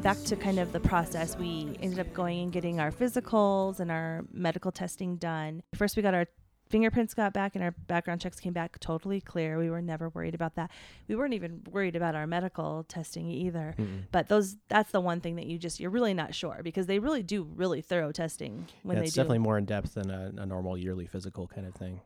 back 0.00 0.22
to 0.24 0.36
kind 0.36 0.58
of 0.58 0.72
the 0.72 0.80
process, 0.80 1.36
we 1.36 1.76
ended 1.80 1.98
up 1.98 2.12
going 2.14 2.40
and 2.40 2.52
getting 2.52 2.80
our 2.80 2.90
physicals 2.90 3.80
and 3.80 3.90
our 3.90 4.24
medical 4.32 4.72
testing 4.72 5.16
done. 5.16 5.62
First, 5.74 5.96
we 5.96 6.02
got 6.02 6.14
our 6.14 6.26
fingerprints 6.68 7.14
got 7.14 7.32
back 7.32 7.54
and 7.56 7.64
our 7.64 7.72
background 7.72 8.20
checks 8.20 8.38
came 8.38 8.52
back 8.52 8.78
totally 8.78 9.20
clear. 9.20 9.58
We 9.58 9.68
were 9.70 9.82
never 9.82 10.08
worried 10.08 10.34
about 10.34 10.54
that. 10.54 10.70
We 11.08 11.16
weren't 11.16 11.34
even 11.34 11.62
worried 11.70 11.96
about 11.96 12.14
our 12.14 12.26
medical 12.26 12.84
testing 12.88 13.28
either. 13.28 13.74
Mm-mm. 13.78 14.04
But 14.12 14.28
those 14.28 14.56
that's 14.68 14.92
the 14.92 15.00
one 15.00 15.20
thing 15.20 15.36
that 15.36 15.46
you 15.46 15.58
just 15.58 15.80
you're 15.80 15.90
really 15.90 16.14
not 16.14 16.34
sure 16.34 16.60
because 16.62 16.86
they 16.86 16.98
really 17.00 17.22
do 17.24 17.42
really 17.42 17.80
thorough 17.82 18.12
testing 18.12 18.68
when 18.84 18.96
yeah, 18.96 19.00
they 19.00 19.06
it's 19.06 19.14
do. 19.14 19.20
definitely 19.20 19.38
more 19.40 19.58
in 19.58 19.64
depth 19.64 19.94
than 19.94 20.10
a, 20.10 20.32
a 20.38 20.46
normal 20.46 20.78
yearly 20.78 21.06
physical 21.06 21.48
kind 21.48 21.66
of 21.66 21.74
thing. 21.74 22.00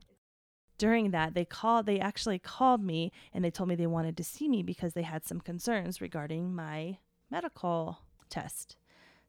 during 0.78 1.11
that 1.11 1.35
they 1.35 1.44
called 1.44 1.85
they 1.87 2.00
actually 2.00 2.38
called 2.38 2.83
me 2.83 3.12
and 3.35 3.44
they 3.44 3.50
told 3.50 3.68
me 3.68 3.74
they 3.74 3.87
wanted 3.87 4.16
to 4.16 4.24
see 4.24 4.48
me 4.48 4.62
because 4.62 4.94
they 4.94 5.02
had 5.02 5.24
some 5.24 5.40
concerns 5.40 6.00
regarding 6.00 6.54
my 6.54 6.96
medical 7.34 7.98
test 8.30 8.76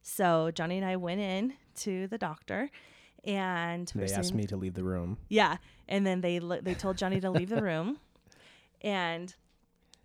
so 0.03 0.51
johnny 0.51 0.77
and 0.77 0.85
i 0.85 0.95
went 0.95 1.19
in 1.19 1.53
to 1.75 2.05
the 2.07 2.19
doctor 2.19 2.69
and 3.23 3.91
They 3.95 4.13
asked 4.13 4.35
me 4.35 4.45
to 4.45 4.55
leave 4.55 4.75
the 4.75 4.83
room. 4.83 5.17
yeah 5.27 5.57
and 5.87 6.05
then 6.05 6.21
they 6.21 6.37
they 6.61 6.75
told 6.75 6.97
johnny 6.97 7.19
to 7.19 7.31
leave 7.31 7.49
the 7.49 7.63
room 7.63 7.97
and 8.81 9.33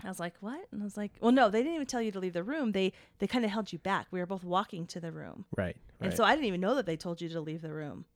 i 0.02 0.08
was 0.08 0.18
like 0.18 0.32
what 0.40 0.62
and 0.72 0.80
i 0.80 0.84
was 0.84 0.96
like 0.96 1.12
well 1.20 1.30
no 1.30 1.50
they 1.50 1.58
didn't 1.60 1.74
even 1.74 1.86
tell 1.86 2.00
you 2.00 2.10
to 2.10 2.18
leave 2.18 2.32
the 2.32 2.42
room 2.42 2.72
they 2.72 2.90
they 3.18 3.26
kind 3.26 3.44
of 3.44 3.50
held 3.50 3.70
you 3.70 3.78
back 3.78 4.06
we 4.10 4.18
were 4.18 4.24
both 4.26 4.44
walking 4.44 4.86
to 4.86 4.98
the 4.98 5.12
room 5.12 5.44
Right. 5.54 5.76
Right. 6.00 6.06
and 6.08 6.16
so 6.16 6.24
I 6.24 6.30
didn't 6.34 6.46
even 6.46 6.62
know 6.62 6.74
that 6.76 6.86
they 6.86 6.96
told 6.96 7.20
you 7.20 7.28
to 7.28 7.40
leave 7.42 7.60
the 7.60 7.74
room. 7.74 8.06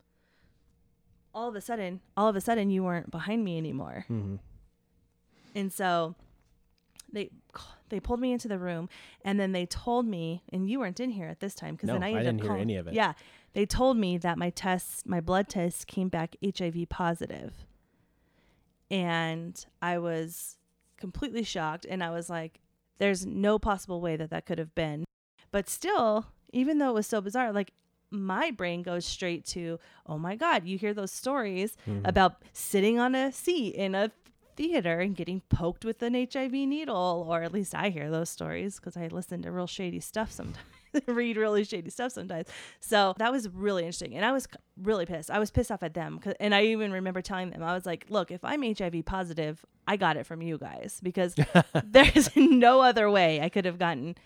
All 1.35 1.49
of 1.51 1.55
a 1.57 1.61
sudden, 1.61 2.01
all 2.17 2.29
of 2.29 2.37
a 2.37 2.41
sudden, 2.41 2.71
you 2.71 2.83
weren't 2.83 3.11
behind 3.11 3.45
me 3.45 3.59
anymore. 3.59 4.07
hmm 4.09 4.37
And 5.55 5.71
so 5.71 6.15
they 7.13 7.29
they 7.95 8.01
pulled 8.01 8.19
me 8.21 8.33
into 8.33 8.49
the 8.49 8.59
room, 8.59 8.89
and 9.25 9.39
then 9.39 9.53
they 9.53 9.67
told 9.67 10.05
me, 10.05 10.43
and 10.53 10.69
you 10.69 10.81
weren't 10.81 10.99
in 10.99 11.11
here 11.11 11.29
at 11.29 11.39
this 11.39 11.55
time 11.55 11.75
because 11.77 11.87
No, 11.87 11.93
then 11.95 12.03
I, 12.03 12.07
I 12.07 12.11
ended 12.11 12.25
didn't 12.25 12.41
up 12.41 12.43
hear 12.43 12.49
calling- 12.49 12.63
any 12.63 12.77
of 12.77 12.89
it. 12.89 12.95
Yeah, 12.95 13.13
they 13.53 13.65
told 13.67 13.97
me 13.97 14.19
that 14.19 14.37
my 14.37 14.51
tests, 14.51 15.05
my 15.07 15.21
blood 15.21 15.49
tests, 15.49 15.85
came 15.85 16.09
back 16.09 16.35
HIV 16.45 16.89
positive, 16.89 17.67
and 18.91 19.65
I 19.81 19.99
was 19.99 20.57
completely 20.97 21.43
shocked, 21.45 21.87
and 21.89 22.03
I 22.03 22.11
was 22.11 22.29
like, 22.29 22.61
"There's 22.99 23.25
no 23.25 23.59
possible 23.59 24.01
way 24.01 24.17
that 24.17 24.31
that 24.31 24.47
could 24.47 24.59
have 24.59 24.75
been." 24.75 25.05
But 25.51 25.69
still, 25.69 26.27
even 26.53 26.79
though 26.79 26.91
it 26.91 26.95
was 26.95 27.07
so 27.07 27.21
bizarre, 27.21 27.53
like 27.53 27.73
my 28.11 28.51
brain 28.51 28.83
goes 28.83 29.05
straight 29.05 29.45
to, 29.47 29.79
"Oh 30.07 30.19
my 30.19 30.37
God!" 30.37 30.67
You 30.67 30.79
hear 30.79 30.95
those 30.95 31.13
stories 31.13 31.77
Mhm. 31.87 32.03
about 32.07 32.43
sitting 32.53 32.99
on 32.99 33.15
a 33.15 33.33
seat 33.33 33.75
in 33.75 33.95
a 33.95 34.11
theater 34.57 35.01
and 35.01 35.17
getting 35.17 35.41
poked 35.49 35.85
with 35.85 36.03
an 36.03 36.15
HIV 36.15 36.53
needle, 36.53 37.27
or 37.29 37.43
at 37.43 37.53
least 37.53 37.75
I 37.75 37.91
hear 37.91 38.11
those 38.11 38.31
stories 38.31 38.77
because 38.77 38.97
I 38.97 39.07
listen 39.09 39.43
to 39.43 39.53
real 39.53 39.67
shady 39.67 40.01
stuff 40.01 40.31
sometimes, 40.31 40.67
read 41.07 41.37
really 41.37 41.65
shady 41.65 41.91
stuff 41.91 42.13
sometimes. 42.13 42.49
So 42.81 43.15
that 43.19 43.33
was 43.33 43.49
really 43.49 43.83
interesting, 43.83 44.15
and 44.15 44.25
I 44.25 44.33
was 44.33 44.47
really 44.81 45.07
pissed. 45.07 45.31
I 45.31 45.39
was 45.39 45.51
pissed 45.51 45.71
off 45.71 45.83
at 45.83 45.95
them, 45.95 46.21
and 46.41 46.55
I 46.55 46.65
even 46.65 46.93
remember 46.93 47.23
telling 47.23 47.51
them, 47.51 47.63
I 47.63 47.75
was 47.75 47.87
like, 47.87 48.07
"Look, 48.09 48.31
if 48.31 48.45
I'm 48.45 48.63
HIV 48.63 49.05
positive, 49.05 49.65
I 49.87 49.97
got 49.97 50.17
it 50.17 50.27
from 50.27 50.43
you 50.43 50.59
guys 50.59 51.01
because 51.03 51.35
there's 51.85 52.31
no 52.37 52.81
other 52.81 53.11
way 53.11 53.41
I 53.41 53.49
could 53.49 53.65
have 53.65 53.79
gotten." 53.79 54.17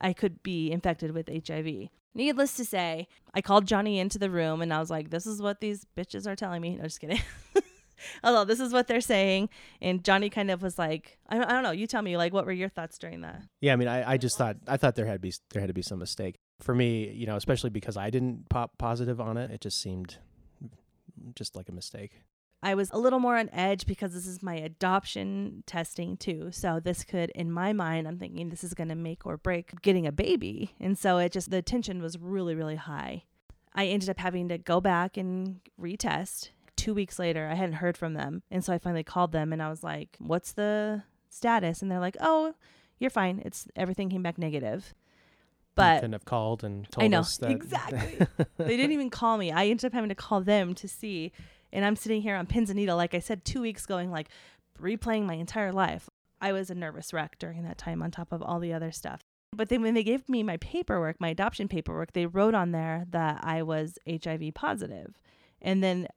I 0.00 0.12
could 0.12 0.42
be 0.42 0.70
infected 0.70 1.12
with 1.12 1.28
HIV. 1.28 1.88
Needless 2.14 2.54
to 2.56 2.64
say, 2.64 3.08
I 3.34 3.40
called 3.40 3.66
Johnny 3.66 3.98
into 3.98 4.18
the 4.18 4.30
room 4.30 4.62
and 4.62 4.72
I 4.72 4.78
was 4.78 4.90
like, 4.90 5.10
this 5.10 5.26
is 5.26 5.40
what 5.42 5.60
these 5.60 5.86
bitches 5.96 6.26
are 6.26 6.36
telling 6.36 6.62
me. 6.62 6.76
No, 6.76 6.84
just 6.84 7.00
kidding. 7.00 7.20
Although 8.22 8.44
this 8.44 8.60
is 8.60 8.72
what 8.72 8.86
they're 8.86 9.00
saying. 9.00 9.48
And 9.80 10.04
Johnny 10.04 10.30
kind 10.30 10.50
of 10.50 10.62
was 10.62 10.78
like, 10.78 11.18
I, 11.28 11.38
I 11.38 11.52
don't 11.52 11.62
know. 11.62 11.70
You 11.70 11.86
tell 11.86 12.02
me, 12.02 12.16
like, 12.16 12.32
what 12.32 12.46
were 12.46 12.52
your 12.52 12.68
thoughts 12.68 12.98
during 12.98 13.22
that? 13.22 13.42
Yeah, 13.60 13.72
I 13.72 13.76
mean, 13.76 13.88
I, 13.88 14.12
I 14.12 14.16
just 14.16 14.38
thought 14.38 14.56
I 14.66 14.76
thought 14.76 14.94
there 14.94 15.06
had 15.06 15.14
to 15.14 15.18
be 15.18 15.32
there 15.50 15.60
had 15.60 15.68
to 15.68 15.74
be 15.74 15.82
some 15.82 15.98
mistake 15.98 16.36
for 16.60 16.74
me. 16.74 17.10
You 17.10 17.26
know, 17.26 17.36
especially 17.36 17.70
because 17.70 17.96
I 17.96 18.10
didn't 18.10 18.48
pop 18.48 18.78
positive 18.78 19.20
on 19.20 19.36
it. 19.36 19.50
It 19.50 19.60
just 19.60 19.80
seemed 19.80 20.18
just 21.34 21.56
like 21.56 21.68
a 21.68 21.72
mistake. 21.72 22.22
I 22.62 22.74
was 22.74 22.90
a 22.90 22.98
little 22.98 23.20
more 23.20 23.36
on 23.36 23.50
edge 23.52 23.86
because 23.86 24.12
this 24.12 24.26
is 24.26 24.42
my 24.42 24.54
adoption 24.54 25.62
testing 25.66 26.16
too. 26.16 26.48
So 26.50 26.80
this 26.80 27.04
could, 27.04 27.30
in 27.30 27.52
my 27.52 27.72
mind, 27.72 28.08
I'm 28.08 28.18
thinking 28.18 28.48
this 28.48 28.64
is 28.64 28.74
going 28.74 28.88
to 28.88 28.94
make 28.94 29.26
or 29.26 29.36
break 29.36 29.80
getting 29.82 30.06
a 30.06 30.12
baby. 30.12 30.74
And 30.80 30.98
so 30.98 31.18
it 31.18 31.32
just, 31.32 31.50
the 31.50 31.62
tension 31.62 32.00
was 32.02 32.18
really, 32.18 32.54
really 32.54 32.76
high. 32.76 33.24
I 33.74 33.86
ended 33.86 34.08
up 34.08 34.18
having 34.18 34.48
to 34.48 34.58
go 34.58 34.80
back 34.80 35.16
and 35.16 35.60
retest. 35.80 36.48
Two 36.76 36.94
weeks 36.94 37.18
later, 37.18 37.48
I 37.50 37.54
hadn't 37.54 37.76
heard 37.76 37.96
from 37.96 38.14
them. 38.14 38.42
And 38.50 38.64
so 38.64 38.72
I 38.72 38.78
finally 38.78 39.04
called 39.04 39.32
them 39.32 39.52
and 39.52 39.62
I 39.62 39.70
was 39.70 39.82
like, 39.82 40.16
what's 40.18 40.52
the 40.52 41.02
status? 41.30 41.82
And 41.82 41.90
they're 41.90 42.00
like, 42.00 42.16
oh, 42.20 42.54
you're 42.98 43.10
fine. 43.10 43.42
It's 43.44 43.66
everything 43.76 44.10
came 44.10 44.22
back 44.22 44.38
negative. 44.38 44.94
you 44.94 45.72
But 45.74 45.96
couldn't 45.96 46.12
have 46.12 46.24
called 46.24 46.64
and 46.64 46.90
told 46.90 47.04
I 47.04 47.08
know 47.08 47.20
us 47.20 47.36
that 47.38 47.50
exactly. 47.50 48.26
they 48.58 48.76
didn't 48.76 48.92
even 48.92 49.10
call 49.10 49.38
me. 49.38 49.52
I 49.52 49.66
ended 49.66 49.86
up 49.86 49.92
having 49.92 50.08
to 50.08 50.14
call 50.14 50.40
them 50.40 50.74
to 50.74 50.88
see, 50.88 51.32
and 51.72 51.84
I'm 51.84 51.96
sitting 51.96 52.22
here 52.22 52.36
on 52.36 52.46
pins 52.46 52.70
and 52.70 52.76
needle, 52.78 52.96
like 52.96 53.14
I 53.14 53.18
said, 53.18 53.44
two 53.44 53.60
weeks 53.60 53.86
going, 53.86 54.10
like 54.10 54.28
replaying 54.80 55.26
my 55.26 55.34
entire 55.34 55.72
life. 55.72 56.08
I 56.40 56.52
was 56.52 56.70
a 56.70 56.74
nervous 56.74 57.12
wreck 57.12 57.38
during 57.38 57.62
that 57.62 57.78
time, 57.78 58.02
on 58.02 58.10
top 58.10 58.32
of 58.32 58.42
all 58.42 58.60
the 58.60 58.72
other 58.72 58.92
stuff. 58.92 59.20
But 59.54 59.70
then 59.70 59.80
when 59.80 59.94
they 59.94 60.04
gave 60.04 60.28
me 60.28 60.42
my 60.42 60.58
paperwork, 60.58 61.18
my 61.18 61.28
adoption 61.28 61.66
paperwork, 61.66 62.12
they 62.12 62.26
wrote 62.26 62.54
on 62.54 62.72
there 62.72 63.06
that 63.10 63.40
I 63.42 63.62
was 63.62 63.98
HIV 64.08 64.52
positive, 64.54 65.18
and 65.62 65.82
then 65.82 66.08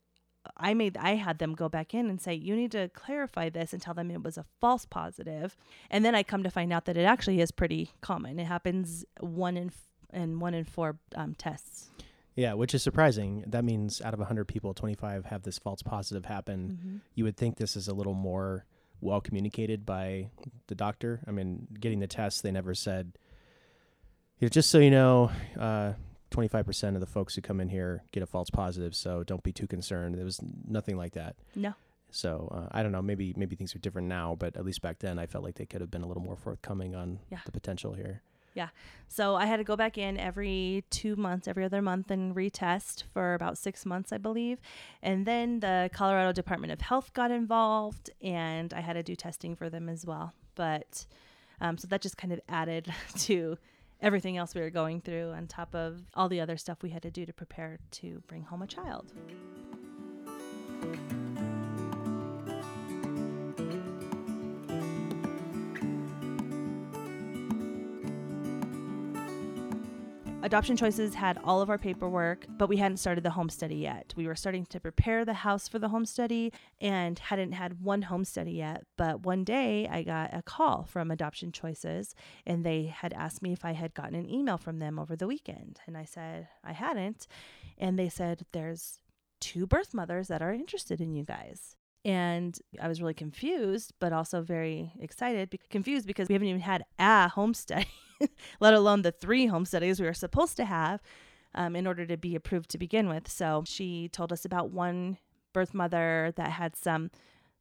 I 0.57 0.73
made 0.73 0.97
I 0.97 1.15
had 1.15 1.39
them 1.39 1.53
go 1.55 1.69
back 1.69 1.93
in 1.93 2.09
and 2.09 2.19
say 2.21 2.33
you 2.33 2.55
need 2.55 2.71
to 2.71 2.89
clarify 2.89 3.49
this 3.49 3.73
and 3.73 3.81
tell 3.81 3.93
them 3.93 4.11
it 4.11 4.23
was 4.23 4.37
a 4.37 4.45
false 4.59 4.85
positive. 4.85 5.55
And 5.89 6.03
then 6.03 6.15
I 6.15 6.23
come 6.23 6.43
to 6.43 6.49
find 6.49 6.71
out 6.73 6.85
that 6.85 6.97
it 6.97 7.03
actually 7.03 7.41
is 7.41 7.51
pretty 7.51 7.91
common. 8.01 8.39
It 8.39 8.45
happens 8.45 9.05
one 9.19 9.57
in 9.57 9.67
f- 9.67 9.87
in 10.13 10.39
one 10.39 10.53
in 10.53 10.65
four 10.65 10.97
um, 11.15 11.35
tests. 11.35 11.89
Yeah, 12.35 12.53
which 12.53 12.73
is 12.73 12.81
surprising. 12.81 13.43
That 13.47 13.65
means 13.65 14.01
out 14.01 14.13
of 14.13 14.19
100 14.19 14.45
people, 14.47 14.73
25 14.73 15.25
have 15.25 15.43
this 15.43 15.59
false 15.59 15.81
positive 15.81 16.25
happen. 16.25 17.01
You 17.13 17.25
would 17.25 17.35
think 17.35 17.57
this 17.57 17.75
is 17.75 17.87
a 17.89 17.93
little 17.93 18.13
more 18.13 18.65
well 19.01 19.19
communicated 19.19 19.85
by 19.85 20.29
the 20.67 20.75
doctor. 20.75 21.21
I 21.27 21.31
mean, 21.31 21.67
getting 21.79 21.99
the 21.99 22.07
test, 22.07 22.43
they 22.43 22.51
never 22.51 22.73
said, 22.73 23.17
"Yeah, 24.39 24.49
just 24.49 24.69
so 24.69 24.79
you 24.79 24.91
know, 24.91 25.31
uh, 25.59 25.93
25% 26.31 26.95
of 26.95 26.99
the 27.01 27.05
folks 27.07 27.35
who 27.35 27.41
come 27.41 27.59
in 27.59 27.69
here 27.69 28.03
get 28.11 28.23
a 28.23 28.25
false 28.27 28.49
positive, 28.49 28.95
so 28.95 29.23
don't 29.23 29.43
be 29.43 29.51
too 29.51 29.67
concerned. 29.67 30.15
There 30.15 30.25
was 30.25 30.39
nothing 30.67 30.97
like 30.97 31.13
that. 31.13 31.35
No. 31.55 31.73
So 32.11 32.49
uh, 32.51 32.67
I 32.71 32.81
don't 32.83 32.91
know. 32.91 33.01
Maybe 33.01 33.33
maybe 33.37 33.55
things 33.55 33.75
are 33.75 33.79
different 33.79 34.07
now, 34.07 34.35
but 34.39 34.55
at 34.55 34.65
least 34.65 34.81
back 34.81 34.99
then, 34.99 35.19
I 35.19 35.25
felt 35.27 35.43
like 35.43 35.55
they 35.55 35.65
could 35.65 35.81
have 35.81 35.91
been 35.91 36.01
a 36.01 36.07
little 36.07 36.23
more 36.23 36.35
forthcoming 36.35 36.95
on 36.95 37.19
Yeah. 37.29 37.39
the 37.45 37.51
potential 37.51 37.93
here. 37.93 38.21
Yeah. 38.55 38.69
So 39.07 39.35
I 39.35 39.45
had 39.45 39.57
to 39.57 39.63
go 39.63 39.75
back 39.75 39.97
in 39.97 40.17
every 40.17 40.83
two 40.89 41.15
months, 41.15 41.47
every 41.47 41.63
other 41.63 41.83
month, 41.83 42.09
and 42.09 42.35
retest 42.35 43.03
for 43.13 43.35
about 43.35 43.59
six 43.59 43.85
months, 43.85 44.11
I 44.11 44.17
believe. 44.17 44.57
And 45.03 45.25
then 45.27 45.59
the 45.59 45.89
Colorado 45.93 46.31
Department 46.31 46.73
of 46.73 46.81
Health 46.81 47.13
got 47.13 47.29
involved, 47.29 48.09
and 48.23 48.73
I 48.73 48.81
had 48.81 48.93
to 48.93 49.03
do 49.03 49.15
testing 49.15 49.55
for 49.55 49.69
them 49.69 49.87
as 49.87 50.03
well. 50.03 50.33
But 50.55 51.05
um, 51.61 51.77
so 51.77 51.87
that 51.89 52.01
just 52.01 52.17
kind 52.17 52.33
of 52.33 52.41
added 52.49 52.91
to 53.19 53.57
everything 54.01 54.37
else 54.37 54.55
we 54.55 54.61
were 54.61 54.69
going 54.69 55.01
through, 55.01 55.31
on 55.31 55.47
top 55.47 55.75
of 55.75 56.01
all 56.13 56.29
the 56.29 56.41
other 56.41 56.57
stuff 56.57 56.81
we 56.81 56.89
had 56.89 57.01
to 57.03 57.11
do 57.11 57.25
to 57.25 57.33
prepare 57.33 57.79
to 57.91 58.21
bring 58.27 58.43
home 58.43 58.61
a 58.61 58.67
child. 58.67 59.13
Adoption 70.41 70.77
Choices 70.77 71.15
had 71.15 71.37
all 71.43 71.61
of 71.61 71.69
our 71.69 71.77
paperwork, 71.77 72.45
but 72.57 72.69
we 72.69 72.77
hadn't 72.77 72.97
started 72.97 73.25
the 73.25 73.31
home 73.31 73.49
study 73.49 73.75
yet. 73.75 74.13
We 74.15 74.25
were 74.25 74.37
starting 74.37 74.65
to 74.67 74.79
prepare 74.79 75.25
the 75.25 75.33
house 75.33 75.67
for 75.67 75.79
the 75.79 75.89
home 75.89 76.05
study 76.05 76.53
and 76.79 77.19
hadn't 77.19 77.51
had 77.51 77.81
one 77.81 78.03
home 78.03 78.23
study 78.23 78.53
yet. 78.53 78.85
But 78.97 79.25
one 79.25 79.43
day 79.43 79.85
I 79.91 80.01
got 80.03 80.33
a 80.33 80.41
call 80.41 80.85
from 80.85 81.11
Adoption 81.11 81.51
Choices 81.51 82.15
and 82.47 82.65
they 82.65 82.85
had 82.85 83.11
asked 83.11 83.41
me 83.41 83.51
if 83.51 83.65
I 83.65 83.73
had 83.73 83.93
gotten 83.93 84.15
an 84.15 84.29
email 84.29 84.57
from 84.57 84.79
them 84.79 84.97
over 84.97 85.17
the 85.17 85.27
weekend. 85.27 85.81
And 85.85 85.97
I 85.97 86.05
said 86.05 86.47
I 86.63 86.71
hadn't. 86.71 87.27
And 87.77 87.99
they 87.99 88.07
said, 88.07 88.45
There's 88.53 88.99
two 89.41 89.67
birth 89.67 89.93
mothers 89.93 90.29
that 90.29 90.41
are 90.41 90.53
interested 90.53 91.01
in 91.01 91.15
you 91.15 91.25
guys. 91.25 91.75
And 92.05 92.57
I 92.81 92.87
was 92.87 93.01
really 93.01 93.13
confused, 93.13 93.93
but 93.99 94.13
also 94.13 94.41
very 94.41 94.93
excited. 94.99 95.57
Confused 95.69 96.07
because 96.07 96.29
we 96.29 96.33
haven't 96.33 96.47
even 96.47 96.61
had 96.61 96.85
a 96.97 97.27
home 97.27 97.53
study, 97.53 97.87
let 98.59 98.73
alone 98.73 99.01
the 99.01 99.11
three 99.11 99.47
home 99.47 99.65
studies 99.65 99.99
we 99.99 100.05
were 100.05 100.13
supposed 100.13 100.55
to 100.57 100.65
have 100.65 101.01
um, 101.55 101.75
in 101.75 101.85
order 101.85 102.05
to 102.05 102.17
be 102.17 102.35
approved 102.35 102.69
to 102.71 102.77
begin 102.77 103.09
with. 103.09 103.29
So 103.29 103.63
she 103.65 104.07
told 104.09 104.31
us 104.31 104.45
about 104.45 104.71
one 104.71 105.17
birth 105.53 105.73
mother 105.73 106.31
that 106.35 106.51
had 106.51 106.75
some 106.75 107.11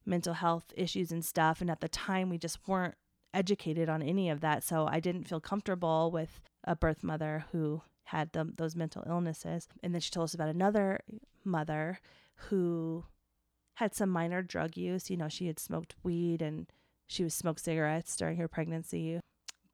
mental 0.07 0.35
health 0.35 0.73
issues 0.77 1.11
and 1.11 1.25
stuff. 1.25 1.61
And 1.61 1.71
at 1.71 1.81
the 1.81 1.89
time, 1.89 2.31
we 2.31 2.39
just 2.39 2.59
weren't 2.67 2.95
educated 3.35 3.89
on 3.89 4.03
any 4.03 4.31
of 4.31 4.41
that. 4.41 4.63
So 4.63 4.87
I 4.87 5.01
didn't 5.01 5.25
feel 5.29 5.41
comfortable 5.41 6.11
with 6.11 6.41
a 6.65 6.77
birth 6.77 7.03
mother 7.03 7.45
who 7.53 7.83
had 8.05 8.33
them, 8.33 8.55
those 8.57 8.75
mental 8.75 9.05
illnesses. 9.07 9.69
And 9.83 9.95
then 9.95 10.01
she 10.01 10.11
told 10.11 10.25
us 10.25 10.35
about 10.35 10.49
another 10.49 11.01
mother 11.45 12.01
who 12.49 13.05
had 13.79 13.95
some 13.95 14.11
minor 14.11 14.43
drug 14.43 14.77
use. 14.77 15.09
You 15.09 15.17
know, 15.17 15.29
she 15.29 15.47
had 15.47 15.59
smoked 15.59 15.95
weed 16.03 16.43
and 16.43 16.67
she 17.07 17.23
was 17.25 17.33
smoked 17.33 17.61
cigarettes 17.61 18.17
during 18.17 18.37
her 18.39 18.49
pregnancy. 18.49 19.21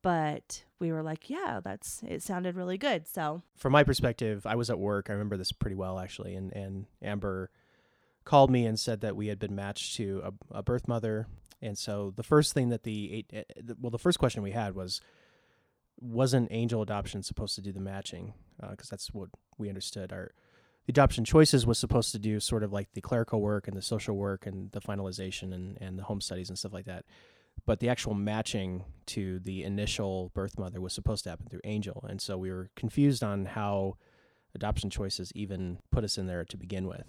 But 0.03 0.65
we 0.79 0.93
were 0.93 1.03
like, 1.03 1.31
yeah, 1.31 1.61
that's 1.65 2.03
it 2.07 2.23
sounded 2.23 2.57
really 2.57 2.77
good. 2.77 3.09
So 3.09 3.43
from 3.57 3.73
my 3.73 3.83
perspective, 3.83 4.45
I 4.45 4.55
was 4.55 4.69
at 4.69 4.79
work. 4.79 5.09
I 5.09 5.13
remember 5.15 5.39
this 5.39 5.53
pretty 5.53 5.77
well 5.77 5.99
actually, 5.99 6.35
and 6.35 6.53
and 6.53 6.85
Amber 7.03 7.51
called 8.25 8.51
me 8.51 8.67
and 8.67 8.79
said 8.79 9.01
that 9.01 9.17
we 9.17 9.29
had 9.29 9.39
been 9.39 9.55
matched 9.55 9.97
to 9.97 10.23
a, 10.25 10.59
a 10.59 10.63
birth 10.63 10.87
mother. 10.87 11.27
And 11.63 11.79
so 11.79 12.13
the 12.15 12.23
first 12.23 12.53
thing 12.53 12.69
that 12.69 12.83
the 12.83 13.25
eh, 13.33 13.43
the- 13.57 13.77
well, 13.81 13.91
the 13.91 13.99
first 13.99 14.19
question 14.19 14.43
we 14.43 14.51
had 14.53 14.75
was, 14.75 15.01
wasn't 15.99 16.49
Angel 16.51 16.83
Adoption 16.83 17.23
supposed 17.23 17.55
to 17.55 17.63
do 17.63 17.73
the 17.73 17.81
matching? 17.81 18.35
Because 18.71 18.91
that's 18.91 19.09
what 19.15 19.31
we 19.57 19.69
understood. 19.71 20.13
Our 20.13 20.33
the 20.87 20.91
adoption 20.91 21.25
choices 21.25 21.67
was 21.67 21.79
supposed 21.79 22.13
to 22.13 22.19
do 22.19 22.41
sort 22.41 22.63
of 22.63 22.73
like 22.73 22.93
the 22.93 23.01
clerical 23.01 23.41
work 23.41 23.69
and 23.69 23.77
the 23.77 23.83
social 23.83 24.17
work 24.17 24.47
and 24.47 24.71
the 24.73 24.81
finalization 24.81 25.55
and, 25.55 25.79
and 25.81 25.99
the 25.99 26.03
home 26.03 26.21
studies 26.21 26.49
and 26.49 26.59
stuff 26.59 26.73
like 26.73 26.85
that. 26.85 27.05
But 27.67 27.81
the 27.81 27.89
actual 27.89 28.15
matching 28.15 28.85
to 29.07 29.39
the 29.39 29.63
initial 29.63 30.31
birth 30.35 30.59
mother 30.59 30.81
was 30.81 30.93
supposed 30.93 31.25
to 31.25 31.31
happen 31.31 31.47
through 31.49 31.61
Angel. 31.65 32.05
And 32.09 32.21
so 32.21 32.37
we 32.37 32.51
were 32.51 32.69
confused 32.77 33.23
on 33.23 33.47
how 33.47 33.97
adoption 34.55 34.91
choices 34.91 35.33
even 35.35 35.79
put 35.91 36.05
us 36.05 36.19
in 36.19 36.27
there 36.27 36.45
to 36.45 36.57
begin 36.57 36.87
with. 36.87 37.07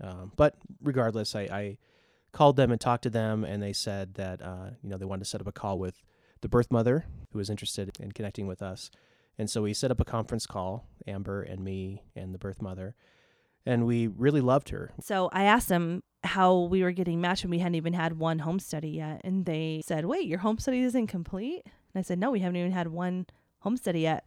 Um, 0.00 0.32
but 0.36 0.54
regardless, 0.82 1.34
I, 1.34 1.42
I 1.42 1.78
called 2.32 2.56
them 2.56 2.70
and 2.70 2.80
talked 2.80 3.02
to 3.02 3.10
them, 3.10 3.44
and 3.44 3.62
they 3.62 3.72
said 3.72 4.14
that 4.14 4.40
uh, 4.42 4.70
you 4.82 4.90
know 4.90 4.96
they 4.96 5.04
wanted 5.04 5.24
to 5.24 5.30
set 5.30 5.40
up 5.40 5.46
a 5.46 5.52
call 5.52 5.78
with 5.78 6.02
the 6.40 6.48
birth 6.48 6.70
mother 6.70 7.06
who 7.32 7.38
was 7.38 7.50
interested 7.50 7.96
in 7.98 8.12
connecting 8.12 8.46
with 8.46 8.62
us. 8.62 8.90
And 9.38 9.48
so 9.48 9.62
we 9.62 9.72
set 9.72 9.90
up 9.90 10.00
a 10.00 10.04
conference 10.04 10.46
call, 10.46 10.88
Amber 11.06 11.42
and 11.42 11.62
me 11.62 12.02
and 12.16 12.34
the 12.34 12.38
birth 12.38 12.60
mother, 12.60 12.94
and 13.64 13.86
we 13.86 14.06
really 14.08 14.40
loved 14.40 14.70
her. 14.70 14.92
So 15.00 15.28
I 15.32 15.44
asked 15.44 15.68
them 15.68 16.02
how 16.24 16.62
we 16.62 16.82
were 16.82 16.92
getting 16.92 17.20
matched 17.20 17.44
when 17.44 17.50
we 17.50 17.58
hadn't 17.58 17.76
even 17.76 17.92
had 17.92 18.18
one 18.18 18.40
home 18.40 18.58
study 18.58 18.90
yet. 18.90 19.20
And 19.22 19.46
they 19.46 19.82
said, 19.86 20.04
Wait, 20.06 20.26
your 20.26 20.38
home 20.38 20.58
study 20.58 20.80
isn't 20.80 21.06
complete? 21.06 21.62
And 21.64 22.00
I 22.00 22.02
said, 22.02 22.18
No, 22.18 22.30
we 22.30 22.40
haven't 22.40 22.56
even 22.56 22.72
had 22.72 22.88
one 22.88 23.26
home 23.60 23.76
study 23.76 24.00
yet. 24.00 24.24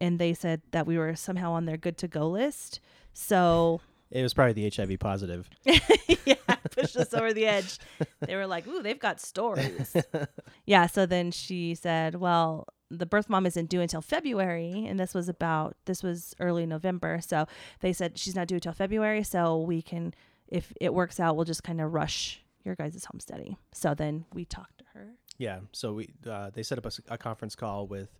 And 0.00 0.18
they 0.18 0.32
said 0.32 0.62
that 0.70 0.86
we 0.86 0.96
were 0.96 1.14
somehow 1.16 1.52
on 1.52 1.66
their 1.66 1.76
good 1.76 1.98
to 1.98 2.08
go 2.08 2.28
list. 2.28 2.80
So 3.12 3.80
It 4.10 4.22
was 4.22 4.34
probably 4.34 4.68
the 4.68 4.72
HIV 4.74 4.98
positive. 4.98 5.48
yeah, 5.64 6.34
pushed 6.72 6.96
us 6.96 7.14
over 7.14 7.32
the 7.32 7.46
edge. 7.46 7.78
They 8.20 8.34
were 8.34 8.46
like, 8.46 8.66
Ooh, 8.66 8.82
they've 8.82 8.98
got 8.98 9.20
stories. 9.20 9.96
yeah. 10.66 10.86
So 10.86 11.06
then 11.06 11.30
she 11.30 11.74
said, 11.74 12.16
Well, 12.16 12.66
the 12.90 13.06
birth 13.06 13.28
mom 13.28 13.46
isn't 13.46 13.68
due 13.68 13.80
until 13.80 14.02
February. 14.02 14.86
And 14.86 14.98
this 14.98 15.14
was 15.14 15.28
about, 15.28 15.76
this 15.84 16.02
was 16.02 16.34
early 16.40 16.66
November. 16.66 17.20
So 17.20 17.46
they 17.80 17.92
said 17.92 18.18
she's 18.18 18.34
not 18.34 18.48
due 18.48 18.56
until 18.56 18.72
February. 18.72 19.22
So 19.22 19.58
we 19.60 19.80
can, 19.80 20.12
if 20.48 20.72
it 20.80 20.92
works 20.92 21.20
out, 21.20 21.36
we'll 21.36 21.44
just 21.44 21.62
kind 21.62 21.80
of 21.80 21.92
rush 21.92 22.42
your 22.64 22.74
guys' 22.74 23.04
home 23.04 23.20
study. 23.20 23.56
So 23.72 23.94
then 23.94 24.24
we 24.34 24.44
talked 24.44 24.78
to 24.78 24.84
her. 24.94 25.14
Yeah. 25.38 25.60
So 25.72 25.94
we 25.94 26.10
uh, 26.28 26.50
they 26.52 26.62
set 26.62 26.76
up 26.76 26.92
a 27.08 27.16
conference 27.16 27.54
call 27.54 27.86
with 27.86 28.10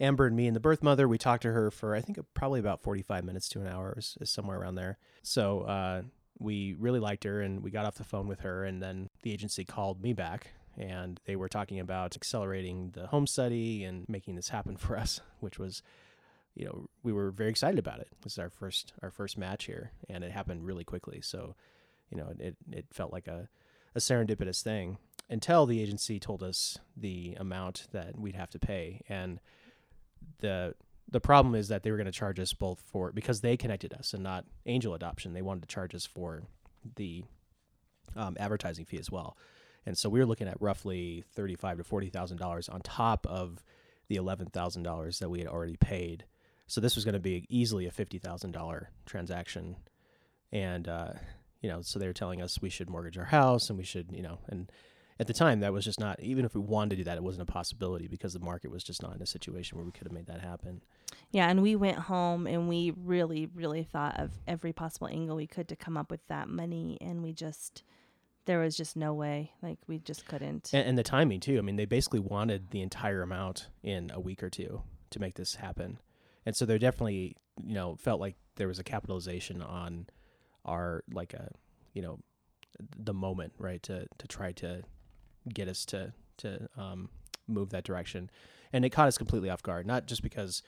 Amber 0.00 0.26
and 0.26 0.34
me 0.34 0.46
and 0.46 0.56
the 0.56 0.60
birth 0.60 0.82
mother. 0.82 1.06
We 1.06 1.18
talked 1.18 1.42
to 1.42 1.52
her 1.52 1.70
for 1.70 1.94
I 1.94 2.00
think 2.00 2.18
probably 2.34 2.58
about 2.58 2.82
forty 2.82 3.02
five 3.02 3.24
minutes 3.24 3.48
to 3.50 3.60
an 3.60 3.68
hour, 3.68 3.94
is, 3.96 4.18
is 4.20 4.30
somewhere 4.30 4.58
around 4.58 4.74
there. 4.74 4.98
So 5.22 5.60
uh, 5.60 6.02
we 6.40 6.74
really 6.78 6.98
liked 6.98 7.24
her, 7.24 7.40
and 7.42 7.62
we 7.62 7.70
got 7.70 7.84
off 7.84 7.94
the 7.94 8.04
phone 8.04 8.26
with 8.26 8.40
her, 8.40 8.64
and 8.64 8.82
then 8.82 9.08
the 9.22 9.32
agency 9.32 9.64
called 9.64 10.02
me 10.02 10.12
back 10.12 10.52
and 10.78 11.20
they 11.26 11.36
were 11.36 11.48
talking 11.48 11.80
about 11.80 12.16
accelerating 12.16 12.90
the 12.94 13.08
home 13.08 13.26
study 13.26 13.84
and 13.84 14.08
making 14.08 14.36
this 14.36 14.48
happen 14.48 14.76
for 14.76 14.96
us, 14.96 15.20
which 15.40 15.58
was, 15.58 15.82
you 16.54 16.64
know, 16.64 16.88
we 17.02 17.12
were 17.12 17.30
very 17.30 17.50
excited 17.50 17.78
about 17.78 18.00
it. 18.00 18.08
This 18.22 18.34
is 18.34 18.38
our 18.38 18.50
first 18.50 18.92
our 19.02 19.10
first 19.10 19.36
match 19.36 19.64
here, 19.64 19.90
and 20.08 20.24
it 20.24 20.32
happened 20.32 20.64
really 20.64 20.84
quickly. 20.84 21.20
So, 21.20 21.54
you 22.10 22.16
know, 22.16 22.32
it 22.38 22.56
it 22.70 22.86
felt 22.92 23.12
like 23.12 23.26
a 23.26 23.48
a 23.94 23.98
serendipitous 23.98 24.62
thing 24.62 24.98
until 25.30 25.66
the 25.66 25.82
agency 25.82 26.18
told 26.18 26.42
us 26.42 26.78
the 26.96 27.36
amount 27.38 27.88
that 27.92 28.18
we'd 28.18 28.36
have 28.36 28.50
to 28.50 28.58
pay, 28.58 29.02
and 29.08 29.40
the 30.38 30.74
the 31.10 31.20
problem 31.20 31.54
is 31.54 31.68
that 31.68 31.82
they 31.82 31.90
were 31.90 31.96
going 31.96 32.06
to 32.06 32.12
charge 32.12 32.38
us 32.38 32.52
both 32.52 32.80
for 32.80 33.12
because 33.12 33.40
they 33.40 33.56
connected 33.56 33.94
us 33.94 34.12
and 34.12 34.22
not 34.22 34.44
angel 34.66 34.94
adoption. 34.94 35.32
They 35.32 35.42
wanted 35.42 35.62
to 35.62 35.68
charge 35.68 35.94
us 35.94 36.04
for 36.04 36.42
the 36.96 37.24
um, 38.14 38.36
advertising 38.38 38.84
fee 38.84 38.98
as 38.98 39.10
well, 39.10 39.36
and 39.88 39.96
so 39.96 40.10
we 40.10 40.18
were 40.18 40.26
looking 40.26 40.48
at 40.48 40.60
roughly 40.60 41.24
thirty-five 41.34 41.78
to 41.78 41.82
forty 41.82 42.10
thousand 42.10 42.36
dollars 42.36 42.68
on 42.68 42.82
top 42.82 43.26
of 43.26 43.64
the 44.08 44.16
eleven 44.16 44.46
thousand 44.48 44.82
dollars 44.82 45.18
that 45.18 45.30
we 45.30 45.38
had 45.38 45.48
already 45.48 45.78
paid. 45.78 46.26
So 46.66 46.82
this 46.82 46.94
was 46.94 47.06
going 47.06 47.14
to 47.14 47.18
be 47.18 47.46
easily 47.48 47.86
a 47.86 47.90
fifty 47.90 48.18
thousand 48.18 48.52
dollar 48.52 48.90
transaction, 49.06 49.76
and 50.52 50.86
uh, 50.86 51.12
you 51.62 51.70
know, 51.70 51.80
so 51.80 51.98
they 51.98 52.06
were 52.06 52.12
telling 52.12 52.42
us 52.42 52.60
we 52.60 52.68
should 52.68 52.90
mortgage 52.90 53.16
our 53.16 53.24
house 53.24 53.70
and 53.70 53.78
we 53.78 53.84
should, 53.84 54.12
you 54.12 54.22
know, 54.22 54.38
and 54.48 54.70
at 55.18 55.26
the 55.26 55.32
time 55.32 55.60
that 55.60 55.72
was 55.72 55.86
just 55.86 55.98
not 55.98 56.20
even 56.20 56.44
if 56.44 56.54
we 56.54 56.60
wanted 56.60 56.90
to 56.90 56.96
do 56.96 57.04
that 57.04 57.16
it 57.16 57.22
wasn't 57.22 57.42
a 57.42 57.50
possibility 57.50 58.06
because 58.06 58.34
the 58.34 58.40
market 58.40 58.70
was 58.70 58.84
just 58.84 59.02
not 59.02 59.16
in 59.16 59.22
a 59.22 59.26
situation 59.26 59.78
where 59.78 59.86
we 59.86 59.90
could 59.90 60.06
have 60.06 60.12
made 60.12 60.26
that 60.26 60.42
happen. 60.42 60.82
Yeah, 61.30 61.48
and 61.48 61.62
we 61.62 61.76
went 61.76 61.98
home 61.98 62.46
and 62.46 62.68
we 62.68 62.90
really, 62.90 63.48
really 63.54 63.84
thought 63.84 64.20
of 64.20 64.32
every 64.46 64.74
possible 64.74 65.08
angle 65.08 65.36
we 65.36 65.46
could 65.46 65.66
to 65.68 65.76
come 65.76 65.96
up 65.96 66.10
with 66.10 66.26
that 66.28 66.50
money, 66.50 66.98
and 67.00 67.22
we 67.22 67.32
just 67.32 67.84
there 68.48 68.58
was 68.58 68.76
just 68.76 68.96
no 68.96 69.12
way. 69.12 69.52
Like 69.62 69.76
we 69.86 69.98
just 69.98 70.26
couldn't. 70.26 70.70
and, 70.72 70.88
and 70.88 70.98
the 70.98 71.02
timing 71.02 71.38
too 71.38 71.58
i 71.58 71.60
mean 71.60 71.76
they 71.76 71.84
basically 71.84 72.18
wanted 72.18 72.70
the 72.70 72.80
entire 72.80 73.22
amount 73.22 73.68
in 73.82 74.10
a 74.12 74.18
week 74.18 74.42
or 74.42 74.48
two 74.50 74.82
to 75.10 75.20
make 75.20 75.34
this 75.34 75.56
happen 75.56 75.98
and 76.46 76.56
so 76.56 76.64
there 76.64 76.78
definitely 76.78 77.36
you 77.62 77.74
know 77.74 77.96
felt 77.96 78.20
like 78.20 78.36
there 78.56 78.66
was 78.66 78.78
a 78.78 78.84
capitalization 78.84 79.60
on 79.60 80.06
our 80.64 81.04
like 81.12 81.34
a 81.34 81.50
you 81.92 82.02
know 82.02 82.18
the 82.96 83.14
moment 83.14 83.52
right 83.58 83.82
to 83.82 84.06
to 84.16 84.26
try 84.26 84.50
to 84.52 84.82
get 85.52 85.68
us 85.68 85.84
to 85.84 86.12
to 86.38 86.68
um, 86.76 87.10
move 87.46 87.70
that 87.70 87.84
direction 87.84 88.30
and 88.72 88.84
it 88.84 88.90
caught 88.90 89.08
us 89.08 89.18
completely 89.18 89.50
off 89.50 89.62
guard 89.62 89.86
not 89.86 90.06
just 90.06 90.22
because 90.22 90.62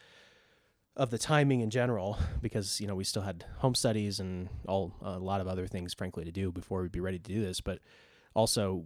of 0.97 1.11
the 1.11 1.19
timing 1.19 1.61
in 1.61 1.71
general 1.71 2.19
because 2.43 2.81
you 2.81 2.87
know 2.87 2.95
we 2.95 3.05
still 3.05 3.23
had 3.23 3.45
home 3.59 3.75
studies 3.75 4.21
and 4.21 4.49
all 4.67 4.95
a 5.03 5.19
lot 5.19 5.41
of 5.41 5.49
other 5.49 5.67
things 5.67 5.95
frankly 5.95 6.25
to 6.25 6.33
do 6.33 6.51
before 6.51 6.83
we'd 6.83 6.93
be 6.93 7.01
ready 7.01 7.19
to 7.19 7.33
do 7.33 7.43
this. 7.43 7.61
But 7.61 7.81
also 8.35 8.85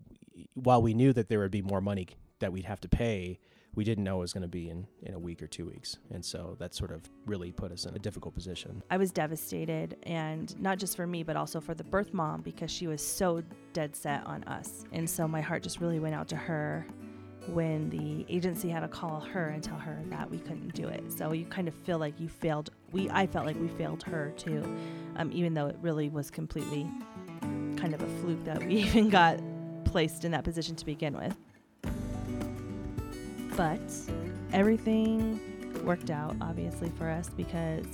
while 0.55 0.83
we 0.83 0.95
knew 0.95 1.12
that 1.12 1.29
there 1.29 1.40
would 1.40 1.51
be 1.51 1.62
more 1.62 1.81
money 1.81 2.09
that 2.40 2.53
we'd 2.53 2.64
have 2.64 2.81
to 2.81 2.88
pay 2.88 3.38
we 3.75 3.85
didn't 3.85 4.05
know 4.05 4.19
it 4.19 4.21
was 4.21 4.33
going 4.33 4.43
to 4.43 4.49
be 4.49 4.71
in, 4.71 4.87
in 5.03 5.14
a 5.14 5.19
week 5.19 5.43
or 5.43 5.47
two 5.47 5.67
weeks. 5.67 5.99
And 6.11 6.25
so 6.25 6.57
that 6.59 6.75
sort 6.75 6.93
of 6.93 7.03
really 7.27 7.53
put 7.53 7.73
us 7.73 7.87
in 7.87 7.95
a 7.95 7.99
difficult 7.99 8.35
position. 8.35 8.83
I 8.90 8.97
was 8.97 9.11
devastated, 9.11 9.97
and 10.05 10.59
not 10.61 10.79
just 10.79 10.97
for 10.97 11.07
me, 11.07 11.23
but 11.23 11.37
also 11.37 11.61
for 11.61 11.75
the 11.75 11.85
birth 11.85 12.12
mom 12.12 12.43
because 12.43 12.71
she 12.71 12.87
was 12.87 13.05
so 13.05 13.43
dead 13.73 13.97
set 13.97 14.25
on 14.27 14.45
us. 14.45 14.85
And 14.93 15.09
so 15.09 15.27
my 15.27 15.40
heart 15.40 15.62
just 15.62 15.81
really 15.81 15.99
went 15.99 16.14
out 16.14 16.29
to 16.29 16.37
her 16.37 16.87
when 17.48 17.90
the 17.90 18.24
agency 18.35 18.68
had 18.68 18.80
to 18.80 18.88
call 18.88 19.20
her 19.20 19.48
and 19.48 19.62
tell 19.62 19.76
her 19.78 20.00
that 20.07 20.30
we 20.30 20.38
couldn't 20.38 20.74
do 20.74 20.88
it. 20.88 21.12
So 21.12 21.33
you 21.33 21.44
kind 21.46 21.68
of 21.68 21.74
feel 21.74 21.98
like 21.98 22.18
you 22.18 22.28
failed. 22.28 22.70
We 22.92 23.11
I 23.11 23.26
felt 23.26 23.46
like 23.46 23.59
we 23.61 23.68
failed 23.68 24.02
her 24.04 24.33
too, 24.37 24.62
um, 25.16 25.30
even 25.33 25.54
though 25.54 25.66
it 25.66 25.76
really 25.80 26.09
was 26.09 26.30
completely 26.30 26.90
kind 27.76 27.94
of 27.94 28.02
a 28.02 28.07
fluke 28.20 28.44
that 28.44 28.64
we 28.64 28.74
even 28.85 29.09
got 29.09 29.40
placed 29.85 30.24
in 30.24 30.33
that 30.33 30.44
position 30.44 30.74
to 30.76 30.87
begin 30.87 31.16
with. 31.16 31.37
But 33.57 33.80
everything 34.52 35.40
worked 35.85 36.11
out 36.11 36.35
obviously 36.40 36.90
for 36.96 37.11
us 37.11 37.28
because 37.28 37.87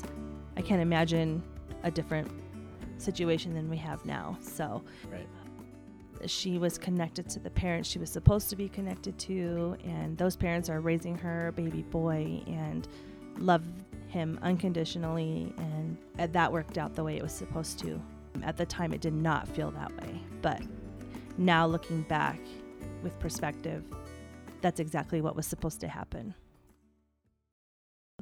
I 0.57 0.63
can't 0.63 0.81
imagine 0.81 1.43
a 1.83 1.91
different 1.91 2.31
situation 2.99 3.55
than 3.55 3.69
we 3.69 3.77
have 3.79 4.05
now. 4.05 4.39
So 4.41 4.83
right 5.11 5.27
she 6.27 6.59
was 6.59 6.79
connected 6.79 7.29
to 7.31 7.39
the 7.39 7.51
parents 7.51 7.89
she 7.89 7.99
was 7.99 8.11
supposed 8.11 8.51
to 8.51 8.57
be 8.57 8.69
connected 8.69 9.19
to, 9.21 9.77
and 9.85 10.19
those 10.19 10.37
parents 10.37 10.69
are 10.69 10.81
raising 10.81 11.17
her 11.17 11.53
baby 11.53 11.83
boy 11.83 12.43
and 12.47 12.89
love 13.39 13.65
him 14.09 14.39
unconditionally, 14.43 15.55
and 15.59 15.97
that 16.33 16.53
worked 16.53 16.79
out 16.79 16.95
the 16.95 17.05
way 17.05 17.17
it 17.17 17.23
was 17.23 17.33
supposed 17.33 17.79
to. 17.79 18.01
At 18.43 18.57
the 18.57 18.67
time, 18.67 18.93
it 18.93 19.01
did 19.01 19.15
not 19.15 19.49
feel 19.49 19.71
that 19.73 19.95
way, 19.97 20.21
but 20.43 20.63
now 21.39 21.67
looking 21.67 22.03
back 22.03 22.39
with 23.03 23.19
perspective, 23.19 23.85
that's 24.61 24.81
exactly 24.81 25.21
what 25.21 25.37
was 25.37 25.47
supposed 25.47 25.81
to 25.81 25.89
happen. 25.89 26.35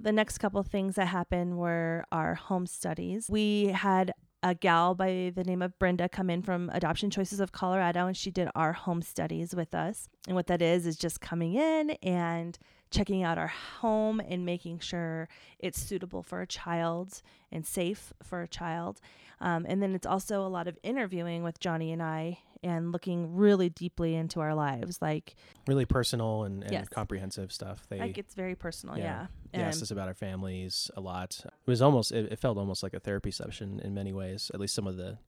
The 0.01 0.13
next 0.13 0.39
couple 0.39 0.63
things 0.63 0.95
that 0.95 1.07
happened 1.07 1.59
were 1.59 2.05
our 2.13 2.35
home 2.35 2.67
studies. 2.67 3.29
We 3.29 3.67
had 3.67 4.13
a 4.43 4.55
gal 4.55 4.95
by 4.95 5.33
the 5.35 5.45
name 5.45 5.63
of 5.63 5.79
Brenda 5.79 6.09
come 6.09 6.31
in 6.31 6.43
from 6.43 6.71
Adoption 6.73 7.11
Choices 7.11 7.41
of 7.41 7.53
Colorado, 7.53 8.07
and 8.07 8.17
she 8.17 8.31
did 8.31 8.49
our 8.55 8.73
home 8.73 9.03
studies 9.03 9.55
with 9.55 9.75
us. 9.75 10.09
And 10.27 10.37
what 10.37 10.47
that 10.47 10.63
is, 10.63 10.87
is 10.87 10.97
just 10.97 11.21
coming 11.21 11.55
in 11.55 11.91
and 12.03 12.59
checking 12.91 13.23
out 13.23 13.37
our 13.39 13.53
home 13.81 14.21
and 14.21 14.47
making 14.47 14.79
sure 14.79 15.29
it's 15.59 15.81
suitable 15.81 16.23
for 16.23 16.41
a 16.41 16.47
child 16.47 17.21
and 17.51 17.67
safe 17.67 18.13
for 18.23 18.43
a 18.43 18.49
child. 18.49 19.01
Um, 19.41 19.67
and 19.69 19.81
then 19.83 19.95
it's 19.95 20.07
also 20.07 20.45
a 20.45 20.49
lot 20.49 20.67
of 20.69 20.77
interviewing 20.83 21.43
with 21.45 21.61
Johnny 21.61 21.93
and 21.93 22.03
I 22.03 22.39
and 22.63 22.91
looking 22.91 23.37
really 23.37 23.69
deeply 23.69 24.17
into 24.17 24.41
our 24.41 24.53
lives. 24.55 25.01
Like, 25.01 25.37
really 25.69 25.85
personal 25.85 26.43
and, 26.43 26.65
and 26.65 26.73
Yes. 26.73 26.89
comprehensive 26.89 27.53
stuff 27.53 27.87
they 27.89 28.01
like 28.01 28.19
it's 28.19 28.35
very 28.35 28.57
personal, 28.57 28.99
Yeah. 28.99 29.05
yeah. 29.05 29.27
They 29.53 29.63
asked 29.63 29.81
us 29.83 29.93
about 29.93 30.09
our 30.09 30.15
families 30.15 30.91
a 30.97 31.01
lot. 31.01 31.41
It 31.45 31.71
was 31.71 31.81
almost 31.81 32.11
it, 32.11 32.33
it 32.33 32.39
felt 32.41 32.59
almost 32.59 32.83
like 32.83 32.95
a 32.95 33.01
therapy 33.01 33.31
session 33.31 33.81
in 33.85 33.95
many 33.95 34.13
ways. 34.13 34.51
At 34.53 34.59
least 34.61 34.75
some 34.75 34.87
of 34.89 34.97
the 34.97 35.19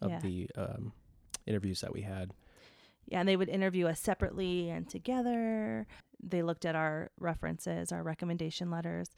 of 0.00 0.10
Yeah. 0.10 0.18
the 0.18 0.50
um, 0.56 0.92
interviews 1.46 1.80
that 1.82 1.92
we 1.92 2.02
had. 2.02 2.32
Yeah, 3.06 3.20
and 3.20 3.28
they 3.28 3.36
would 3.36 3.48
interview 3.48 3.86
us 3.86 4.00
separately 4.00 4.68
and 4.70 4.88
together. 4.88 5.86
They 6.20 6.42
looked 6.42 6.64
at 6.64 6.74
our 6.74 7.10
references, 7.18 7.92
our 7.92 8.02
recommendation 8.02 8.70
letters. 8.70 9.08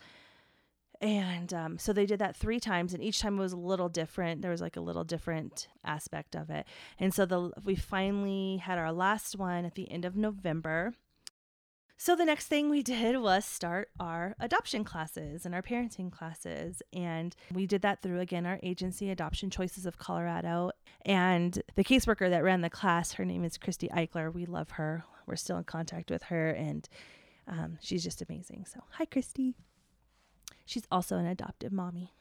And 1.00 1.52
um, 1.52 1.78
so 1.78 1.92
they 1.92 2.06
did 2.06 2.20
that 2.20 2.36
three 2.36 2.60
times, 2.60 2.94
and 2.94 3.02
each 3.02 3.20
time 3.20 3.36
it 3.36 3.42
was 3.42 3.52
a 3.52 3.58
little 3.58 3.88
different. 3.88 4.42
There 4.42 4.50
was 4.50 4.60
like 4.60 4.76
a 4.76 4.80
little 4.80 5.04
different 5.04 5.68
aspect 5.84 6.34
of 6.34 6.50
it. 6.50 6.66
And 6.98 7.12
so 7.12 7.26
the 7.26 7.50
we 7.64 7.74
finally 7.74 8.58
had 8.58 8.78
our 8.78 8.92
last 8.92 9.36
one 9.36 9.64
at 9.64 9.74
the 9.74 9.90
end 9.90 10.04
of 10.04 10.16
November. 10.16 10.94
So 11.96 12.16
the 12.16 12.24
next 12.24 12.48
thing 12.48 12.68
we 12.68 12.82
did 12.82 13.20
was 13.20 13.44
start 13.44 13.88
our 14.00 14.34
adoption 14.40 14.84
classes 14.84 15.46
and 15.46 15.54
our 15.54 15.62
parenting 15.62 16.10
classes. 16.10 16.82
And 16.92 17.34
we 17.52 17.66
did 17.66 17.82
that 17.82 18.02
through, 18.02 18.20
again, 18.20 18.46
our 18.46 18.58
agency, 18.62 19.10
Adoption 19.10 19.48
Choices 19.48 19.86
of 19.86 19.96
Colorado. 19.96 20.72
And 21.06 21.62
the 21.76 21.84
caseworker 21.84 22.28
that 22.28 22.42
ran 22.42 22.62
the 22.62 22.70
class, 22.70 23.12
her 23.12 23.24
name 23.24 23.44
is 23.44 23.56
Christy 23.56 23.88
Eichler. 23.88 24.32
We 24.32 24.44
love 24.44 24.70
her. 24.70 25.04
We're 25.26 25.36
still 25.36 25.56
in 25.56 25.64
contact 25.64 26.10
with 26.10 26.24
her, 26.24 26.50
and 26.50 26.86
um, 27.48 27.78
she's 27.80 28.04
just 28.04 28.22
amazing. 28.22 28.66
So, 28.70 28.80
hi, 28.90 29.06
Christy. 29.06 29.54
She's 30.64 30.86
also 30.90 31.16
an 31.16 31.26
adoptive 31.26 31.72
mommy. 31.72 32.12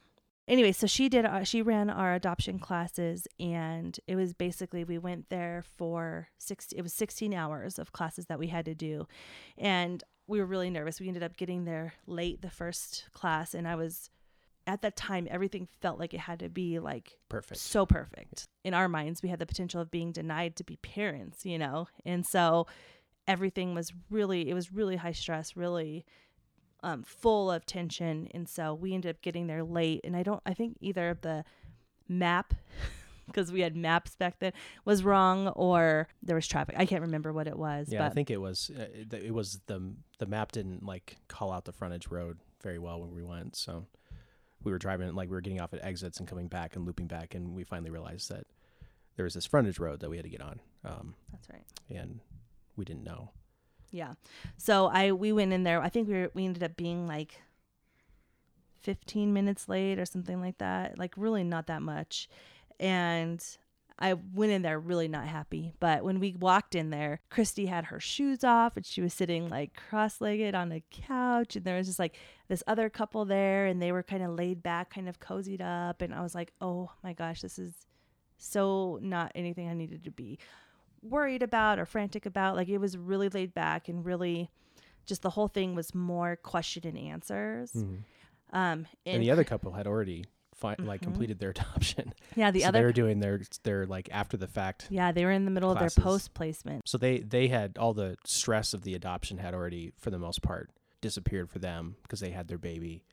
Anyway, 0.48 0.74
so 0.74 0.88
she 0.88 1.08
did. 1.08 1.26
Our, 1.26 1.46
she 1.46 1.62
ran 1.62 1.90
our 1.90 2.14
adoption 2.14 2.60
classes, 2.60 3.28
and 3.40 3.98
it 4.08 4.18
was 4.18 4.34
basically 4.34 4.84
we 4.84 4.98
went 4.98 5.30
there 5.30 5.64
for 5.78 6.28
six. 6.38 6.68
It 6.74 6.82
was 6.82 6.94
sixteen 6.94 7.34
hours 7.34 7.80
of 7.80 7.94
classes 7.94 8.26
that 8.26 8.40
we 8.40 8.48
had 8.48 8.66
to 8.66 8.76
do, 8.76 9.08
and 9.58 10.04
we 10.28 10.40
were 10.40 10.46
really 10.46 10.70
nervous. 10.70 11.00
We 11.00 11.08
ended 11.08 11.24
up 11.24 11.38
getting 11.38 11.64
there 11.64 11.94
late 12.08 12.42
the 12.42 12.50
first 12.50 13.06
class, 13.14 13.54
and 13.54 13.68
I 13.68 13.76
was 13.76 14.10
at 14.66 14.82
that 14.82 14.96
time 14.96 15.28
everything 15.30 15.68
felt 15.82 16.00
like 16.00 16.14
it 16.14 16.22
had 16.22 16.40
to 16.40 16.50
be 16.50 16.80
like 16.80 17.18
Perfect. 17.30 17.60
so 17.60 17.86
perfect. 17.86 18.48
In 18.64 18.74
our 18.74 18.88
minds, 18.88 19.22
we 19.22 19.30
had 19.30 19.40
the 19.40 19.46
potential 19.46 19.82
of 19.82 19.92
being 19.92 20.12
denied 20.12 20.56
to 20.58 20.64
be 20.64 20.78
parents, 20.78 21.46
you 21.46 21.58
know? 21.58 21.88
And 22.06 22.26
so 22.26 22.68
everything 23.28 23.74
was 23.74 23.92
really, 24.10 24.50
it 24.50 24.54
was 24.54 24.72
really 24.72 24.96
high 24.96 25.12
stress, 25.12 25.58
really 25.58 26.06
um, 26.84 27.04
full 27.04 27.50
of 27.50 27.66
tension. 27.66 28.28
And 28.32 28.48
so 28.48 28.74
we 28.74 28.94
ended 28.94 29.16
up 29.16 29.22
getting 29.22 29.48
there 29.48 29.64
late. 29.64 30.02
And 30.04 30.16
I 30.16 30.24
don't, 30.24 30.42
I 30.46 30.54
think 30.54 30.78
either 30.82 31.10
of 31.10 31.22
the 31.22 31.44
map, 32.08 32.54
because 33.28 33.52
we 33.52 33.62
had 33.62 33.76
maps 33.76 34.16
back 34.16 34.40
then, 34.40 34.52
was 34.86 35.04
wrong 35.04 35.48
or 35.50 36.08
there 36.22 36.36
was 36.36 36.48
traffic. 36.48 36.76
I 36.78 36.86
can't 36.86 37.02
remember 37.02 37.32
what 37.34 37.48
it 37.48 37.58
was. 37.58 37.88
Yeah, 37.90 38.00
but 38.00 38.06
I 38.06 38.10
think 38.10 38.30
it 38.30 38.40
was 38.40 38.70
uh, 38.78 38.84
it, 38.94 39.14
it 39.14 39.34
was 39.34 39.62
the 39.68 39.94
the 40.20 40.26
map 40.26 40.52
didn't 40.52 40.86
like 40.86 41.18
call 41.28 41.52
out 41.52 41.66
the 41.66 41.72
frontage 41.72 42.08
road 42.08 42.38
very 42.62 42.80
well 42.80 43.00
when 43.00 43.14
we 43.14 43.24
went, 43.24 43.56
so 43.56 43.88
we 44.64 44.72
were 44.72 44.78
driving 44.78 45.14
like 45.14 45.30
we 45.30 45.36
were 45.36 45.42
getting 45.42 45.62
off 45.62 45.74
at 45.74 45.84
exits 45.84 46.20
and 46.20 46.28
coming 46.28 46.48
back 46.48 46.76
and 46.76 46.86
looping 46.86 47.08
back, 47.08 47.34
and 47.34 47.56
we 47.56 47.64
finally 47.64 47.90
realized 47.90 48.30
that 48.30 48.46
there 49.16 49.24
was 49.24 49.34
this 49.34 49.46
frontage 49.46 49.80
road 49.80 50.00
that 50.02 50.10
we 50.10 50.18
had 50.18 50.24
to 50.24 50.30
get 50.30 50.42
on, 50.42 50.60
um, 50.84 51.16
that's 51.32 51.50
right. 51.50 51.64
and 51.90 52.20
we 52.76 52.84
didn't 52.84 53.04
know. 53.04 53.32
Yeah. 53.94 54.14
So 54.58 54.88
I 54.88 55.12
we 55.12 55.32
went 55.32 55.54
in 55.54 55.64
there. 55.64 55.80
I 55.80 55.88
think 55.88 56.08
we 56.08 56.16
were, 56.16 56.32
we 56.34 56.46
ended 56.46 56.64
up 56.64 56.76
being 56.76 57.06
like 57.06 57.40
15 58.82 59.32
minutes 59.32 59.70
late 59.70 60.00
or 60.00 60.06
something 60.06 60.42
like 60.42 60.58
that. 60.58 60.98
Like 60.98 61.14
really 61.16 61.44
not 61.44 61.68
that 61.68 61.84
much. 61.84 62.28
And 62.80 63.42
I 64.00 64.16
went 64.16 64.52
in 64.52 64.64
there 64.64 64.80
really 64.80 65.08
not 65.08 65.28
happy. 65.28 65.74
But 65.80 66.04
when 66.04 66.20
we 66.20 66.36
walked 66.40 66.74
in 66.74 66.90
there, 66.90 67.22
Christy 67.30 67.68
had 67.68 67.86
her 67.86 68.00
shoes 68.00 68.44
off 68.44 68.76
and 68.76 68.84
she 68.86 69.02
was 69.02 69.14
sitting 69.14 69.48
like 69.48 69.76
cross 69.76 70.20
legged 70.20 70.56
on 70.56 70.72
a 70.72 70.84
couch. 70.90 71.56
And 71.56 71.64
there 71.64 71.78
was 71.78 71.86
just 71.86 72.00
like 72.00 72.18
this 72.48 72.64
other 72.66 72.90
couple 72.90 73.26
there 73.26 73.68
and 73.68 73.80
they 73.80 73.92
were 73.92 74.02
kind 74.02 74.24
of 74.24 74.32
laid 74.32 74.64
back, 74.64 74.92
kind 74.92 75.08
of 75.08 75.20
cozied 75.20 75.62
up. 75.62 76.02
And 76.02 76.16
I 76.16 76.22
was 76.22 76.34
like, 76.34 76.52
oh 76.62 76.90
my 77.04 77.14
gosh, 77.14 77.42
this 77.42 77.60
is 77.60 77.76
so 78.40 78.98
not 79.04 79.32
anything 79.36 79.70
I 79.70 79.76
needed 79.76 80.04
to 80.06 80.12
be 80.12 80.40
worried 81.04 81.44
about 81.44 81.78
or 81.80 81.86
frantic 81.86 82.26
about. 82.26 82.56
Like 82.56 82.70
it 82.70 82.78
was 82.80 82.98
really 82.98 83.30
laid 83.30 83.54
back 83.54 83.88
and 83.90 84.04
really 84.06 84.50
just 85.06 85.22
the 85.22 85.30
whole 85.30 85.48
thing 85.50 85.76
was 85.76 85.94
more 85.94 86.36
question 86.38 86.88
and 86.88 86.98
answers. 86.98 87.72
Mhm. 87.74 88.04
Um, 88.52 88.86
And 89.06 89.22
the 89.22 89.32
other 89.32 89.44
couple 89.44 89.74
had 89.74 89.86
already 89.88 90.24
fi- 90.56 90.76
like 90.80 91.02
Mhm. 91.02 91.06
completed 91.06 91.40
their 91.40 91.50
adoption. 91.58 92.14
yeah, 92.36 92.52
the 92.52 92.62
so 92.62 92.68
other 92.70 92.80
they 92.80 92.86
were 92.86 92.94
doing 92.94 93.20
their 93.20 93.42
their 93.64 93.86
like 93.86 94.08
after 94.12 94.38
the 94.38 94.48
fact. 94.48 94.88
yeah, 94.90 95.12
they 95.12 95.26
were 95.26 95.32
in 95.32 95.46
the 95.46 95.52
middle 95.52 95.72
of 95.72 95.80
their 95.80 95.90
post 95.90 96.34
placement. 96.34 96.88
So 96.88 96.98
they 96.98 97.20
they 97.20 97.48
had 97.50 97.78
all 97.78 97.94
the 97.94 98.16
stress 98.26 98.74
of 98.74 98.84
the 98.84 98.94
adoption 98.96 99.40
had 99.40 99.54
already 99.54 99.92
for 99.98 100.10
the 100.12 100.20
most 100.20 100.42
part 100.42 100.70
disappeared 101.02 101.50
for 101.50 101.60
them 101.60 101.96
because 102.04 102.22
they 102.22 102.32
had 102.32 102.48
their 102.48 102.58
baby. 102.58 103.04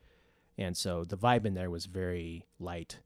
And 0.56 0.76
so 0.76 1.04
the 1.04 1.16
vibe 1.16 1.44
in 1.46 1.54
there 1.54 1.70
was 1.70 1.86
very 1.86 2.44
light. 2.60 3.00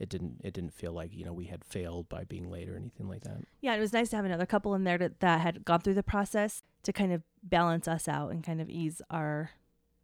It 0.00 0.08
didn't 0.08 0.40
it 0.42 0.54
didn't 0.54 0.72
feel 0.72 0.92
like, 0.92 1.14
you 1.14 1.26
know, 1.26 1.32
we 1.34 1.44
had 1.44 1.62
failed 1.62 2.08
by 2.08 2.24
being 2.24 2.50
late 2.50 2.70
or 2.70 2.76
anything 2.76 3.06
like 3.06 3.22
that. 3.24 3.36
Yeah, 3.60 3.74
it 3.74 3.80
was 3.80 3.92
nice 3.92 4.08
to 4.10 4.16
have 4.16 4.24
another 4.24 4.46
couple 4.46 4.74
in 4.74 4.84
there 4.84 4.96
to, 4.96 5.12
that 5.20 5.40
had 5.42 5.64
gone 5.64 5.80
through 5.80 5.94
the 5.94 6.02
process 6.02 6.62
to 6.84 6.92
kind 6.92 7.12
of 7.12 7.22
balance 7.42 7.86
us 7.86 8.08
out 8.08 8.32
and 8.32 8.42
kind 8.42 8.62
of 8.62 8.70
ease 8.70 9.02
our 9.10 9.50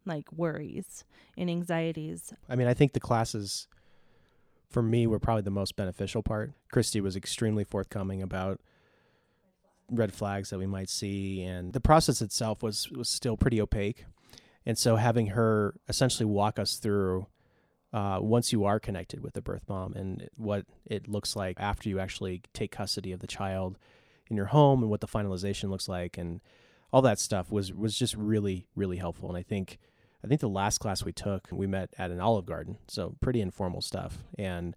like 0.05 0.31
worries 0.31 1.03
and 1.35 1.49
anxieties. 1.49 2.31
I 2.47 2.55
mean, 2.55 2.67
I 2.67 2.75
think 2.75 2.93
the 2.93 2.99
classes 2.99 3.67
for 4.69 4.83
me 4.83 5.07
were 5.07 5.19
probably 5.19 5.41
the 5.41 5.49
most 5.49 5.75
beneficial 5.75 6.21
part. 6.21 6.53
Christy 6.71 7.01
was 7.01 7.15
extremely 7.15 7.63
forthcoming 7.63 8.21
about 8.21 8.61
red 9.89 10.13
flags 10.13 10.51
that 10.51 10.59
we 10.59 10.67
might 10.67 10.89
see 10.89 11.41
and 11.41 11.73
the 11.73 11.79
process 11.79 12.21
itself 12.21 12.61
was 12.61 12.91
was 12.91 13.09
still 13.09 13.35
pretty 13.35 13.59
opaque. 13.59 14.05
And 14.63 14.77
so 14.77 14.97
having 14.97 15.27
her 15.27 15.73
essentially 15.89 16.25
walk 16.25 16.59
us 16.59 16.75
through 16.75 17.25
uh, 17.93 18.19
once 18.21 18.51
you 18.51 18.65
are 18.65 18.79
connected 18.79 19.21
with 19.21 19.33
the 19.33 19.41
birth 19.41 19.63
mom 19.67 19.93
and 19.93 20.29
what 20.35 20.65
it 20.85 21.07
looks 21.07 21.35
like 21.35 21.57
after 21.59 21.89
you 21.89 21.99
actually 21.99 22.41
take 22.53 22.71
custody 22.71 23.11
of 23.11 23.19
the 23.19 23.27
child 23.27 23.77
in 24.29 24.35
your 24.35 24.47
home 24.47 24.81
and 24.81 24.89
what 24.89 25.01
the 25.01 25.07
finalization 25.07 25.69
looks 25.69 25.87
like 25.87 26.17
and 26.17 26.41
all 26.91 27.01
that 27.01 27.19
stuff 27.19 27.51
was 27.51 27.73
was 27.73 27.97
just 27.97 28.15
really 28.15 28.67
really 28.75 28.97
helpful 28.97 29.29
and 29.29 29.37
I 29.37 29.43
think 29.43 29.77
I 30.23 30.27
think 30.27 30.41
the 30.41 30.49
last 30.49 30.79
class 30.79 31.05
we 31.05 31.13
took, 31.13 31.47
we 31.51 31.67
met 31.67 31.93
at 31.97 32.11
an 32.11 32.19
Olive 32.19 32.45
Garden, 32.45 32.77
so 32.87 33.15
pretty 33.21 33.41
informal 33.41 33.81
stuff. 33.81 34.23
And 34.37 34.75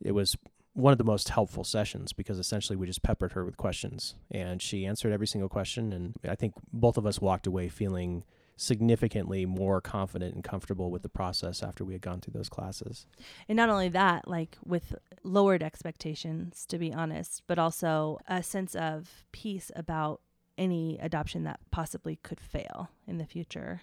it 0.00 0.12
was 0.12 0.36
one 0.72 0.92
of 0.92 0.98
the 0.98 1.04
most 1.04 1.28
helpful 1.28 1.64
sessions 1.64 2.12
because 2.12 2.38
essentially 2.38 2.76
we 2.76 2.86
just 2.86 3.02
peppered 3.02 3.32
her 3.32 3.44
with 3.44 3.56
questions 3.56 4.14
and 4.30 4.62
she 4.62 4.86
answered 4.86 5.12
every 5.12 5.26
single 5.26 5.48
question. 5.48 5.92
And 5.92 6.14
I 6.28 6.34
think 6.34 6.54
both 6.72 6.96
of 6.96 7.06
us 7.06 7.20
walked 7.20 7.46
away 7.46 7.68
feeling 7.68 8.24
significantly 8.60 9.46
more 9.46 9.80
confident 9.80 10.34
and 10.34 10.44
comfortable 10.44 10.90
with 10.90 11.00
the 11.02 11.08
process 11.08 11.62
after 11.62 11.82
we 11.82 11.94
had 11.94 12.02
gone 12.02 12.20
through 12.20 12.34
those 12.34 12.50
classes. 12.50 13.06
And 13.48 13.56
not 13.56 13.70
only 13.70 13.88
that, 13.88 14.28
like 14.28 14.58
with 14.62 14.94
lowered 15.22 15.62
expectations, 15.62 16.66
to 16.66 16.76
be 16.76 16.92
honest, 16.92 17.42
but 17.46 17.58
also 17.58 18.18
a 18.28 18.42
sense 18.42 18.74
of 18.74 19.24
peace 19.32 19.70
about 19.74 20.20
any 20.58 20.98
adoption 21.00 21.44
that 21.44 21.58
possibly 21.70 22.16
could 22.16 22.38
fail 22.38 22.90
in 23.06 23.16
the 23.16 23.24
future. 23.24 23.80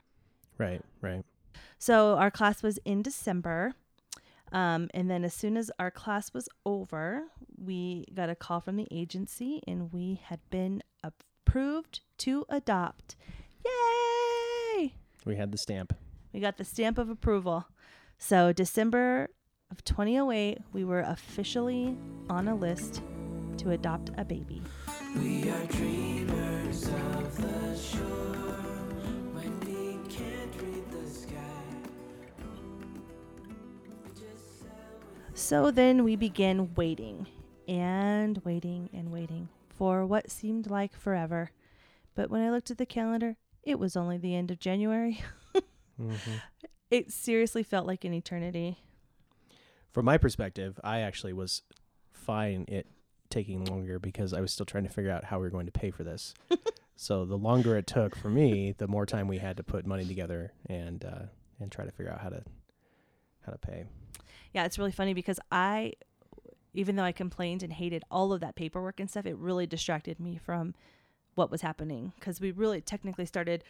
Right, 0.59 0.81
right. 1.01 1.25
So 1.79 2.15
our 2.15 2.29
class 2.29 2.61
was 2.61 2.77
in 2.85 3.01
December. 3.01 3.73
Um, 4.51 4.89
and 4.93 5.09
then 5.09 5.25
as 5.25 5.33
soon 5.33 5.57
as 5.57 5.71
our 5.79 5.89
class 5.89 6.35
was 6.35 6.47
over, 6.67 7.23
we 7.57 8.05
got 8.13 8.29
a 8.29 8.35
call 8.35 8.61
from 8.61 8.75
the 8.75 8.87
agency 8.91 9.63
and 9.67 9.91
we 9.91 10.21
had 10.23 10.39
been 10.51 10.83
approved 11.03 12.01
to 12.19 12.45
adopt. 12.47 13.15
Yay! 13.65 14.26
We 15.27 15.35
had 15.35 15.51
the 15.51 15.57
stamp. 15.57 15.93
We 16.31 16.39
got 16.39 16.55
the 16.55 16.63
stamp 16.63 16.97
of 16.97 17.09
approval. 17.09 17.65
So 18.17 18.53
December 18.53 19.27
of 19.69 19.83
2008, 19.83 20.59
we 20.71 20.85
were 20.85 21.01
officially 21.01 21.97
on 22.29 22.47
a 22.47 22.55
list 22.55 23.01
to 23.57 23.71
adopt 23.71 24.11
a 24.17 24.23
baby. 24.23 24.61
We 25.17 25.49
are 25.49 25.65
dreamers 25.65 26.85
of 26.87 27.35
the 27.35 27.77
shore 27.77 28.05
when 29.33 29.59
we 29.59 29.97
can't 30.09 30.61
read 30.61 30.91
the 30.91 31.09
sky. 31.09 31.33
So 35.33 35.71
then 35.71 36.05
we 36.05 36.15
began 36.15 36.73
waiting 36.75 37.27
and 37.67 38.37
waiting 38.45 38.89
and 38.93 39.11
waiting 39.11 39.49
for 39.67 40.05
what 40.05 40.31
seemed 40.31 40.69
like 40.69 40.95
forever. 40.95 41.51
But 42.15 42.29
when 42.29 42.41
I 42.41 42.49
looked 42.49 42.71
at 42.71 42.77
the 42.77 42.85
calendar, 42.85 43.35
it 43.67 43.77
was 43.77 43.97
only 43.97 44.17
the 44.17 44.34
end 44.34 44.49
of 44.49 44.60
January. 44.60 45.21
Mm-hmm. 46.01 46.32
It 46.89 47.12
seriously 47.12 47.63
felt 47.63 47.86
like 47.86 48.06
an 48.06 48.13
eternity. 48.13 48.77
From 49.91 50.06
my 50.06 50.17
perspective, 50.17 50.80
I 50.86 50.99
actually 50.99 51.34
was 51.34 51.63
fine 52.13 52.63
it 52.69 52.88
taking 53.30 53.65
longer 53.65 53.99
because 53.99 54.32
I 54.32 54.39
was 54.39 54.53
still 54.53 54.65
trying 54.65 54.86
to 54.86 54.89
figure 54.89 55.12
out 55.12 55.25
how 55.25 55.38
we 55.38 55.43
were 55.43 55.49
going 55.49 55.65
to 55.65 55.71
pay 55.73 55.91
for 55.91 56.06
this. 56.06 56.34
so 56.95 57.25
the 57.25 57.38
longer 57.38 57.75
it 57.75 57.88
took 57.88 58.15
for 58.15 58.30
me, 58.30 58.73
the 58.77 58.88
more 58.88 59.06
time 59.06 59.27
we 59.27 59.39
had 59.39 59.58
to 59.58 59.63
put 59.63 59.86
money 59.86 60.06
together 60.06 60.53
and 60.67 61.03
uh, 61.03 61.25
and 61.60 61.69
try 61.69 61.84
to 61.84 61.91
figure 61.91 62.10
out 62.10 62.21
how 62.21 62.30
to 62.30 62.41
how 63.45 63.51
to 63.51 63.58
pay. 63.58 63.84
Yeah, 64.53 64.63
it's 64.63 64.80
really 64.80 64.93
funny 64.93 65.13
because 65.13 65.41
I, 65.51 65.91
even 66.73 66.95
though 66.95 67.03
I 67.03 67.12
complained 67.12 67.63
and 67.63 67.73
hated 67.73 68.03
all 68.10 68.32
of 68.32 68.39
that 68.39 68.56
paperwork 68.56 69.01
and 69.01 69.10
stuff, 69.10 69.25
it 69.25 69.36
really 69.36 69.67
distracted 69.67 70.21
me 70.21 70.38
from 70.38 70.73
what 71.38 71.52
was 71.52 71.62
happening 71.62 72.13
because 72.19 72.41
we 72.41 72.52
really 72.52 72.82
technically 72.82 73.26
started 73.26 73.63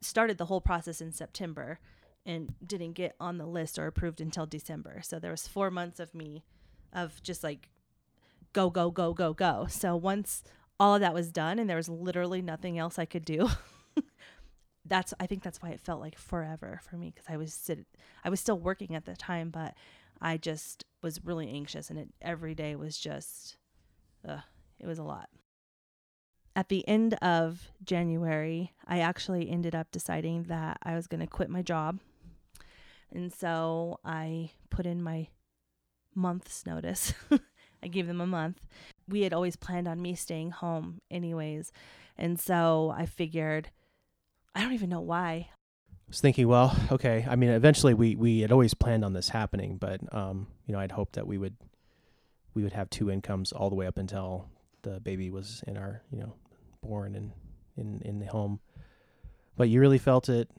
started 0.00 0.38
the 0.38 0.46
whole 0.46 0.60
process 0.60 1.00
in 1.00 1.12
September 1.12 1.78
and 2.26 2.54
didn't 2.64 2.92
get 2.92 3.14
on 3.18 3.38
the 3.38 3.46
list 3.46 3.78
or 3.78 3.86
approved 3.86 4.20
until 4.20 4.46
December. 4.46 5.00
So 5.02 5.18
there 5.18 5.30
was 5.30 5.48
four 5.48 5.70
months 5.70 5.98
of 5.98 6.14
me 6.14 6.44
of 6.92 7.22
just 7.22 7.42
like 7.42 7.70
go 8.52 8.68
go 8.68 8.90
go 8.90 9.14
go 9.14 9.32
go. 9.32 9.66
So 9.68 9.96
once 9.96 10.42
all 10.78 10.94
of 10.94 11.00
that 11.00 11.14
was 11.14 11.32
done 11.32 11.58
and 11.58 11.70
there 11.70 11.76
was 11.76 11.88
literally 11.88 12.42
nothing 12.42 12.78
else 12.78 12.98
I 12.98 13.06
could 13.06 13.24
do. 13.24 13.48
that's 14.84 15.14
I 15.18 15.26
think 15.26 15.42
that's 15.42 15.62
why 15.62 15.70
it 15.70 15.80
felt 15.80 16.00
like 16.00 16.18
forever 16.18 16.80
for 16.88 16.96
me 16.96 17.12
because 17.14 17.26
I 17.32 17.38
was 17.38 17.54
sit 17.54 17.86
I 18.24 18.28
was 18.28 18.40
still 18.40 18.58
working 18.58 18.94
at 18.94 19.06
the 19.06 19.16
time, 19.16 19.48
but 19.48 19.74
I 20.20 20.36
just 20.36 20.84
was 21.02 21.24
really 21.24 21.48
anxious 21.48 21.88
and 21.88 21.98
it 21.98 22.08
every 22.20 22.54
day 22.54 22.76
was 22.76 22.98
just 22.98 23.56
uh, 24.28 24.40
it 24.78 24.86
was 24.86 24.98
a 24.98 25.04
lot. 25.04 25.30
At 26.56 26.70
the 26.70 26.88
end 26.88 27.12
of 27.20 27.70
January, 27.84 28.72
I 28.88 29.00
actually 29.00 29.50
ended 29.50 29.74
up 29.74 29.90
deciding 29.92 30.44
that 30.44 30.78
I 30.82 30.94
was 30.94 31.06
going 31.06 31.20
to 31.20 31.26
quit 31.26 31.50
my 31.50 31.60
job. 31.60 32.00
And 33.12 33.30
so 33.30 34.00
I 34.02 34.52
put 34.70 34.86
in 34.86 35.02
my 35.02 35.28
month's 36.14 36.64
notice. 36.64 37.12
I 37.82 37.88
gave 37.88 38.06
them 38.06 38.22
a 38.22 38.26
month. 38.26 38.62
We 39.06 39.20
had 39.20 39.34
always 39.34 39.54
planned 39.54 39.86
on 39.86 40.00
me 40.00 40.14
staying 40.14 40.50
home, 40.52 41.02
anyways. 41.10 41.72
And 42.16 42.40
so 42.40 42.94
I 42.96 43.04
figured, 43.04 43.68
I 44.54 44.62
don't 44.62 44.72
even 44.72 44.88
know 44.88 45.02
why. 45.02 45.50
I 45.90 46.08
was 46.08 46.22
thinking, 46.22 46.48
well, 46.48 46.74
okay. 46.90 47.26
I 47.28 47.36
mean, 47.36 47.50
eventually 47.50 47.92
we 47.92 48.16
we 48.16 48.40
had 48.40 48.50
always 48.50 48.72
planned 48.72 49.04
on 49.04 49.12
this 49.12 49.28
happening, 49.28 49.76
but 49.76 50.00
um, 50.14 50.46
you 50.66 50.72
know, 50.72 50.80
I'd 50.80 50.92
hoped 50.92 51.14
that 51.14 51.26
we 51.26 51.36
would 51.36 51.56
we 52.54 52.62
would 52.62 52.72
have 52.72 52.88
two 52.88 53.10
incomes 53.10 53.52
all 53.52 53.68
the 53.68 53.76
way 53.76 53.86
up 53.86 53.98
until 53.98 54.48
the 54.82 55.00
baby 55.00 55.30
was 55.30 55.62
in 55.66 55.76
our, 55.76 56.00
you 56.10 56.18
know, 56.18 56.32
born 56.80 57.14
and 57.14 57.32
in 57.76 58.00
in 58.04 58.18
the 58.18 58.26
home. 58.26 58.60
But 59.56 59.68
you 59.68 59.80
really 59.80 59.98
felt 59.98 60.28
it 60.28 60.50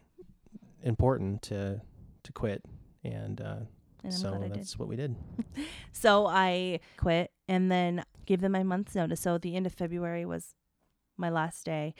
important 0.84 1.41
to 1.43 1.82
to 2.23 2.32
quit, 2.34 2.63
and 3.03 3.39
uh, 3.41 3.60
And 4.03 4.13
so 4.13 4.49
that's 4.53 4.77
what 4.77 4.88
we 4.88 4.95
did. 4.95 5.15
So 5.91 6.27
I 6.27 6.80
quit 6.97 7.32
and 7.47 7.71
then 7.71 8.03
gave 8.25 8.39
them 8.41 8.51
my 8.51 8.62
month's 8.62 8.93
notice. 8.93 9.19
So 9.19 9.39
the 9.39 9.56
end 9.56 9.65
of 9.65 9.73
February 9.73 10.25
was 10.25 10.54
my 11.17 11.29
last 11.29 11.65
day 11.65 11.96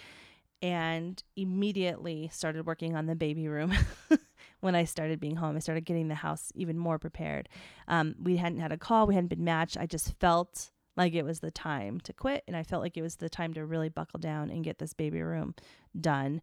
and 0.61 1.23
immediately 1.35 2.29
started 2.31 2.65
working 2.65 2.95
on 2.95 3.07
the 3.07 3.15
baby 3.15 3.47
room. 3.47 3.73
when 4.59 4.75
I 4.75 4.85
started 4.85 5.19
being 5.19 5.35
home, 5.35 5.55
I 5.55 5.59
started 5.59 5.85
getting 5.85 6.07
the 6.07 6.15
house 6.15 6.51
even 6.55 6.77
more 6.77 6.99
prepared. 6.99 7.49
Um, 7.87 8.15
we 8.21 8.37
hadn't 8.37 8.59
had 8.59 8.71
a 8.71 8.77
call, 8.77 9.07
we 9.07 9.15
hadn't 9.15 9.29
been 9.29 9.43
matched. 9.43 9.77
I 9.77 9.85
just 9.87 10.13
felt 10.19 10.71
like 10.97 11.13
it 11.13 11.23
was 11.23 11.39
the 11.39 11.51
time 11.51 11.99
to 12.01 12.11
quit 12.11 12.43
and 12.47 12.57
I 12.57 12.63
felt 12.63 12.81
like 12.81 12.97
it 12.97 13.01
was 13.01 13.15
the 13.15 13.29
time 13.29 13.53
to 13.53 13.65
really 13.65 13.89
buckle 13.89 14.19
down 14.19 14.49
and 14.49 14.63
get 14.63 14.79
this 14.79 14.93
baby 14.93 15.21
room 15.21 15.55
done 15.99 16.41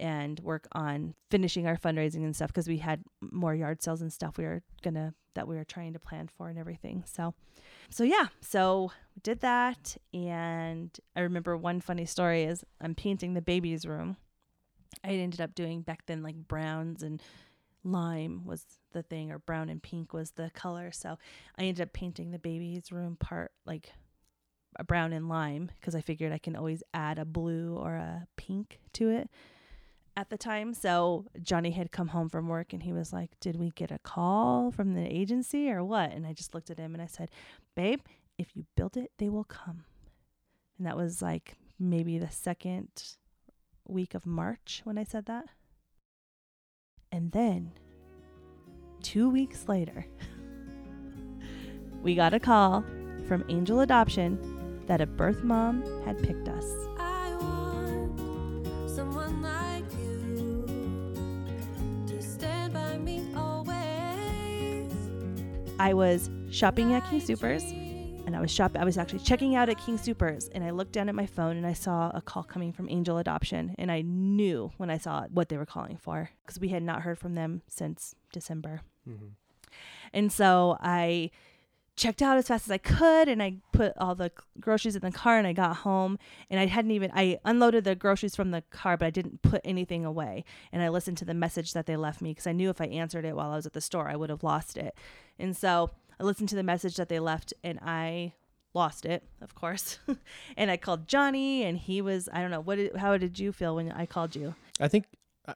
and 0.00 0.40
work 0.40 0.66
on 0.72 1.14
finishing 1.30 1.66
our 1.66 1.76
fundraising 1.76 2.24
and 2.24 2.34
stuff 2.34 2.48
because 2.48 2.68
we 2.68 2.78
had 2.78 3.02
more 3.20 3.54
yard 3.54 3.82
sales 3.82 4.02
and 4.02 4.12
stuff 4.12 4.36
we 4.36 4.44
were 4.44 4.62
gonna 4.82 5.14
that 5.34 5.48
we 5.48 5.56
were 5.56 5.64
trying 5.64 5.92
to 5.92 5.98
plan 5.98 6.28
for 6.28 6.48
and 6.48 6.58
everything. 6.58 7.02
So 7.06 7.34
so 7.90 8.04
yeah, 8.04 8.26
so 8.40 8.92
we 9.14 9.20
did 9.22 9.40
that 9.40 9.96
and 10.12 10.96
I 11.16 11.20
remember 11.20 11.56
one 11.56 11.80
funny 11.80 12.06
story 12.06 12.44
is 12.44 12.64
I'm 12.80 12.94
painting 12.94 13.34
the 13.34 13.42
baby's 13.42 13.86
room. 13.86 14.16
I 15.02 15.08
ended 15.08 15.40
up 15.40 15.54
doing 15.54 15.82
back 15.82 16.06
then 16.06 16.22
like 16.22 16.36
browns 16.36 17.02
and 17.02 17.22
lime 17.84 18.44
was 18.44 18.64
the 18.92 19.02
thing 19.02 19.30
or 19.30 19.38
brown 19.38 19.68
and 19.68 19.82
pink 19.82 20.12
was 20.12 20.32
the 20.32 20.50
color. 20.54 20.90
So 20.90 21.18
I 21.58 21.64
ended 21.64 21.82
up 21.82 21.92
painting 21.92 22.30
the 22.30 22.38
baby's 22.38 22.90
room 22.90 23.16
part 23.16 23.52
like 23.66 23.92
a 24.76 24.84
brown 24.84 25.12
and 25.12 25.28
lime 25.28 25.70
because 25.78 25.94
I 25.94 26.00
figured 26.00 26.32
I 26.32 26.38
can 26.38 26.56
always 26.56 26.82
add 26.92 27.18
a 27.18 27.24
blue 27.24 27.76
or 27.76 27.94
a 27.94 28.26
pink 28.36 28.80
to 28.94 29.10
it 29.10 29.30
at 30.16 30.30
the 30.30 30.38
time. 30.38 30.74
So 30.74 31.26
Johnny 31.42 31.70
had 31.70 31.92
come 31.92 32.08
home 32.08 32.28
from 32.28 32.48
work 32.48 32.72
and 32.72 32.82
he 32.82 32.92
was 32.92 33.12
like, 33.12 33.30
Did 33.40 33.56
we 33.56 33.70
get 33.70 33.90
a 33.90 33.98
call 33.98 34.70
from 34.70 34.94
the 34.94 35.06
agency 35.06 35.70
or 35.70 35.84
what? 35.84 36.12
And 36.12 36.26
I 36.26 36.32
just 36.32 36.54
looked 36.54 36.70
at 36.70 36.78
him 36.78 36.94
and 36.94 37.02
I 37.02 37.06
said, 37.06 37.30
Babe, 37.74 38.00
if 38.38 38.56
you 38.56 38.64
build 38.76 38.96
it, 38.96 39.12
they 39.18 39.28
will 39.28 39.44
come. 39.44 39.84
And 40.78 40.86
that 40.86 40.96
was 40.96 41.22
like 41.22 41.56
maybe 41.78 42.18
the 42.18 42.30
second 42.30 42.88
week 43.86 44.14
of 44.14 44.26
March 44.26 44.80
when 44.84 44.98
I 44.98 45.04
said 45.04 45.26
that. 45.26 45.46
And 47.14 47.30
then 47.30 47.70
two 49.00 49.30
weeks 49.30 49.68
later, 49.68 50.04
we 52.02 52.16
got 52.16 52.34
a 52.34 52.40
call 52.40 52.84
from 53.28 53.44
Angel 53.48 53.78
Adoption 53.78 54.82
that 54.88 55.00
a 55.00 55.06
birth 55.06 55.44
mom 55.44 55.84
had 56.04 56.20
picked 56.20 56.48
us. 56.48 56.64
I 56.98 57.36
want 57.40 58.90
someone 58.90 59.42
like 59.42 59.84
you 59.92 60.66
to 62.08 62.20
stand 62.20 62.74
by 62.74 62.98
me 62.98 63.24
always. 63.36 64.92
I 65.78 65.94
was 65.94 66.30
shopping 66.50 66.94
at 66.94 67.08
King 67.08 67.20
Supers 67.20 67.62
and 68.26 68.36
I 68.36 68.40
was 68.40 68.50
shop 68.50 68.76
I 68.78 68.84
was 68.84 68.98
actually 68.98 69.20
checking 69.20 69.54
out 69.54 69.68
at 69.68 69.78
King 69.78 69.98
Supers 69.98 70.48
and 70.48 70.64
I 70.64 70.70
looked 70.70 70.92
down 70.92 71.08
at 71.08 71.14
my 71.14 71.26
phone 71.26 71.56
and 71.56 71.66
I 71.66 71.72
saw 71.72 72.10
a 72.14 72.20
call 72.20 72.42
coming 72.42 72.72
from 72.72 72.88
Angel 72.88 73.18
Adoption 73.18 73.74
and 73.78 73.90
I 73.90 74.02
knew 74.02 74.72
when 74.76 74.90
I 74.90 74.98
saw 74.98 75.26
what 75.28 75.48
they 75.48 75.56
were 75.56 75.66
calling 75.66 75.96
for 75.96 76.30
because 76.44 76.58
we 76.58 76.68
had 76.68 76.82
not 76.82 77.02
heard 77.02 77.18
from 77.18 77.34
them 77.34 77.62
since 77.68 78.14
December. 78.32 78.80
Mm-hmm. 79.08 79.28
And 80.12 80.32
so 80.32 80.78
I 80.80 81.30
checked 81.96 82.22
out 82.22 82.36
as 82.36 82.48
fast 82.48 82.66
as 82.66 82.72
I 82.72 82.78
could 82.78 83.28
and 83.28 83.42
I 83.42 83.58
put 83.72 83.92
all 83.98 84.16
the 84.16 84.32
groceries 84.58 84.96
in 84.96 85.02
the 85.02 85.12
car 85.12 85.38
and 85.38 85.46
I 85.46 85.52
got 85.52 85.76
home 85.78 86.18
and 86.50 86.58
I 86.58 86.66
hadn't 86.66 86.90
even 86.90 87.12
I 87.14 87.38
unloaded 87.44 87.84
the 87.84 87.94
groceries 87.94 88.34
from 88.34 88.50
the 88.50 88.62
car 88.70 88.96
but 88.96 89.06
I 89.06 89.10
didn't 89.10 89.42
put 89.42 89.60
anything 89.64 90.04
away 90.04 90.44
and 90.72 90.82
I 90.82 90.88
listened 90.88 91.18
to 91.18 91.24
the 91.24 91.34
message 91.34 91.72
that 91.72 91.86
they 91.86 91.96
left 91.96 92.20
me 92.20 92.30
because 92.30 92.48
I 92.48 92.52
knew 92.52 92.68
if 92.68 92.80
I 92.80 92.86
answered 92.86 93.24
it 93.24 93.36
while 93.36 93.52
I 93.52 93.56
was 93.56 93.66
at 93.66 93.74
the 93.74 93.80
store 93.80 94.08
I 94.08 94.16
would 94.16 94.30
have 94.30 94.42
lost 94.42 94.76
it. 94.76 94.96
And 95.38 95.56
so 95.56 95.90
I 96.20 96.24
listened 96.24 96.48
to 96.50 96.56
the 96.56 96.62
message 96.62 96.96
that 96.96 97.08
they 97.08 97.18
left 97.20 97.52
and 97.62 97.78
I 97.82 98.34
lost 98.72 99.04
it, 99.06 99.22
of 99.40 99.54
course. 99.54 99.98
and 100.56 100.70
I 100.70 100.76
called 100.76 101.06
Johnny 101.08 101.62
and 101.64 101.78
he 101.78 102.00
was 102.00 102.28
I 102.32 102.40
don't 102.40 102.50
know 102.50 102.60
what 102.60 102.76
did, 102.76 102.96
how 102.96 103.16
did 103.16 103.38
you 103.38 103.52
feel 103.52 103.76
when 103.76 103.92
I 103.92 104.06
called 104.06 104.34
you? 104.36 104.54
I 104.80 104.88
think 104.88 105.06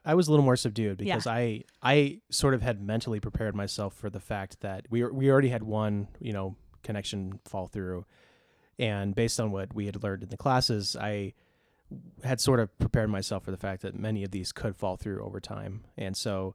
I- 0.05 0.13
was 0.15 0.27
a 0.27 0.31
little 0.31 0.45
more 0.45 0.55
subdued 0.55 1.01
Yeah. 1.01 1.15
because 1.15 1.27
I 1.27 1.63
I 1.81 2.21
sort 2.29 2.53
of 2.53 2.61
had 2.61 2.81
mentally 2.81 3.19
prepared 3.19 3.55
myself 3.55 3.93
for 3.95 4.09
the 4.09 4.19
fact 4.19 4.61
that 4.61 4.85
we 4.89 5.03
we 5.05 5.29
already 5.31 5.49
had 5.49 5.63
one 5.63 6.07
you 6.19 6.31
know 6.33 6.55
connection 6.83 7.39
fall 7.45 7.67
through, 7.67 8.05
and 8.77 9.13
based 9.15 9.39
on 9.39 9.51
what 9.51 9.73
we 9.73 9.85
had 9.87 10.01
learned 10.03 10.23
in 10.23 10.29
the 10.29 10.37
classes, 10.37 10.95
I 10.95 11.33
had 12.23 12.39
sort 12.39 12.59
of 12.59 12.77
prepared 12.77 13.09
myself 13.09 13.43
for 13.43 13.51
the 13.51 13.57
fact 13.57 13.81
that 13.81 13.95
many 13.95 14.23
of 14.23 14.29
these 14.31 14.51
could 14.51 14.75
fall 14.75 14.95
through 14.95 15.23
over 15.25 15.39
time, 15.39 15.83
and 15.97 16.15
so 16.15 16.53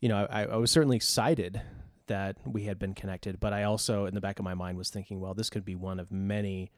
you 0.00 0.08
know 0.08 0.26
I, 0.28 0.44
I 0.46 0.56
was 0.56 0.70
certainly 0.72 0.96
excited 0.96 1.62
that 2.06 2.36
we 2.46 2.64
had 2.64 2.78
been 2.78 2.94
connected, 2.94 3.40
but 3.40 3.52
I 3.52 3.62
also 3.64 4.06
in 4.06 4.14
the 4.14 4.20
back 4.20 4.38
of 4.38 4.44
my 4.44 4.54
mind 4.54 4.78
was 4.78 4.90
thinking, 4.90 5.20
well, 5.20 5.34
this 5.34 5.50
could 5.50 5.64
be 5.64 5.74
one 5.74 5.98
of 5.98 6.12
many 6.12 6.70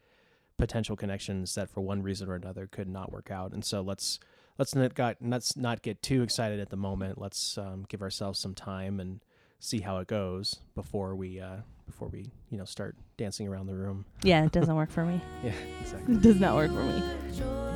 potential 0.59 0.97
connections 0.97 1.55
that 1.55 1.69
for 1.69 1.81
one 1.81 2.03
reason 2.03 2.29
or 2.29 2.35
another 2.35 2.67
could 2.67 2.89
not 2.89 3.13
work 3.13 3.31
out, 3.31 3.53
and 3.53 3.65
so 3.65 3.81
let's 3.81 4.19
let's 4.59 4.75
not 4.75 4.95
got 4.95 5.17
let's 5.21 5.57
not 5.57 5.83
get 5.83 6.03
too 6.03 6.23
excited 6.23 6.61
at 6.61 6.71
the 6.71 6.77
moment. 6.77 7.21
Let's 7.21 7.59
um, 7.59 7.85
give 7.89 8.03
ourselves 8.03 8.39
some 8.39 8.55
time 8.55 9.01
and 9.01 9.21
see 9.59 9.81
how 9.81 9.99
it 9.99 10.09
goes 10.09 10.61
before 10.75 11.15
we 11.15 11.41
uh, 11.41 11.59
before 11.87 12.09
we 12.09 12.31
you 12.51 12.59
know 12.59 12.65
start 12.65 12.97
dancing 13.17 13.49
around 13.49 13.67
the 13.67 13.75
room. 13.75 14.05
Yeah, 14.23 14.45
it 14.45 14.53
doesn't 14.59 14.75
work 14.75 14.91
for 14.91 15.05
me. 15.05 15.21
Yeah, 15.43 15.53
exactly. 15.81 16.15
It 16.15 16.23
does 16.23 16.41
not 16.41 16.55
work 16.55 16.71
for 16.71 16.83
me. 16.83 17.76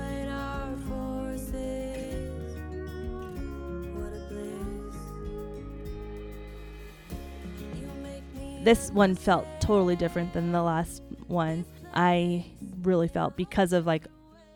This 8.63 8.91
one 8.91 9.15
felt 9.15 9.47
totally 9.61 9.97
different 9.97 10.33
than 10.33 10.53
the 10.53 10.63
last 10.63 11.03
one. 11.27 11.65
I 11.95 12.47
really 12.83 13.09
felt 13.09 13.37
because 13.37 13.73
of 13.73 13.87
like 13.87 14.07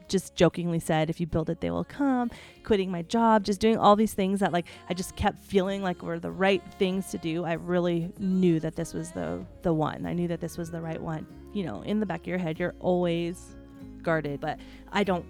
just 0.08 0.34
jokingly 0.36 0.78
said, 0.78 1.10
if 1.10 1.20
you 1.20 1.26
build 1.26 1.48
it, 1.50 1.60
they 1.60 1.70
will 1.70 1.84
come, 1.84 2.30
quitting 2.62 2.90
my 2.90 3.02
job, 3.02 3.44
just 3.44 3.60
doing 3.60 3.78
all 3.78 3.96
these 3.96 4.12
things 4.12 4.40
that 4.40 4.52
like 4.52 4.66
I 4.88 4.94
just 4.94 5.16
kept 5.16 5.40
feeling 5.40 5.82
like 5.82 6.02
were 6.02 6.18
the 6.18 6.30
right 6.30 6.62
things 6.78 7.10
to 7.10 7.18
do. 7.18 7.44
I 7.44 7.54
really 7.54 8.12
knew 8.18 8.60
that 8.60 8.76
this 8.76 8.92
was 8.94 9.10
the 9.12 9.44
the 9.62 9.72
one. 9.72 10.06
I 10.06 10.12
knew 10.12 10.28
that 10.28 10.40
this 10.40 10.58
was 10.58 10.70
the 10.70 10.80
right 10.80 11.00
one. 11.00 11.26
You 11.52 11.64
know, 11.64 11.82
in 11.82 12.00
the 12.00 12.06
back 12.06 12.20
of 12.20 12.26
your 12.26 12.38
head, 12.38 12.58
you're 12.58 12.74
always 12.80 13.56
guarded, 14.02 14.40
but 14.40 14.58
I 14.92 15.04
don't 15.04 15.24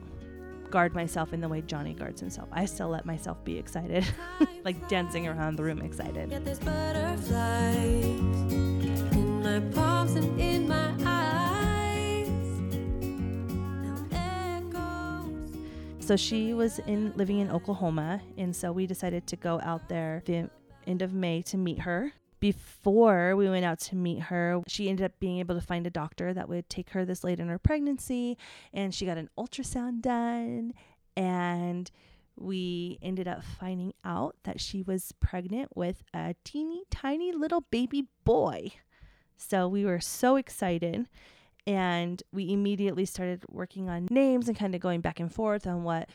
guard 0.71 0.95
myself 0.95 1.33
in 1.33 1.41
the 1.41 1.49
way 1.49 1.61
Johnny 1.63 1.95
guards 1.95 2.21
himself. 2.21 2.49
I 2.51 2.65
still 2.65 2.89
let 2.89 3.07
myself 3.07 3.43
be 3.45 3.57
excited, 3.59 4.05
like 4.65 4.89
dancing 4.89 5.29
around 5.29 5.57
the 5.57 5.63
room 5.63 5.81
excited. 5.81 6.31
My 9.45 9.61
palms 9.75 10.15
and 10.15 10.41
in 10.41 10.67
my 10.67 10.95
eyes. 11.05 12.31
So 15.99 16.17
she 16.17 16.55
was 16.55 16.79
in 16.81 17.13
living 17.15 17.41
in 17.41 17.51
Oklahoma, 17.51 18.23
and 18.39 18.57
so 18.57 18.73
we 18.73 18.87
decided 18.87 19.27
to 19.27 19.37
go 19.37 19.61
out 19.63 19.87
there 19.91 20.23
the 20.25 20.49
end 20.87 21.03
of 21.03 21.13
May 21.13 21.43
to 21.43 21.59
meet 21.59 21.81
her. 21.81 22.15
Before 22.41 23.37
we 23.37 23.51
went 23.51 23.67
out 23.67 23.81
to 23.81 23.97
meet 23.97 24.23
her, 24.23 24.63
she 24.67 24.89
ended 24.89 25.05
up 25.05 25.13
being 25.21 25.41
able 25.41 25.55
to 25.55 25.61
find 25.61 25.87
a 25.87 25.91
doctor 25.91 26.33
that 26.33 26.49
would 26.49 26.71
take 26.71 26.91
her 26.91 27.05
this 27.05 27.23
late 27.23 27.39
in 27.39 27.49
her 27.49 27.59
pregnancy, 27.59 28.39
and 28.73 28.95
she 28.95 29.05
got 29.05 29.19
an 29.19 29.29
ultrasound 29.39 30.01
done, 30.01 30.73
and 31.19 31.91
we 32.37 32.99
ended 33.03 33.29
up 33.29 33.45
finding 33.45 33.93
out 34.07 34.37
that 34.45 34.59
she 34.59 34.81
was 34.81 35.13
pregnant 35.21 35.77
with 35.77 36.03
a 36.15 36.35
teeny 36.45 36.85
tiny 36.91 37.31
little 37.31 37.61
baby 37.61 38.07
boy. 38.25 38.73
So 39.37 39.69
we 39.69 39.85
were 39.85 40.01
so 40.01 40.37
excited 40.37 41.09
and 41.67 42.23
we 42.33 42.53
immediately 42.53 43.05
started 43.05 43.45
working 43.51 43.89
on 43.89 44.09
names 44.11 44.49
and 44.49 44.59
kind 44.59 44.75
of 44.75 44.81
going 44.81 45.01
back 45.01 45.21
and 45.21 45.33
forth 45.33 45.67
on 45.67 45.83
what 45.83 46.09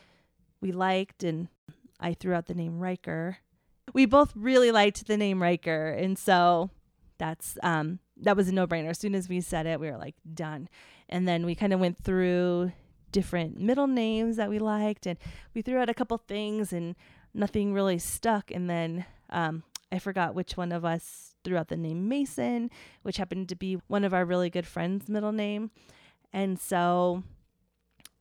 we 0.60 0.72
liked 0.72 1.24
and 1.24 1.48
I 1.98 2.14
threw 2.14 2.34
out 2.34 2.46
the 2.46 2.54
name 2.54 2.78
Ryker. 2.78 3.38
We 3.92 4.06
both 4.06 4.32
really 4.36 4.70
liked 4.70 5.06
the 5.06 5.16
name 5.16 5.42
Ryker 5.42 5.88
and 5.90 6.18
so 6.18 6.70
that's 7.18 7.58
um 7.62 7.98
that 8.22 8.36
was 8.36 8.48
a 8.48 8.52
no-brainer. 8.52 8.90
As 8.90 8.98
soon 8.98 9.14
as 9.14 9.28
we 9.28 9.40
said 9.40 9.66
it, 9.66 9.80
we 9.80 9.90
were 9.90 9.96
like 9.96 10.16
done. 10.34 10.68
And 11.08 11.26
then 11.26 11.46
we 11.46 11.54
kind 11.54 11.72
of 11.72 11.80
went 11.80 11.96
through 11.96 12.72
different 13.12 13.58
middle 13.58 13.86
names 13.86 14.36
that 14.36 14.50
we 14.50 14.58
liked 14.58 15.06
and 15.06 15.18
we 15.54 15.62
threw 15.62 15.78
out 15.78 15.88
a 15.88 15.94
couple 15.94 16.18
things 16.18 16.72
and 16.72 16.94
nothing 17.34 17.72
really 17.72 17.98
stuck 17.98 18.50
and 18.50 18.68
then 18.70 19.04
um 19.30 19.62
I 19.92 19.98
forgot 19.98 20.34
which 20.34 20.56
one 20.56 20.70
of 20.70 20.84
us 20.84 21.29
threw 21.44 21.56
out 21.56 21.68
the 21.68 21.76
name 21.76 22.08
Mason, 22.08 22.70
which 23.02 23.16
happened 23.16 23.48
to 23.48 23.56
be 23.56 23.78
one 23.86 24.04
of 24.04 24.14
our 24.14 24.24
really 24.24 24.50
good 24.50 24.66
friends' 24.66 25.08
middle 25.08 25.32
name. 25.32 25.70
And 26.32 26.58
so 26.58 27.22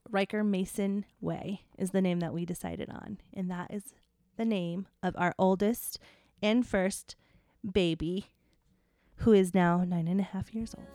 Ryker 0.09 0.43
Mason 0.43 1.05
Way 1.21 1.61
is 1.77 1.91
the 1.91 2.01
name 2.01 2.19
that 2.19 2.33
we 2.33 2.45
decided 2.45 2.89
on. 2.89 3.19
And 3.33 3.49
that 3.51 3.73
is 3.73 3.93
the 4.37 4.45
name 4.45 4.87
of 5.03 5.15
our 5.17 5.35
oldest 5.37 5.99
and 6.41 6.65
first 6.65 7.15
baby, 7.69 8.27
who 9.17 9.33
is 9.33 9.53
now 9.53 9.83
nine 9.83 10.07
and 10.07 10.19
a 10.19 10.23
half 10.23 10.53
years 10.53 10.73
old. 10.75 10.87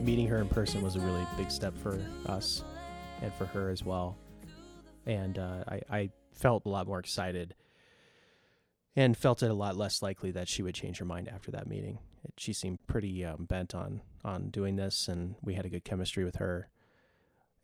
Meeting 0.00 0.26
her 0.26 0.38
in 0.38 0.48
person 0.48 0.80
was 0.80 0.96
a 0.96 1.00
really 1.00 1.24
big 1.36 1.50
step 1.50 1.76
for 1.76 2.00
us 2.26 2.64
and 3.22 3.32
for 3.34 3.46
her 3.46 3.70
as 3.70 3.84
well. 3.84 4.16
And 5.06 5.38
uh, 5.38 5.64
I, 5.68 5.80
I 5.90 6.10
felt 6.32 6.64
a 6.66 6.68
lot 6.68 6.86
more 6.86 6.98
excited 6.98 7.54
and 8.96 9.16
felt 9.16 9.42
it 9.42 9.50
a 9.50 9.54
lot 9.54 9.76
less 9.76 10.02
likely 10.02 10.30
that 10.32 10.48
she 10.48 10.62
would 10.62 10.74
change 10.74 10.98
her 10.98 11.04
mind 11.04 11.28
after 11.28 11.50
that 11.52 11.66
meeting. 11.66 11.98
It, 12.24 12.34
she 12.36 12.52
seemed 12.52 12.86
pretty 12.86 13.24
um, 13.24 13.44
bent 13.44 13.74
on 13.74 14.02
on 14.24 14.50
doing 14.50 14.76
this, 14.76 15.08
and 15.08 15.36
we 15.42 15.54
had 15.54 15.64
a 15.64 15.70
good 15.70 15.84
chemistry 15.84 16.24
with 16.24 16.36
her. 16.36 16.68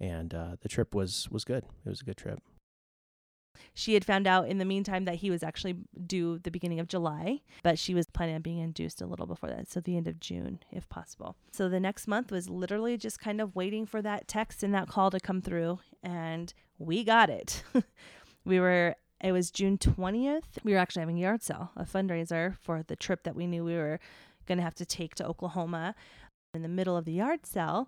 And 0.00 0.32
uh, 0.34 0.56
the 0.60 0.68
trip 0.68 0.94
was 0.94 1.28
was 1.30 1.44
good. 1.44 1.64
It 1.84 1.88
was 1.88 2.00
a 2.00 2.04
good 2.04 2.16
trip. 2.16 2.40
She 3.74 3.94
had 3.94 4.04
found 4.04 4.26
out 4.26 4.48
in 4.48 4.58
the 4.58 4.64
meantime 4.64 5.04
that 5.04 5.16
he 5.16 5.30
was 5.30 5.42
actually 5.42 5.76
due 6.06 6.38
the 6.38 6.50
beginning 6.50 6.80
of 6.80 6.88
July, 6.88 7.40
but 7.62 7.78
she 7.78 7.94
was 7.94 8.06
planning 8.06 8.34
on 8.34 8.42
being 8.42 8.58
induced 8.58 9.00
a 9.00 9.06
little 9.06 9.26
before 9.26 9.50
that, 9.50 9.68
so 9.68 9.80
the 9.80 9.96
end 9.96 10.08
of 10.08 10.20
June, 10.20 10.60
if 10.70 10.88
possible. 10.88 11.36
So 11.52 11.68
the 11.68 11.80
next 11.80 12.06
month 12.06 12.30
was 12.30 12.48
literally 12.48 12.96
just 12.96 13.20
kind 13.20 13.40
of 13.40 13.54
waiting 13.54 13.86
for 13.86 14.02
that 14.02 14.28
text 14.28 14.62
and 14.62 14.74
that 14.74 14.88
call 14.88 15.10
to 15.10 15.20
come 15.20 15.40
through, 15.40 15.80
and 16.02 16.52
we 16.78 17.04
got 17.04 17.30
it. 17.30 17.62
we 18.44 18.60
were, 18.60 18.96
it 19.22 19.32
was 19.32 19.50
June 19.50 19.78
20th. 19.78 20.44
We 20.64 20.72
were 20.72 20.78
actually 20.78 21.00
having 21.00 21.18
a 21.18 21.22
yard 21.22 21.42
sale, 21.42 21.70
a 21.76 21.84
fundraiser 21.84 22.56
for 22.62 22.82
the 22.82 22.96
trip 22.96 23.22
that 23.24 23.36
we 23.36 23.46
knew 23.46 23.64
we 23.64 23.76
were 23.76 23.98
going 24.46 24.58
to 24.58 24.64
have 24.64 24.74
to 24.76 24.86
take 24.86 25.14
to 25.16 25.26
Oklahoma. 25.26 25.94
In 26.54 26.62
the 26.62 26.68
middle 26.68 26.96
of 26.96 27.04
the 27.04 27.12
yard 27.12 27.44
sale, 27.44 27.86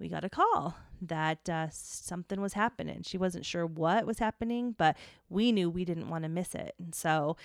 we 0.00 0.08
got 0.08 0.24
a 0.24 0.30
call 0.30 0.76
that 1.02 1.48
uh, 1.48 1.68
something 1.70 2.40
was 2.40 2.54
happening. 2.54 3.02
She 3.04 3.18
wasn't 3.18 3.44
sure 3.46 3.66
what 3.66 4.06
was 4.06 4.18
happening, 4.18 4.74
but 4.76 4.96
we 5.28 5.52
knew 5.52 5.70
we 5.70 5.84
didn't 5.84 6.08
want 6.08 6.24
to 6.24 6.28
miss 6.28 6.54
it. 6.54 6.74
And 6.78 6.94
so 6.94 7.36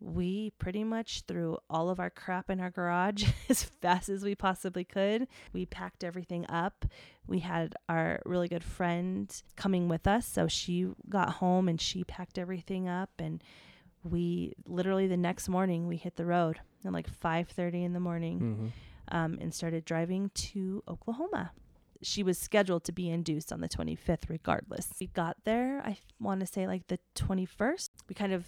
we 0.00 0.50
pretty 0.58 0.84
much 0.84 1.22
threw 1.26 1.56
all 1.70 1.88
of 1.88 1.98
our 1.98 2.10
crap 2.10 2.50
in 2.50 2.60
our 2.60 2.70
garage 2.70 3.24
as 3.48 3.64
fast 3.64 4.08
as 4.08 4.22
we 4.22 4.34
possibly 4.34 4.84
could. 4.84 5.26
We 5.52 5.64
packed 5.66 6.04
everything 6.04 6.46
up. 6.48 6.84
We 7.26 7.40
had 7.40 7.74
our 7.88 8.20
really 8.26 8.48
good 8.48 8.64
friend 8.64 9.34
coming 9.56 9.88
with 9.88 10.06
us, 10.06 10.26
so 10.26 10.46
she 10.46 10.88
got 11.08 11.34
home 11.34 11.68
and 11.68 11.80
she 11.80 12.04
packed 12.04 12.38
everything 12.38 12.86
up 12.86 13.10
and 13.18 13.42
we 14.02 14.52
literally 14.66 15.06
the 15.06 15.16
next 15.16 15.48
morning 15.48 15.86
we 15.86 15.96
hit 15.96 16.16
the 16.16 16.26
road 16.26 16.60
at 16.84 16.92
like 16.92 17.10
5:30 17.10 17.84
in 17.84 17.92
the 17.94 18.00
morning 18.00 18.38
hmm 18.38 18.66
um, 19.08 19.38
and 19.40 19.52
started 19.52 19.84
driving 19.84 20.30
to 20.34 20.82
Oklahoma. 20.88 21.52
She 22.04 22.22
was 22.22 22.38
scheduled 22.38 22.84
to 22.84 22.92
be 22.92 23.10
induced 23.10 23.52
on 23.52 23.60
the 23.60 23.68
25th 23.68 24.28
regardless. 24.28 24.88
We 25.00 25.08
got 25.08 25.36
there, 25.44 25.80
I 25.84 25.96
want 26.20 26.40
to 26.40 26.46
say 26.46 26.66
like 26.66 26.86
the 26.86 26.98
21st. 27.16 27.88
We 28.08 28.14
kind 28.14 28.32
of 28.32 28.46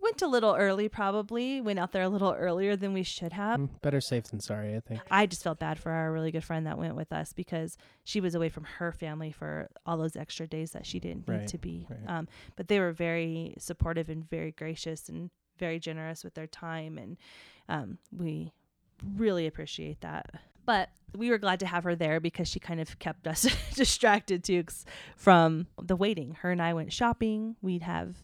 went 0.00 0.22
a 0.22 0.26
little 0.26 0.54
early, 0.54 0.88
probably, 0.88 1.60
went 1.60 1.78
out 1.78 1.92
there 1.92 2.02
a 2.02 2.08
little 2.08 2.32
earlier 2.32 2.76
than 2.76 2.92
we 2.92 3.02
should 3.02 3.32
have. 3.32 3.58
Mm, 3.58 3.70
Better 3.82 4.00
safe 4.00 4.24
than 4.24 4.40
sorry, 4.40 4.76
I 4.76 4.80
think. 4.80 5.00
I 5.10 5.26
just 5.26 5.42
felt 5.42 5.58
bad 5.58 5.78
for 5.78 5.90
our 5.90 6.12
really 6.12 6.30
good 6.30 6.44
friend 6.44 6.66
that 6.66 6.78
went 6.78 6.94
with 6.94 7.12
us 7.12 7.32
because 7.32 7.76
she 8.04 8.20
was 8.20 8.34
away 8.34 8.48
from 8.48 8.64
her 8.64 8.92
family 8.92 9.32
for 9.32 9.68
all 9.84 9.96
those 9.96 10.14
extra 10.14 10.46
days 10.46 10.72
that 10.72 10.86
she 10.86 11.00
didn't 11.00 11.28
need 11.28 11.48
to 11.48 11.58
be. 11.58 11.86
right. 11.88 11.98
Um, 12.18 12.28
but 12.56 12.68
they 12.68 12.78
were 12.78 12.92
very 12.92 13.54
supportive 13.58 14.08
and 14.08 14.28
very 14.28 14.52
gracious 14.52 15.08
and 15.08 15.30
very 15.58 15.78
generous 15.80 16.22
with 16.22 16.34
their 16.34 16.46
time, 16.46 16.98
and 16.98 17.16
um, 17.68 17.98
we 18.16 18.52
really 19.16 19.46
appreciate 19.46 20.02
that. 20.02 20.26
But 20.66 20.90
we 21.16 21.30
were 21.30 21.38
glad 21.38 21.60
to 21.60 21.66
have 21.66 21.84
her 21.84 21.94
there 21.94 22.20
because 22.20 22.48
she 22.48 22.60
kind 22.60 22.80
of 22.80 22.98
kept 22.98 23.26
us 23.26 23.46
distracted 23.74 24.44
too 24.44 24.64
from 25.16 25.66
the 25.80 25.96
waiting. 25.96 26.32
Her 26.40 26.50
and 26.50 26.62
I 26.62 26.74
went 26.74 26.92
shopping. 26.92 27.56
We'd 27.62 27.82
have 27.82 28.16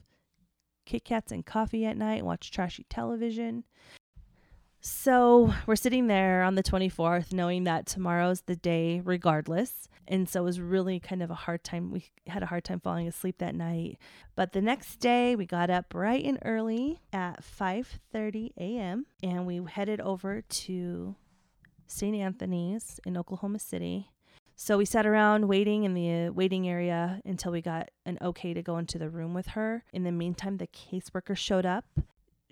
Kit 0.84 1.04
Kats 1.04 1.32
and 1.32 1.44
coffee 1.44 1.84
at 1.86 1.96
night, 1.96 2.24
watch 2.24 2.50
trashy 2.50 2.84
television. 2.88 3.64
So 4.84 5.54
we're 5.66 5.76
sitting 5.76 6.08
there 6.08 6.42
on 6.42 6.56
the 6.56 6.62
24th, 6.62 7.32
knowing 7.32 7.64
that 7.64 7.86
tomorrow's 7.86 8.40
the 8.42 8.56
day 8.56 9.00
regardless. 9.04 9.88
And 10.08 10.28
so 10.28 10.40
it 10.40 10.44
was 10.44 10.60
really 10.60 10.98
kind 10.98 11.22
of 11.22 11.30
a 11.30 11.36
hard 11.36 11.62
time. 11.62 11.92
We 11.92 12.10
had 12.26 12.42
a 12.42 12.46
hard 12.46 12.64
time 12.64 12.80
falling 12.80 13.06
asleep 13.06 13.38
that 13.38 13.54
night. 13.54 13.98
But 14.34 14.52
the 14.52 14.60
next 14.60 14.96
day 14.96 15.36
we 15.36 15.46
got 15.46 15.70
up 15.70 15.88
bright 15.88 16.24
and 16.24 16.38
early 16.44 17.00
at 17.12 17.44
5:30 17.44 18.50
a.m. 18.58 19.06
and 19.22 19.46
we 19.46 19.60
headed 19.64 20.00
over 20.00 20.42
to 20.42 21.14
St. 21.86 22.16
Anthony's 22.16 23.00
in 23.04 23.16
Oklahoma 23.16 23.58
City. 23.58 24.10
So 24.54 24.78
we 24.78 24.84
sat 24.84 25.06
around 25.06 25.48
waiting 25.48 25.84
in 25.84 25.94
the 25.94 26.26
uh, 26.26 26.32
waiting 26.32 26.68
area 26.68 27.20
until 27.24 27.52
we 27.52 27.62
got 27.62 27.90
an 28.06 28.18
okay 28.22 28.54
to 28.54 28.62
go 28.62 28.78
into 28.78 28.98
the 28.98 29.08
room 29.08 29.34
with 29.34 29.48
her. 29.48 29.84
In 29.92 30.04
the 30.04 30.12
meantime, 30.12 30.58
the 30.58 30.68
caseworker 30.68 31.36
showed 31.36 31.66
up 31.66 31.84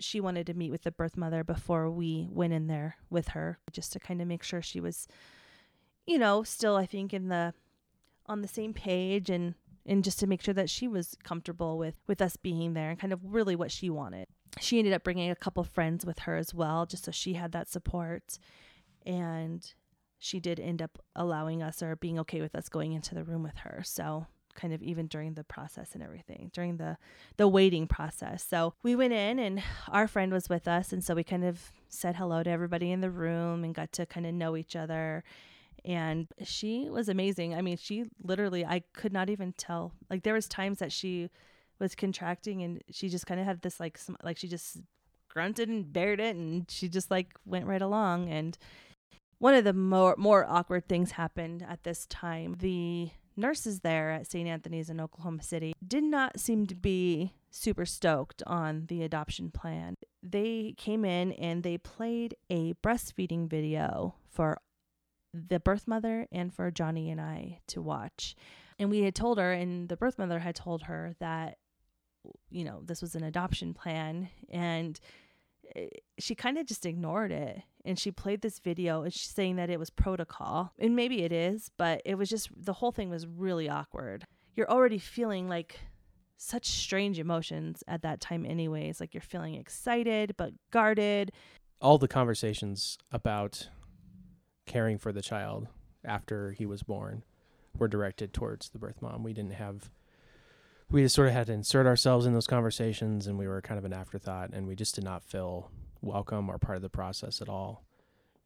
she 0.01 0.19
wanted 0.19 0.47
to 0.47 0.53
meet 0.53 0.71
with 0.71 0.83
the 0.83 0.91
birth 0.91 1.15
mother 1.15 1.43
before 1.43 1.89
we 1.89 2.27
went 2.31 2.53
in 2.53 2.67
there 2.67 2.97
with 3.09 3.29
her 3.29 3.59
just 3.71 3.93
to 3.93 3.99
kind 3.99 4.21
of 4.21 4.27
make 4.27 4.43
sure 4.43 4.61
she 4.61 4.79
was 4.79 5.07
you 6.05 6.17
know 6.17 6.43
still 6.43 6.75
i 6.75 6.85
think 6.85 7.13
in 7.13 7.29
the 7.29 7.53
on 8.25 8.41
the 8.41 8.47
same 8.47 8.73
page 8.73 9.29
and 9.29 9.53
and 9.85 10.03
just 10.03 10.19
to 10.19 10.27
make 10.27 10.41
sure 10.41 10.53
that 10.53 10.69
she 10.69 10.87
was 10.87 11.15
comfortable 11.23 11.77
with 11.77 11.95
with 12.07 12.21
us 12.21 12.35
being 12.35 12.73
there 12.73 12.89
and 12.89 12.99
kind 12.99 13.13
of 13.13 13.19
really 13.23 13.55
what 13.55 13.71
she 13.71 13.89
wanted 13.89 14.27
she 14.59 14.79
ended 14.79 14.93
up 14.93 15.03
bringing 15.03 15.29
a 15.29 15.35
couple 15.35 15.63
friends 15.63 16.05
with 16.05 16.19
her 16.19 16.35
as 16.35 16.53
well 16.53 16.85
just 16.85 17.05
so 17.05 17.11
she 17.11 17.33
had 17.33 17.51
that 17.51 17.69
support 17.69 18.37
and 19.05 19.73
she 20.19 20.39
did 20.39 20.59
end 20.59 20.81
up 20.81 20.99
allowing 21.15 21.63
us 21.63 21.81
or 21.81 21.95
being 21.95 22.19
okay 22.19 22.41
with 22.41 22.55
us 22.55 22.69
going 22.69 22.93
into 22.93 23.15
the 23.15 23.23
room 23.23 23.43
with 23.43 23.57
her 23.57 23.81
so 23.83 24.27
kind 24.53 24.73
of 24.73 24.81
even 24.81 25.07
during 25.07 25.33
the 25.33 25.43
process 25.43 25.91
and 25.93 26.03
everything 26.03 26.51
during 26.53 26.77
the 26.77 26.97
the 27.37 27.47
waiting 27.47 27.87
process. 27.87 28.45
So 28.47 28.73
we 28.83 28.95
went 28.95 29.13
in 29.13 29.39
and 29.39 29.61
our 29.89 30.07
friend 30.07 30.31
was 30.31 30.49
with 30.49 30.67
us 30.67 30.91
and 30.91 31.03
so 31.03 31.15
we 31.15 31.23
kind 31.23 31.43
of 31.43 31.71
said 31.89 32.15
hello 32.15 32.43
to 32.43 32.49
everybody 32.49 32.91
in 32.91 33.01
the 33.01 33.09
room 33.09 33.63
and 33.63 33.75
got 33.75 33.91
to 33.93 34.05
kind 34.05 34.25
of 34.25 34.33
know 34.33 34.55
each 34.55 34.75
other. 34.75 35.23
And 35.83 36.27
she 36.43 36.89
was 36.89 37.09
amazing. 37.09 37.55
I 37.55 37.61
mean, 37.61 37.77
she 37.77 38.05
literally 38.23 38.65
I 38.65 38.83
could 38.93 39.13
not 39.13 39.29
even 39.29 39.53
tell. 39.53 39.93
Like 40.09 40.23
there 40.23 40.33
was 40.33 40.47
times 40.47 40.79
that 40.79 40.91
she 40.91 41.29
was 41.79 41.95
contracting 41.95 42.61
and 42.61 42.83
she 42.91 43.09
just 43.09 43.25
kind 43.25 43.39
of 43.39 43.45
had 43.45 43.61
this 43.61 43.79
like 43.79 43.97
sm- 43.97 44.15
like 44.23 44.37
she 44.37 44.47
just 44.47 44.77
grunted 45.29 45.69
and 45.69 45.91
bared 45.91 46.19
it 46.19 46.35
and 46.35 46.69
she 46.69 46.89
just 46.89 47.09
like 47.09 47.33
went 47.45 47.65
right 47.65 47.81
along 47.81 48.29
and 48.29 48.57
one 49.41 49.55
of 49.55 49.63
the 49.63 49.73
more 49.73 50.13
more 50.19 50.45
awkward 50.47 50.87
things 50.87 51.11
happened 51.11 51.65
at 51.67 51.83
this 51.83 52.05
time. 52.05 52.55
The 52.59 53.09
nurses 53.35 53.79
there 53.79 54.11
at 54.11 54.27
St. 54.27 54.47
Anthony's 54.47 54.87
in 54.87 55.01
Oklahoma 55.01 55.41
City 55.41 55.73
did 55.85 56.03
not 56.03 56.39
seem 56.39 56.67
to 56.67 56.75
be 56.75 57.33
super 57.49 57.83
stoked 57.83 58.43
on 58.45 58.85
the 58.85 59.01
adoption 59.01 59.49
plan. 59.49 59.95
They 60.21 60.75
came 60.77 61.03
in 61.03 61.31
and 61.31 61.63
they 61.63 61.79
played 61.79 62.35
a 62.51 62.73
breastfeeding 62.83 63.49
video 63.49 64.13
for 64.29 64.59
the 65.33 65.59
birth 65.59 65.87
mother 65.87 66.27
and 66.31 66.53
for 66.53 66.69
Johnny 66.69 67.09
and 67.09 67.19
I 67.19 67.61
to 67.69 67.81
watch. 67.81 68.35
And 68.77 68.91
we 68.91 69.01
had 69.01 69.15
told 69.15 69.39
her, 69.39 69.51
and 69.51 69.89
the 69.89 69.97
birth 69.97 70.19
mother 70.19 70.37
had 70.37 70.55
told 70.55 70.83
her 70.83 71.15
that, 71.19 71.57
you 72.51 72.63
know, 72.63 72.83
this 72.85 73.01
was 73.01 73.15
an 73.15 73.23
adoption 73.23 73.73
plan. 73.73 74.29
And 74.51 74.99
eh, 75.75 75.87
she 76.19 76.35
kind 76.35 76.59
of 76.59 76.67
just 76.67 76.85
ignored 76.85 77.31
it 77.31 77.63
and 77.85 77.97
she 77.99 78.11
played 78.11 78.41
this 78.41 78.59
video 78.59 79.03
and 79.03 79.13
she's 79.13 79.29
saying 79.29 79.55
that 79.55 79.69
it 79.69 79.79
was 79.79 79.89
protocol 79.89 80.71
and 80.79 80.95
maybe 80.95 81.23
it 81.23 81.31
is 81.31 81.69
but 81.77 82.01
it 82.05 82.15
was 82.15 82.29
just 82.29 82.49
the 82.55 82.73
whole 82.73 82.91
thing 82.91 83.09
was 83.09 83.25
really 83.25 83.69
awkward 83.69 84.25
you're 84.55 84.69
already 84.69 84.97
feeling 84.97 85.47
like 85.47 85.79
such 86.37 86.65
strange 86.65 87.19
emotions 87.19 87.83
at 87.87 88.01
that 88.01 88.19
time 88.19 88.45
anyways 88.45 88.99
like 88.99 89.13
you're 89.13 89.21
feeling 89.21 89.55
excited 89.55 90.33
but 90.37 90.51
guarded 90.71 91.31
All 91.79 91.97
the 91.97 92.07
conversations 92.07 92.97
about 93.11 93.69
caring 94.65 94.97
for 94.97 95.11
the 95.11 95.21
child 95.21 95.67
after 96.03 96.51
he 96.51 96.65
was 96.65 96.83
born 96.83 97.23
were 97.77 97.87
directed 97.87 98.33
towards 98.33 98.69
the 98.69 98.79
birth 98.79 99.01
mom. 99.01 99.23
We 99.23 99.33
didn't 99.33 99.53
have 99.53 99.89
we 100.89 101.03
just 101.03 101.15
sort 101.15 101.29
of 101.29 101.33
had 101.33 101.47
to 101.47 101.53
insert 101.53 101.85
ourselves 101.87 102.25
in 102.25 102.33
those 102.33 102.47
conversations 102.47 103.25
and 103.27 103.37
we 103.39 103.47
were 103.47 103.61
kind 103.61 103.77
of 103.77 103.85
an 103.85 103.93
afterthought 103.93 104.49
and 104.51 104.67
we 104.67 104.75
just 104.75 104.95
did 104.95 105.03
not 105.03 105.23
feel 105.23 105.71
welcome 106.01 106.49
or 106.49 106.57
part 106.57 106.75
of 106.75 106.81
the 106.81 106.89
process 106.89 107.41
at 107.41 107.49
all. 107.49 107.83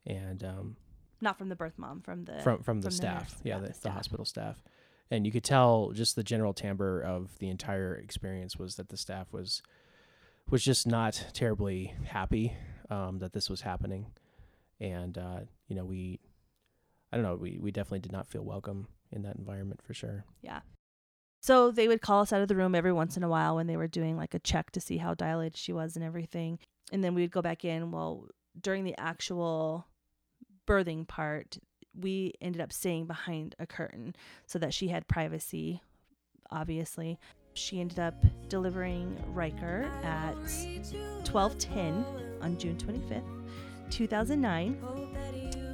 And 0.04 0.42
um 0.44 0.76
not 1.20 1.38
from 1.38 1.48
the 1.48 1.56
birth 1.56 1.78
mom 1.78 2.00
from 2.02 2.24
the 2.24 2.40
from 2.40 2.62
from 2.62 2.62
the 2.62 2.62
from 2.62 2.80
the 2.82 2.90
staff, 2.90 3.32
nurse. 3.32 3.40
yeah, 3.44 3.58
the, 3.58 3.68
the 3.68 3.80
the 3.84 3.90
hospital 3.90 4.24
staff, 4.24 4.62
and 5.10 5.24
you 5.26 5.32
could 5.32 5.44
tell 5.44 5.92
just 5.92 6.14
the 6.16 6.22
general 6.22 6.52
timbre 6.52 7.00
of 7.00 7.38
the 7.38 7.48
entire 7.48 7.94
experience 7.94 8.56
was 8.56 8.76
that 8.76 8.88
the 8.90 8.96
staff 8.96 9.32
was 9.32 9.62
was 10.50 10.62
just 10.62 10.86
not 10.86 11.28
terribly 11.32 11.94
happy 12.04 12.52
um, 12.90 13.18
that 13.18 13.32
this 13.32 13.48
was 13.48 13.62
happening, 13.62 14.06
and 14.78 15.16
uh, 15.16 15.40
you 15.68 15.74
know 15.74 15.84
we, 15.84 16.20
I 17.12 17.16
don't 17.16 17.24
know, 17.24 17.36
we 17.36 17.58
we 17.60 17.70
definitely 17.70 18.00
did 18.00 18.12
not 18.12 18.28
feel 18.28 18.42
welcome 18.44 18.86
in 19.10 19.22
that 19.22 19.36
environment 19.36 19.80
for 19.82 19.94
sure. 19.94 20.24
Yeah. 20.42 20.60
So 21.46 21.70
they 21.70 21.86
would 21.86 22.00
call 22.00 22.22
us 22.22 22.32
out 22.32 22.42
of 22.42 22.48
the 22.48 22.56
room 22.56 22.74
every 22.74 22.92
once 22.92 23.16
in 23.16 23.22
a 23.22 23.28
while 23.28 23.54
when 23.54 23.68
they 23.68 23.76
were 23.76 23.86
doing 23.86 24.16
like 24.16 24.34
a 24.34 24.40
check 24.40 24.72
to 24.72 24.80
see 24.80 24.96
how 24.96 25.14
dilated 25.14 25.56
she 25.56 25.72
was 25.72 25.94
and 25.94 26.04
everything. 26.04 26.58
And 26.90 27.04
then 27.04 27.14
we 27.14 27.22
would 27.22 27.30
go 27.30 27.40
back 27.40 27.64
in. 27.64 27.92
Well, 27.92 28.26
during 28.60 28.82
the 28.82 28.98
actual 28.98 29.86
birthing 30.66 31.06
part, 31.06 31.58
we 31.94 32.32
ended 32.40 32.60
up 32.60 32.72
staying 32.72 33.06
behind 33.06 33.54
a 33.60 33.66
curtain 33.66 34.16
so 34.48 34.58
that 34.58 34.74
she 34.74 34.88
had 34.88 35.06
privacy, 35.06 35.80
obviously. 36.50 37.16
She 37.54 37.80
ended 37.80 38.00
up 38.00 38.16
delivering 38.48 39.16
Ryker 39.28 39.88
at 40.02 40.34
1210 40.34 42.04
on 42.42 42.58
June 42.58 42.76
25th, 42.76 43.22
2009 43.90 44.76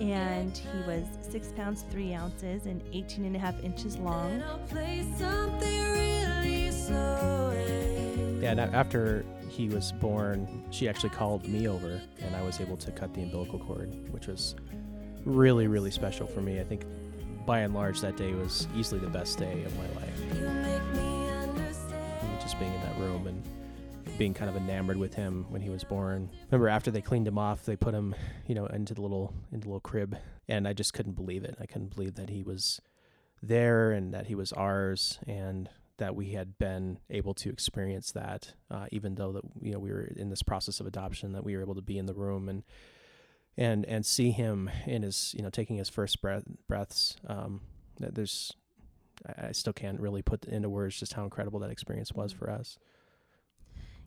and 0.01 0.57
he 0.57 0.79
was 0.87 1.05
six 1.21 1.53
pounds 1.53 1.85
three 1.91 2.13
ounces 2.15 2.67
and 2.67 2.83
18 2.93 3.25
and 3.25 3.37
a 3.37 3.39
half 3.39 3.63
inches 3.63 3.97
long 3.99 4.43
Yeah, 8.43 8.51
and 8.53 8.61
after 8.61 9.25
he 9.49 9.69
was 9.69 9.93
born, 9.93 10.65
she 10.71 10.89
actually 10.89 11.11
called 11.11 11.47
me 11.47 11.69
over, 11.69 12.01
and 12.21 12.35
I 12.35 12.43
was 12.43 12.61
able 12.61 12.77
to 12.79 12.91
cut 12.91 13.15
the 13.15 13.23
umbilical 13.23 13.59
cord, 13.59 13.95
which 14.13 14.27
was 14.27 14.57
really 15.25 15.67
really 15.69 15.91
special 15.91 16.27
for 16.27 16.41
me. 16.41 16.59
I 16.59 16.65
think 16.65 16.85
by 17.47 17.61
and 17.61 17.75
large 17.75 18.01
that 18.01 18.17
day 18.17 18.33
was 18.35 18.67
easily 18.77 19.01
the 19.01 19.09
best 19.11 19.39
day 19.39 19.63
of 19.65 19.77
my 19.77 19.87
life. 20.01 20.21
Just 22.41 22.59
being 22.59 22.73
in 22.75 22.81
that 22.83 22.99
room 22.99 23.27
and 23.29 23.43
being 24.19 24.35
kind 24.35 24.51
of 24.51 24.57
enamored 24.57 24.97
with 24.97 25.15
him 25.15 25.47
when 25.49 25.61
he 25.63 25.71
was 25.71 25.85
born. 25.85 26.31
Remember 26.51 26.69
after 26.69 26.91
they 26.91 27.01
cleaned 27.01 27.27
him 27.27 27.39
off, 27.39 27.65
they 27.65 27.77
put 27.77 27.95
him, 27.95 28.15
you 28.47 28.55
know, 28.55 28.67
into 28.67 28.95
the 28.95 29.03
little 29.03 29.35
into 29.53 29.65
the 29.65 29.69
little 29.69 29.81
crib, 29.81 30.17
and 30.49 30.69
I 30.69 30.73
just 30.73 30.93
couldn't 30.93 31.15
believe 31.15 31.45
it. 31.45 31.57
I 31.61 31.67
couldn't 31.67 31.95
believe 31.95 32.15
that 32.15 32.31
he 32.31 32.43
was 32.43 32.81
there 33.43 33.91
and 33.91 34.15
that 34.15 34.27
he 34.27 34.35
was 34.35 34.53
ours 34.53 35.19
and 35.27 35.69
that 35.99 36.15
we 36.15 36.33
had 36.33 36.59
been 36.59 36.99
able 37.11 37.35
to 37.35 37.51
experience 37.51 38.13
that, 38.13 38.55
uh, 38.71 38.87
even 38.91 39.15
though 39.17 39.33
that 39.33 39.43
you 39.61 39.73
know 39.73 39.79
we 39.79 39.91
were 39.91 40.13
in 40.17 40.31
this 40.31 40.43
process 40.43 40.81
of 40.81 40.87
adoption, 40.87 41.33
that 41.33 41.45
we 41.45 41.57
were 41.57 41.63
able 41.63 41.75
to 41.75 41.83
be 41.83 41.99
in 41.99 42.07
the 42.07 42.15
room 42.15 42.49
and 42.49 42.63
and 43.57 43.85
and 43.87 44.07
see 44.07 44.31
him 44.31 44.71
in 44.87 45.03
his 45.03 45.35
you 45.37 45.43
know 45.43 45.51
taking 45.51 45.77
his 45.77 45.89
first 45.89 46.21
breath 46.23 46.45
breaths 46.69 47.17
um, 47.27 47.61
There's, 47.99 48.53
I 49.39 49.53
still 49.53 49.73
can't 49.73 50.01
really 50.01 50.23
put 50.23 50.45
into 50.45 50.69
words 50.69 50.99
just 50.99 51.13
how 51.13 51.25
incredible 51.25 51.61
that 51.61 51.71
experience 51.71 52.13
was 52.13 52.33
for 52.33 52.51
us. 52.51 52.79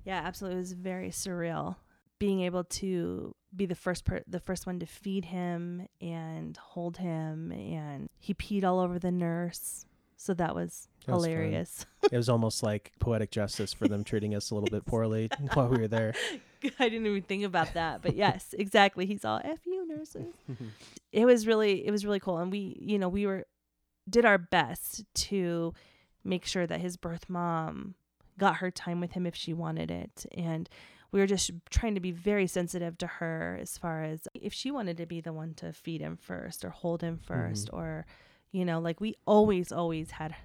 Yeah, 0.06 0.22
absolutely. 0.24 0.58
It 0.58 0.62
was 0.62 0.72
very 0.74 1.10
surreal 1.10 1.76
being 2.20 2.42
able 2.42 2.64
to 2.64 3.36
be 3.56 3.66
the 3.66 3.76
first 3.76 4.06
per- 4.06 4.24
the 4.28 4.40
first 4.40 4.66
one 4.66 4.80
to 4.80 4.86
feed 4.86 5.26
him 5.26 5.88
and 6.00 6.56
hold 6.58 6.98
him 6.98 7.52
and 7.52 8.08
he 8.18 8.34
peed 8.34 8.64
all 8.64 8.80
over 8.80 9.00
the 9.00 9.12
nurse. 9.12 9.86
So 10.18 10.34
that 10.36 10.56
was 10.56 10.88
That 11.06 11.16
was 11.16 11.26
hilarious. 11.26 11.86
It 12.12 12.18
was 12.18 12.30
almost 12.30 12.62
like 12.62 12.92
poetic 13.00 13.32
justice 13.32 13.74
for 13.74 13.88
them 13.88 14.04
treating 14.04 14.36
us 14.36 14.52
a 14.52 14.54
little 14.54 14.70
bit 14.70 14.86
poorly 14.86 15.30
while 15.54 15.68
we 15.68 15.80
were 15.80 15.88
there. 15.88 16.14
I 16.80 16.88
didn't 16.88 17.08
even 17.08 17.24
think 17.24 17.44
about 17.44 17.74
that, 17.74 18.04
but 18.04 18.16
yes, 18.16 18.54
exactly. 18.58 19.08
He's 19.08 19.26
all 19.26 19.42
F 19.44 19.66
you 19.66 19.88
nurses. 19.88 20.34
it 21.12 21.26
was 21.26 21.48
really 21.48 21.86
it 21.86 21.92
was 21.92 22.06
really 22.06 22.20
cool 22.20 22.38
and 22.38 22.52
we, 22.52 22.78
you 22.80 23.00
know, 23.00 23.10
we 23.10 23.26
were 23.26 23.46
did 24.10 24.24
our 24.24 24.38
best 24.38 25.04
to 25.16 25.74
make 26.24 26.46
sure 26.46 26.68
that 26.68 26.80
his 26.80 26.96
birth 26.96 27.28
mom 27.28 27.96
got 28.38 28.58
her 28.58 28.72
time 28.72 29.00
with 29.00 29.14
him 29.14 29.26
if 29.26 29.36
she 29.36 29.54
wanted 29.54 29.92
it. 29.92 30.26
And 30.38 30.70
we 31.12 31.20
were 31.20 31.28
just 31.28 31.52
trying 31.70 31.96
to 31.96 32.02
be 32.02 32.12
very 32.12 32.46
sensitive 32.46 32.98
to 32.98 33.08
her 33.08 33.58
as 33.62 33.78
far 33.78 34.04
as 34.04 34.28
if 34.34 34.54
she 34.54 34.70
wanted 34.70 34.98
to 34.98 35.06
be 35.06 35.22
the 35.22 35.32
one 35.32 35.54
to 35.56 35.72
feed 35.72 36.02
him 36.02 36.18
first 36.18 36.66
or 36.66 36.70
hold 36.70 37.02
him 37.02 37.20
1st 37.26 37.70
or 37.72 38.06
you 38.52 38.66
know 38.66 38.80
like 38.80 39.00
we 39.00 39.16
always 39.26 39.72
always 39.72 40.12
had 40.12 40.36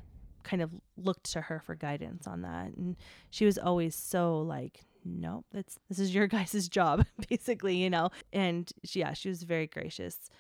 kind 0.45 0.63
of 0.63 0.71
looked 0.97 1.33
to 1.33 1.41
her 1.41 1.59
for 1.59 1.75
guidance 1.75 2.27
on 2.29 2.43
that. 2.43 2.69
And 2.77 2.97
she 3.31 3.45
was 3.45 3.59
always 3.59 3.97
so 3.97 4.39
like 4.39 4.85
nope 5.05 5.45
that's 5.51 5.77
this 5.89 5.99
is 5.99 6.15
your 6.15 6.27
guys' 6.37 6.69
job 6.69 7.05
basically 7.29 7.77
you 7.77 7.91
know? 7.91 8.11
And 8.33 8.71
she, 8.85 9.01
yeah 9.01 9.13
she 9.13 9.29
was 9.29 9.43
very 9.43 9.67
gracious 9.67 10.31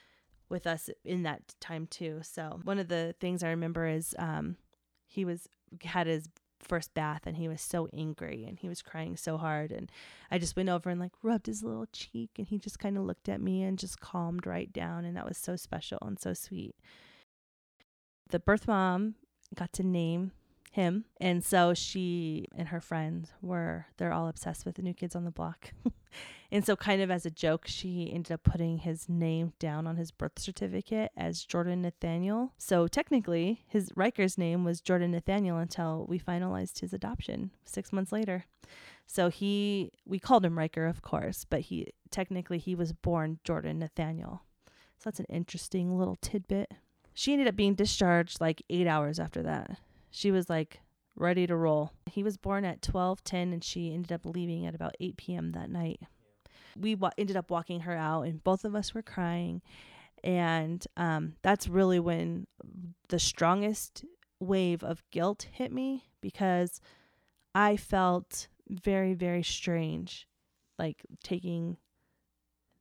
with 0.48 0.64
us 0.64 0.90
in 1.04 1.24
that 1.24 1.54
time 1.60 1.88
too. 1.88 2.20
So 2.22 2.60
one 2.62 2.78
of 2.78 2.86
the 2.86 3.16
things 3.18 3.42
i 3.42 3.48
remember 3.50 3.88
is 3.88 4.14
um 4.16 4.56
he 5.08 5.24
was 5.24 5.48
had 5.82 6.06
his 6.06 6.28
first 6.60 6.94
bath 6.94 7.22
and 7.26 7.36
he 7.36 7.48
was 7.48 7.60
so 7.60 7.88
angry 7.92 8.44
and 8.46 8.58
he 8.58 8.68
was 8.68 8.82
crying 8.82 9.16
so 9.16 9.36
hard 9.36 9.72
and 9.72 9.90
I 10.30 10.38
just 10.38 10.56
went 10.56 10.68
over 10.68 10.90
and 10.90 11.00
like 11.00 11.12
rubbed 11.22 11.46
his 11.46 11.62
little 11.62 11.86
cheek 11.92 12.30
and 12.38 12.46
he 12.46 12.58
just 12.58 12.78
kind 12.78 12.96
of 12.96 13.04
looked 13.04 13.28
at 13.28 13.40
me 13.40 13.62
and 13.62 13.78
just 13.78 14.00
calmed 14.00 14.46
right 14.46 14.72
down 14.72 15.04
and 15.04 15.16
that 15.16 15.26
was 15.26 15.38
so 15.38 15.56
special 15.56 15.98
and 16.02 16.18
so 16.18 16.34
sweet. 16.34 16.74
The 18.28 18.38
birth 18.38 18.68
mom 18.68 19.16
got 19.54 19.72
to 19.74 19.82
name 19.82 20.32
him 20.70 21.06
and 21.20 21.44
so 21.44 21.74
she 21.74 22.46
and 22.56 22.68
her 22.68 22.80
friends 22.80 23.32
were 23.42 23.86
they're 23.96 24.12
all 24.12 24.28
obsessed 24.28 24.64
with 24.64 24.76
the 24.76 24.82
new 24.82 24.94
kids 24.94 25.16
on 25.16 25.24
the 25.24 25.30
block. 25.30 25.72
and 26.52 26.64
so 26.64 26.76
kind 26.76 27.00
of 27.00 27.10
as 27.10 27.24
a 27.24 27.30
joke 27.30 27.66
she 27.66 28.10
ended 28.12 28.32
up 28.32 28.42
putting 28.42 28.78
his 28.78 29.08
name 29.08 29.52
down 29.58 29.86
on 29.86 29.96
his 29.96 30.10
birth 30.10 30.38
certificate 30.38 31.10
as 31.16 31.44
Jordan 31.44 31.82
Nathaniel. 31.82 32.52
So 32.58 32.88
technically 32.88 33.64
his 33.66 33.90
Ryker's 33.96 34.36
name 34.36 34.64
was 34.64 34.80
Jordan 34.80 35.12
Nathaniel 35.12 35.58
until 35.58 36.06
we 36.08 36.18
finalized 36.18 36.80
his 36.80 36.92
adoption 36.92 37.50
6 37.64 37.92
months 37.92 38.12
later. 38.12 38.44
So 39.06 39.28
he 39.28 39.92
we 40.04 40.18
called 40.18 40.44
him 40.44 40.58
Ryker 40.58 40.86
of 40.86 41.02
course, 41.02 41.44
but 41.44 41.60
he 41.62 41.92
technically 42.10 42.58
he 42.58 42.74
was 42.74 42.92
born 42.92 43.38
Jordan 43.44 43.78
Nathaniel. 43.78 44.42
So 44.98 45.04
that's 45.04 45.20
an 45.20 45.26
interesting 45.28 45.98
little 45.98 46.16
tidbit. 46.16 46.72
She 47.14 47.32
ended 47.32 47.48
up 47.48 47.56
being 47.56 47.74
discharged 47.74 48.40
like 48.40 48.62
8 48.70 48.86
hours 48.86 49.18
after 49.18 49.42
that. 49.42 49.78
She 50.10 50.30
was 50.30 50.50
like 50.50 50.80
ready 51.16 51.46
to 51.46 51.56
roll. 51.56 51.92
He 52.06 52.22
was 52.22 52.36
born 52.36 52.64
at 52.64 52.82
12:10 52.82 53.52
and 53.52 53.64
she 53.64 53.92
ended 53.92 54.12
up 54.12 54.24
leaving 54.24 54.66
at 54.66 54.74
about 54.74 54.96
8 55.00 55.16
p.m. 55.16 55.52
that 55.52 55.70
night. 55.70 56.00
We 56.76 56.94
wa- 56.94 57.10
ended 57.18 57.36
up 57.36 57.50
walking 57.50 57.80
her 57.80 57.96
out 57.96 58.22
and 58.22 58.42
both 58.42 58.64
of 58.64 58.74
us 58.74 58.94
were 58.94 59.02
crying 59.02 59.62
and 60.22 60.84
um, 60.96 61.34
that's 61.42 61.68
really 61.68 62.00
when 62.00 62.46
the 63.08 63.18
strongest 63.18 64.04
wave 64.38 64.82
of 64.82 65.02
guilt 65.10 65.48
hit 65.52 65.72
me 65.72 66.04
because 66.20 66.80
I 67.54 67.76
felt 67.76 68.48
very, 68.68 69.14
very 69.14 69.42
strange, 69.42 70.28
like 70.78 71.02
taking 71.22 71.78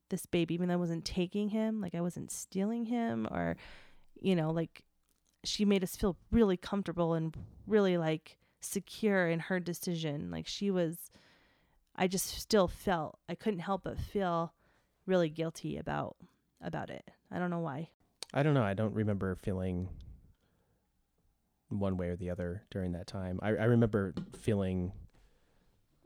this 0.10 0.26
baby, 0.26 0.54
even 0.54 0.68
though 0.68 0.76
I 0.76 0.78
wasn't 0.78 1.06
taking 1.06 1.50
him, 1.50 1.82
like 1.82 1.96
I 1.96 2.02
wasn't 2.02 2.32
stealing 2.32 2.86
him, 2.86 3.28
or, 3.32 3.58
you 4.20 4.36
know, 4.36 4.52
like 4.52 4.84
she 5.44 5.66
made 5.66 5.84
us 5.84 5.96
feel 5.96 6.18
really 6.32 6.58
comfortable 6.58 7.14
and 7.14 7.36
really 7.68 7.98
like 7.98 8.38
secure 8.62 9.30
in 9.30 9.40
her 9.40 9.60
decision. 9.60 10.30
Like 10.32 10.48
she 10.48 10.72
was, 10.72 11.12
I 12.00 12.08
just 12.08 12.28
still 12.40 12.68
felt, 12.70 13.20
I 13.28 13.36
couldn't 13.36 13.60
help 13.60 13.84
but 13.84 14.00
feel 14.00 14.54
really 15.06 15.30
guilty 15.30 15.78
about 15.78 16.16
about 16.62 16.90
it. 16.90 17.04
I 17.30 17.38
don't 17.40 17.50
know 17.52 17.60
why. 17.60 17.90
I 18.34 18.42
don't 18.42 18.54
know. 18.54 18.64
I 18.64 18.74
don't 18.74 18.94
remember 18.96 19.36
feeling 19.36 19.90
one 21.70 21.98
way 21.98 22.08
or 22.10 22.16
the 22.16 22.30
other 22.30 22.64
during 22.72 22.94
that 22.94 23.06
time. 23.08 23.40
I, 23.44 23.50
I 23.50 23.66
remember 23.66 24.14
feeling 24.40 24.92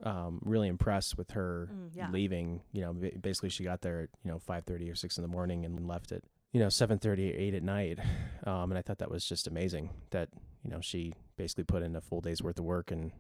um, 0.04 0.40
really 0.44 0.68
impressed 0.68 1.18
with 1.18 1.32
her 1.32 1.70
Mm, 1.72 1.90
yeah. 1.94 2.10
leaving. 2.12 2.62
You 2.74 2.82
know, 2.82 2.94
ba- 2.94 3.12
basically 3.22 3.50
she 3.50 3.64
got 3.64 3.82
there 3.82 4.02
at 4.02 4.10
you 4.26 4.32
know 4.32 4.40
five 4.40 4.66
thirty 4.66 4.90
or 4.90 4.96
six 4.96 5.18
in 5.18 5.22
the 5.22 5.28
morning 5.30 5.64
and 5.66 5.88
left 5.88 6.12
at 6.12 6.22
you 6.52 6.60
know 6.60 6.70
seven 6.70 7.00
thirty 7.00 7.32
or 7.34 7.38
eight 7.38 7.54
at 7.54 7.64
night. 7.64 8.00
Um, 8.46 8.72
and 8.72 8.78
I 8.78 8.82
thought 8.82 8.98
that 8.98 9.10
was 9.12 9.26
just 9.26 9.48
amazing 9.48 9.92
that 10.12 10.30
you 10.64 10.72
know 10.72 10.82
she 10.82 11.14
basically 11.38 11.64
put 11.64 11.84
in 11.84 11.96
a 11.96 12.02
full 12.02 12.20
day's 12.22 12.42
worth 12.42 12.60
of 12.60 12.66
work 12.66 12.92
and 12.92 13.12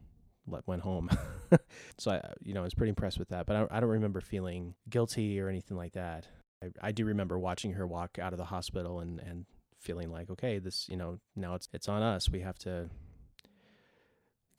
went 0.47 0.81
home. 0.81 1.09
so 1.97 2.11
I 2.11 2.33
you 2.41 2.53
know 2.53 2.61
I 2.61 2.63
was 2.63 2.73
pretty 2.73 2.89
impressed 2.89 3.19
with 3.19 3.29
that. 3.29 3.45
But 3.45 3.55
I, 3.55 3.77
I 3.77 3.79
don't 3.79 3.89
remember 3.89 4.21
feeling 4.21 4.75
guilty 4.89 5.39
or 5.39 5.49
anything 5.49 5.77
like 5.77 5.93
that. 5.93 6.27
I, 6.63 6.87
I 6.87 6.91
do 6.91 7.05
remember 7.05 7.37
watching 7.37 7.73
her 7.73 7.85
walk 7.85 8.17
out 8.19 8.33
of 8.33 8.37
the 8.37 8.45
hospital 8.45 8.99
and, 8.99 9.19
and 9.19 9.45
feeling 9.79 10.09
like, 10.09 10.29
okay, 10.29 10.59
this, 10.59 10.87
you 10.89 10.95
know, 10.95 11.19
now 11.35 11.55
it's 11.55 11.67
it's 11.73 11.89
on 11.89 12.01
us. 12.01 12.29
We 12.29 12.39
have 12.41 12.57
to 12.59 12.89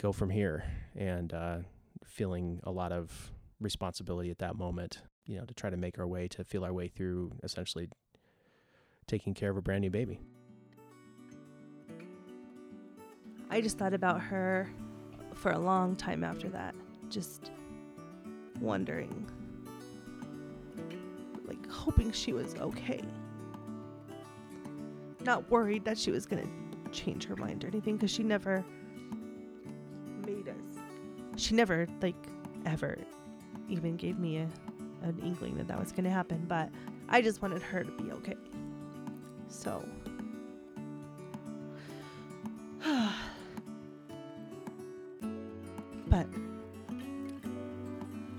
go 0.01 0.12
from 0.12 0.30
here, 0.30 0.64
and 0.97 1.32
uh, 1.32 1.59
feeling 2.05 2.61
a 2.64 2.70
lot 2.70 2.93
of 2.93 3.32
responsibility 3.61 4.30
at 4.30 4.39
that 4.39 4.57
moment, 4.57 5.01
you 5.26 5.39
know, 5.39 5.45
to 5.45 5.55
try 5.55 5.70
to 5.70 5.76
make 5.76 5.99
our 5.99 6.07
way 6.07 6.28
to 6.28 6.45
feel 6.45 6.64
our 6.64 6.72
way 6.72 6.89
through 6.89 7.32
essentially 7.43 7.89
taking 9.07 9.35
care 9.35 9.51
of 9.51 9.57
a 9.57 9.62
brand 9.62 9.82
new 9.82 9.91
baby. 9.91 10.20
I 13.51 13.61
just 13.61 13.78
thought 13.78 13.95
about 13.95 14.20
her 14.20 14.68
for 15.45 15.53
a 15.53 15.59
long 15.59 15.95
time 15.95 16.25
after 16.25 16.49
that, 16.49 16.75
just 17.11 17.51
wondering, 18.63 19.31
like 21.47 21.71
hoping 21.71 22.11
she 22.13 22.33
was 22.33 22.55
okay. 22.55 23.05
Not 25.21 25.51
worried 25.51 25.85
that 25.85 25.99
she 25.99 26.11
was 26.11 26.25
to 26.43 26.91
change 26.93 27.27
her 27.27 27.37
mind 27.37 27.63
or 27.63 27.67
anything 27.67 27.99
because 27.99 28.11
she 28.11 28.23
never 28.23 28.65
made 30.25 30.49
us. 30.49 30.79
She 31.37 31.55
never, 31.55 31.87
like, 32.01 32.17
ever 32.65 32.97
even 33.69 33.97
gave 33.97 34.19
me 34.19 34.39
a, 34.39 34.49
an 35.03 35.21
inkling 35.23 35.59
that 35.59 35.69
that 35.69 35.79
was 35.79 35.93
to 36.05 36.11
happen, 36.11 36.47
but 36.49 36.71
I 37.11 37.21
just 37.21 37.43
wanted 37.43 37.61
her 37.61 37.85
to 37.85 37.93
be 38.03 38.11
okay. 38.13 38.37
So. 39.49 39.87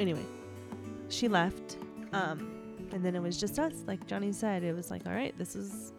Anyway, 0.05 0.25
she 1.09 1.27
left. 1.27 1.77
Um, 2.13 2.51
and 2.91 3.03
then 3.03 3.15
it 3.15 3.21
was 3.21 3.39
just 3.39 3.57
us, 3.57 3.73
like 3.87 4.05
Johnny 4.05 4.31
said. 4.31 4.63
It 4.63 4.75
was 4.75 4.91
like, 4.91 5.07
all 5.07 5.13
right, 5.13 5.35
this 5.35 5.55
is 5.55 5.93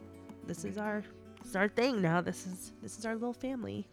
this 0.46 0.64
is 0.64 0.78
our 0.78 1.02
this 1.40 1.50
is 1.50 1.56
our 1.56 1.68
thing 1.68 2.00
now. 2.00 2.20
This 2.20 2.46
is 2.46 2.72
this 2.82 2.98
is 2.98 3.04
our 3.04 3.14
little 3.14 3.32
family. 3.32 3.88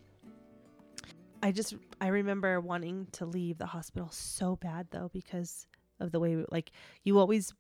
I 1.42 1.52
just 1.52 1.74
I 2.00 2.08
remember 2.08 2.62
wanting 2.62 3.08
to 3.14 3.26
leave 3.26 3.58
the 3.58 3.66
hospital 3.66 4.10
so 4.12 4.56
bad 4.56 4.88
though 4.92 5.10
because 5.12 5.66
of 6.00 6.12
the 6.12 6.20
way 6.20 6.46
like 6.52 6.72
you 7.04 7.18
always 7.18 7.52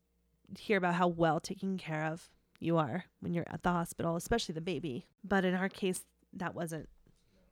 hear 0.59 0.77
about 0.77 0.93
how 0.93 1.07
well 1.07 1.39
taken 1.39 1.79
care 1.79 2.05
of 2.05 2.29
you 2.59 2.77
are 2.77 3.05
when 3.19 3.33
you're 3.33 3.49
at 3.49 3.63
the 3.63 3.71
hospital, 3.71 4.15
especially 4.15 4.53
the 4.53 4.61
baby. 4.61 5.07
But 5.23 5.43
in 5.43 5.55
our 5.55 5.69
case, 5.69 6.01
that 6.33 6.53
wasn't 6.53 6.87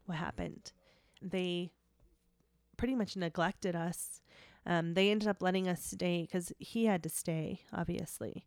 what 0.06 0.20
happened. 0.20 0.72
They 1.24 1.72
pretty 2.82 2.96
much 2.96 3.16
neglected 3.16 3.76
us. 3.76 4.22
Um, 4.66 4.94
they 4.94 5.10
ended 5.10 5.28
up 5.28 5.42
letting 5.42 5.68
us 5.68 5.84
stay 5.84 6.22
because 6.22 6.52
he 6.60 6.86
had 6.86 7.04
to 7.04 7.10
stay, 7.10 7.62
obviously, 7.74 8.46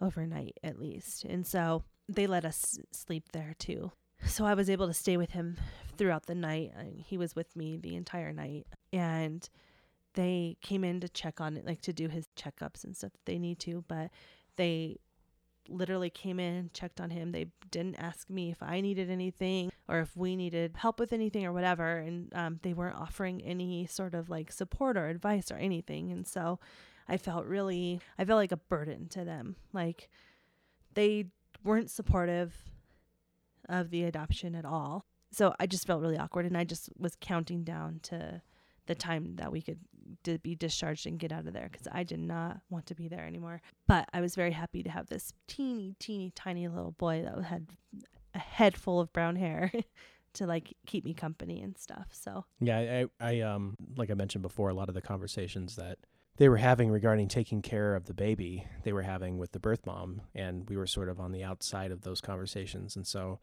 overnight 0.00 0.58
at 0.62 0.78
least. 0.78 1.24
And 1.24 1.46
so 1.46 1.84
they 2.08 2.26
let 2.26 2.44
us 2.44 2.78
sleep 2.90 3.32
there 3.32 3.54
too. 3.58 3.92
So 4.24 4.44
I 4.44 4.54
was 4.54 4.70
able 4.70 4.86
to 4.86 4.94
stay 4.94 5.16
with 5.16 5.30
him 5.30 5.56
throughout 5.96 6.26
the 6.26 6.34
night. 6.34 6.72
and 6.76 7.00
He 7.00 7.18
was 7.18 7.34
with 7.34 7.54
me 7.56 7.76
the 7.76 7.96
entire 7.96 8.32
night. 8.32 8.66
And 8.92 9.48
they 10.14 10.56
came 10.60 10.84
in 10.84 11.00
to 11.00 11.08
check 11.08 11.40
on 11.40 11.56
it, 11.56 11.66
like 11.66 11.80
to 11.82 11.92
do 11.92 12.08
his 12.08 12.28
checkups 12.36 12.84
and 12.84 12.96
stuff 12.96 13.12
that 13.12 13.24
they 13.24 13.38
need 13.38 13.58
to. 13.60 13.84
But 13.88 14.10
they 14.56 14.98
literally 15.68 16.10
came 16.10 16.40
in, 16.40 16.70
checked 16.72 17.00
on 17.00 17.10
him. 17.10 17.32
They 17.32 17.46
didn't 17.70 17.96
ask 17.96 18.28
me 18.30 18.50
if 18.50 18.62
I 18.62 18.80
needed 18.80 19.10
anything 19.10 19.70
or 19.88 20.00
if 20.00 20.16
we 20.16 20.36
needed 20.36 20.76
help 20.76 20.98
with 21.00 21.12
anything 21.12 21.44
or 21.44 21.52
whatever. 21.52 21.98
And 21.98 22.32
um, 22.34 22.60
they 22.62 22.72
weren't 22.74 22.96
offering 22.96 23.40
any 23.42 23.86
sort 23.86 24.14
of 24.14 24.28
like 24.30 24.52
support 24.52 24.96
or 24.96 25.08
advice 25.08 25.50
or 25.50 25.56
anything. 25.56 26.10
And 26.12 26.26
so 26.26 26.58
I 27.08 27.16
felt 27.16 27.46
really, 27.46 28.00
I 28.18 28.24
felt 28.24 28.38
like 28.38 28.52
a 28.52 28.56
burden 28.56 29.08
to 29.08 29.24
them. 29.24 29.56
Like 29.72 30.08
they 30.94 31.26
weren't 31.64 31.90
supportive. 31.90 32.54
of 33.68 33.90
the 33.90 34.04
adoption 34.04 34.54
at 34.54 34.64
all. 34.64 35.06
So 35.30 35.54
I 35.58 35.66
just 35.66 35.86
felt 35.86 36.02
really 36.02 36.18
awkward 36.18 36.46
and 36.46 36.56
I 36.58 36.64
just 36.64 36.90
was 36.98 37.16
counting 37.20 37.64
down 37.64 38.00
to 38.04 38.42
the 38.86 38.94
time 38.94 39.36
that 39.36 39.52
we 39.52 39.62
could 39.62 39.78
d- 40.22 40.36
be 40.38 40.54
discharged 40.54 41.06
and 41.06 41.18
get 41.18 41.32
out 41.32 41.46
of 41.46 41.52
there 41.52 41.68
because 41.70 41.88
I 41.90 42.02
did 42.02 42.20
not 42.20 42.60
want 42.70 42.86
to 42.86 42.94
be 42.94 43.08
there 43.08 43.26
anymore. 43.26 43.60
But 43.86 44.08
I 44.12 44.20
was 44.20 44.34
very 44.34 44.52
happy 44.52 44.82
to 44.82 44.90
have 44.90 45.08
this 45.08 45.32
teeny, 45.46 45.94
teeny, 45.98 46.32
tiny 46.34 46.68
little 46.68 46.92
boy 46.92 47.22
that 47.22 47.44
had 47.44 47.66
a 48.34 48.38
head 48.38 48.76
full 48.76 49.00
of 49.00 49.12
brown 49.12 49.36
hair 49.36 49.72
to 50.34 50.46
like 50.46 50.74
keep 50.86 51.04
me 51.04 51.14
company 51.14 51.60
and 51.60 51.76
stuff. 51.78 52.06
So 52.10 52.44
Yeah, 52.60 53.06
I, 53.20 53.26
I 53.28 53.40
um, 53.40 53.76
like 53.96 54.10
I 54.10 54.14
mentioned 54.14 54.42
before, 54.42 54.70
a 54.70 54.74
lot 54.74 54.88
of 54.88 54.94
the 54.94 55.02
conversations 55.02 55.76
that 55.76 55.98
they 56.38 56.48
were 56.48 56.56
having 56.56 56.90
regarding 56.90 57.28
taking 57.28 57.60
care 57.60 57.94
of 57.94 58.06
the 58.06 58.14
baby, 58.14 58.66
they 58.84 58.92
were 58.92 59.02
having 59.02 59.36
with 59.36 59.52
the 59.52 59.60
birth 59.60 59.84
mom, 59.84 60.22
and 60.34 60.68
we 60.68 60.76
were 60.76 60.86
sort 60.86 61.08
of 61.10 61.20
on 61.20 61.32
the 61.32 61.44
outside 61.44 61.90
of 61.90 62.02
those 62.02 62.20
conversations. 62.22 62.96
And 62.96 63.06
so, 63.06 63.38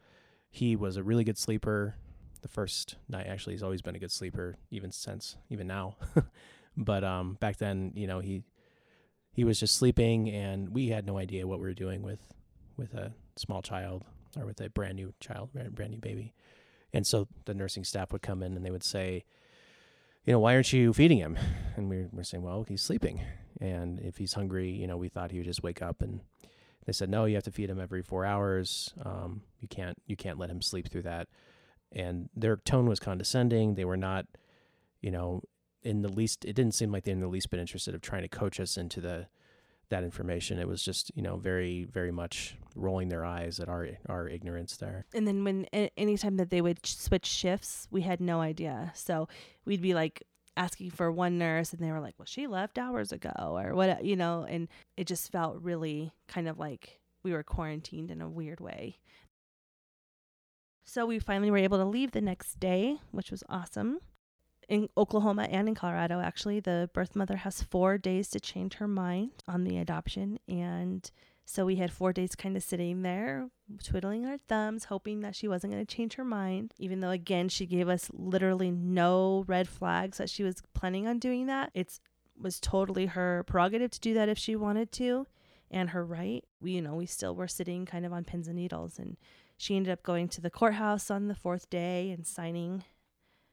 he 0.50 0.74
was 0.74 0.96
a 0.96 1.02
really 1.02 1.24
good 1.24 1.38
sleeper. 1.38 1.94
The 2.42 2.48
first 2.48 2.96
night, 3.08 3.26
actually, 3.26 3.54
he's 3.54 3.62
always 3.62 3.82
been 3.82 3.94
a 3.94 4.00
good 4.00 4.10
sleeper, 4.10 4.56
even 4.70 4.90
since, 4.90 5.36
even 5.48 5.66
now. 5.66 5.96
but 6.76 7.04
um, 7.04 7.36
back 7.40 7.58
then, 7.58 7.92
you 7.94 8.06
know, 8.06 8.20
he 8.20 8.42
he 9.32 9.44
was 9.44 9.60
just 9.60 9.76
sleeping, 9.76 10.28
and 10.28 10.70
we 10.70 10.88
had 10.88 11.06
no 11.06 11.18
idea 11.18 11.46
what 11.46 11.60
we 11.60 11.66
were 11.66 11.74
doing 11.74 12.02
with 12.02 12.20
with 12.76 12.94
a 12.94 13.12
small 13.36 13.62
child 13.62 14.04
or 14.36 14.46
with 14.46 14.60
a 14.60 14.70
brand 14.70 14.96
new 14.96 15.12
child, 15.20 15.50
brand 15.52 15.92
new 15.92 15.98
baby. 15.98 16.34
And 16.92 17.06
so 17.06 17.28
the 17.44 17.54
nursing 17.54 17.84
staff 17.84 18.12
would 18.12 18.22
come 18.22 18.42
in 18.42 18.56
and 18.56 18.64
they 18.64 18.70
would 18.70 18.84
say, 18.84 19.24
you 20.24 20.32
know, 20.32 20.38
why 20.38 20.54
aren't 20.54 20.72
you 20.72 20.92
feeding 20.92 21.18
him? 21.18 21.38
And 21.76 21.88
we 21.88 22.06
were 22.12 22.24
saying, 22.24 22.42
well, 22.42 22.66
he's 22.68 22.82
sleeping. 22.82 23.22
And 23.58 24.00
if 24.00 24.18
he's 24.18 24.34
hungry, 24.34 24.70
you 24.70 24.86
know, 24.86 24.98
we 24.98 25.08
thought 25.08 25.30
he 25.30 25.38
would 25.38 25.46
just 25.46 25.62
wake 25.62 25.80
up. 25.80 26.02
And 26.02 26.20
they 26.84 26.92
said, 26.92 27.08
no, 27.08 27.24
you 27.24 27.36
have 27.36 27.44
to 27.44 27.50
feed 27.50 27.70
him 27.70 27.80
every 27.80 28.02
four 28.02 28.26
hours. 28.26 28.92
Um, 29.02 29.42
you 29.60 29.68
can't, 29.68 29.96
you 30.06 30.16
can't 30.16 30.38
let 30.38 30.50
him 30.50 30.60
sleep 30.60 30.90
through 30.90 31.02
that. 31.02 31.28
And 31.92 32.28
their 32.36 32.56
tone 32.56 32.86
was 32.86 33.00
condescending. 33.00 33.76
They 33.76 33.86
were 33.86 33.96
not, 33.96 34.26
you 35.00 35.10
know, 35.10 35.42
in 35.82 36.02
the 36.02 36.08
least, 36.08 36.44
it 36.44 36.54
didn't 36.54 36.74
seem 36.74 36.92
like 36.92 37.04
they 37.04 37.12
in 37.12 37.20
the 37.20 37.28
least 37.28 37.50
bit 37.50 37.60
interested 37.60 37.94
of 37.94 38.00
trying 38.00 38.22
to 38.22 38.28
coach 38.28 38.60
us 38.60 38.76
into 38.76 39.00
the, 39.00 39.26
that 39.88 40.04
information. 40.04 40.58
It 40.58 40.68
was 40.68 40.82
just, 40.82 41.10
you 41.14 41.22
know, 41.22 41.36
very, 41.36 41.84
very 41.84 42.12
much 42.12 42.56
rolling 42.74 43.08
their 43.08 43.24
eyes 43.24 43.60
at 43.60 43.68
our, 43.68 43.88
our 44.08 44.28
ignorance 44.28 44.76
there. 44.76 45.06
and 45.14 45.26
then 45.26 45.44
when 45.44 45.64
anytime 45.96 46.36
that 46.36 46.50
they 46.50 46.60
would 46.60 46.84
switch 46.86 47.26
shifts, 47.26 47.88
we 47.90 48.02
had 48.02 48.20
no 48.20 48.40
idea. 48.40 48.92
So 48.94 49.28
we'd 49.64 49.82
be 49.82 49.94
like 49.94 50.22
asking 50.56 50.90
for 50.90 51.10
one 51.10 51.38
nurse, 51.38 51.72
and 51.72 51.82
they 51.82 51.90
were 51.90 52.00
like, 52.00 52.14
"Well, 52.18 52.26
she 52.26 52.46
left 52.46 52.78
hours 52.78 53.12
ago," 53.12 53.32
or 53.38 53.74
what, 53.74 54.04
you 54.04 54.16
know. 54.16 54.46
And 54.48 54.68
it 54.96 55.06
just 55.06 55.30
felt 55.32 55.60
really 55.62 56.12
kind 56.28 56.48
of 56.48 56.58
like 56.58 57.00
we 57.22 57.32
were 57.32 57.42
quarantined 57.42 58.10
in 58.10 58.20
a 58.20 58.28
weird 58.28 58.60
way. 58.60 58.98
So 60.84 61.06
we 61.06 61.18
finally 61.18 61.50
were 61.50 61.58
able 61.58 61.78
to 61.78 61.84
leave 61.84 62.12
the 62.12 62.20
next 62.20 62.58
day, 62.58 62.98
which 63.12 63.30
was 63.30 63.44
awesome. 63.48 64.00
In 64.70 64.88
Oklahoma 64.96 65.48
and 65.50 65.68
in 65.68 65.74
Colorado, 65.74 66.20
actually, 66.20 66.60
the 66.60 66.88
birth 66.94 67.16
mother 67.16 67.38
has 67.38 67.60
four 67.60 67.98
days 67.98 68.28
to 68.28 68.38
change 68.38 68.74
her 68.74 68.86
mind 68.86 69.32
on 69.48 69.64
the 69.64 69.76
adoption. 69.78 70.38
And 70.48 71.10
so 71.44 71.66
we 71.66 71.74
had 71.74 71.92
four 71.92 72.12
days 72.12 72.36
kind 72.36 72.56
of 72.56 72.62
sitting 72.62 73.02
there, 73.02 73.48
twiddling 73.82 74.26
our 74.26 74.38
thumbs, 74.48 74.84
hoping 74.84 75.22
that 75.22 75.34
she 75.34 75.48
wasn't 75.48 75.72
going 75.72 75.84
to 75.84 75.96
change 75.96 76.14
her 76.14 76.24
mind, 76.24 76.72
even 76.78 77.00
though, 77.00 77.10
again, 77.10 77.48
she 77.48 77.66
gave 77.66 77.88
us 77.88 78.12
literally 78.12 78.70
no 78.70 79.44
red 79.48 79.66
flags 79.66 80.18
that 80.18 80.30
she 80.30 80.44
was 80.44 80.62
planning 80.72 81.08
on 81.08 81.18
doing 81.18 81.46
that. 81.46 81.72
It's 81.74 81.98
was 82.40 82.60
totally 82.60 83.06
her 83.06 83.42
prerogative 83.48 83.90
to 83.90 84.00
do 84.00 84.14
that 84.14 84.28
if 84.28 84.38
she 84.38 84.54
wanted 84.54 84.92
to 84.92 85.26
and 85.68 85.90
her 85.90 86.04
right. 86.04 86.44
We, 86.60 86.72
you 86.72 86.80
know, 86.80 86.94
we 86.94 87.06
still 87.06 87.34
were 87.34 87.48
sitting 87.48 87.86
kind 87.86 88.06
of 88.06 88.12
on 88.12 88.22
pins 88.22 88.46
and 88.46 88.56
needles. 88.56 89.00
And 89.00 89.16
she 89.56 89.74
ended 89.74 89.92
up 89.92 90.04
going 90.04 90.28
to 90.28 90.40
the 90.40 90.48
courthouse 90.48 91.10
on 91.10 91.26
the 91.26 91.34
fourth 91.34 91.68
day 91.68 92.12
and 92.12 92.24
signing 92.24 92.84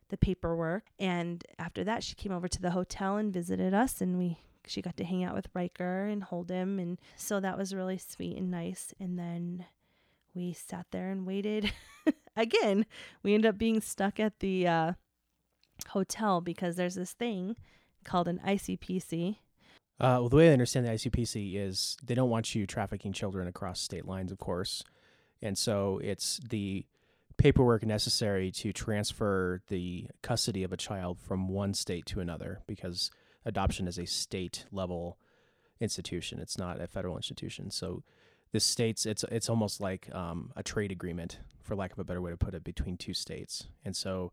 the 0.10 0.18
paperwork. 0.18 0.86
And 0.99 1.43
after 1.60 1.84
that, 1.84 2.03
she 2.03 2.16
came 2.16 2.32
over 2.32 2.47
to 2.47 2.62
the 2.62 2.72
hotel 2.72 3.18
and 3.18 3.34
visited 3.34 3.74
us, 3.74 4.01
and 4.01 4.18
we 4.18 4.39
she 4.66 4.82
got 4.82 4.97
to 4.97 5.05
hang 5.05 5.24
out 5.24 5.34
with 5.34 5.47
Ryker 5.53 6.05
and 6.05 6.24
hold 6.24 6.49
him, 6.49 6.80
and 6.80 6.99
so 7.16 7.39
that 7.39 7.58
was 7.58 7.74
really 7.74 7.97
sweet 7.97 8.38
and 8.38 8.51
nice. 8.51 8.93
And 8.99 9.18
then 9.18 9.66
we 10.34 10.53
sat 10.53 10.88
there 10.91 11.10
and 11.10 11.26
waited. 11.26 11.72
Again, 12.36 12.86
we 13.24 13.34
ended 13.34 13.49
up 13.49 13.58
being 13.58 13.82
stuck 13.82 14.20
at 14.20 14.39
the 14.39 14.68
uh, 14.68 14.93
hotel 15.89 16.41
because 16.41 16.76
there's 16.76 16.95
this 16.95 17.14
thing 17.14 17.55
called 18.03 18.28
an 18.28 18.39
ICPC. 18.45 19.38
Uh, 19.99 20.22
well, 20.22 20.30
the 20.30 20.36
way 20.36 20.49
I 20.49 20.53
understand 20.53 20.86
the 20.86 20.91
ICPC 20.91 21.55
is 21.55 21.97
they 22.03 22.14
don't 22.14 22.30
want 22.30 22.53
you 22.53 22.68
trafficking 22.68 23.14
children 23.14 23.47
across 23.47 23.80
state 23.80 24.05
lines, 24.05 24.32
of 24.32 24.38
course, 24.38 24.84
and 25.41 25.58
so 25.58 25.99
it's 26.03 26.39
the 26.49 26.86
paperwork 27.38 27.85
necessary 27.85 28.51
to 28.51 28.73
transfer 28.73 29.61
the 29.67 30.07
custody 30.21 30.63
of 30.63 30.73
a 30.73 30.77
child 30.77 31.19
from 31.19 31.47
one 31.47 31.73
state 31.73 32.05
to 32.07 32.19
another 32.19 32.61
because 32.67 33.11
adoption 33.45 33.88
is 33.88 33.97
a 33.97 34.05
state 34.05 34.65
level 34.71 35.17
institution. 35.79 36.39
It's 36.39 36.57
not 36.57 36.81
a 36.81 36.88
federal 36.88 37.15
institution. 37.15 37.69
So 37.71 38.03
the 38.51 38.59
states, 38.59 39.05
it's 39.05 39.23
it's 39.31 39.49
almost 39.49 39.81
like 39.81 40.13
um, 40.15 40.51
a 40.55 40.63
trade 40.63 40.91
agreement, 40.91 41.39
for 41.61 41.75
lack 41.75 41.91
of 41.91 41.99
a 41.99 42.03
better 42.03 42.21
way 42.21 42.31
to 42.31 42.38
put 42.38 42.53
it, 42.53 42.63
between 42.63 42.97
two 42.97 43.13
states. 43.13 43.67
And 43.83 43.95
so 43.95 44.31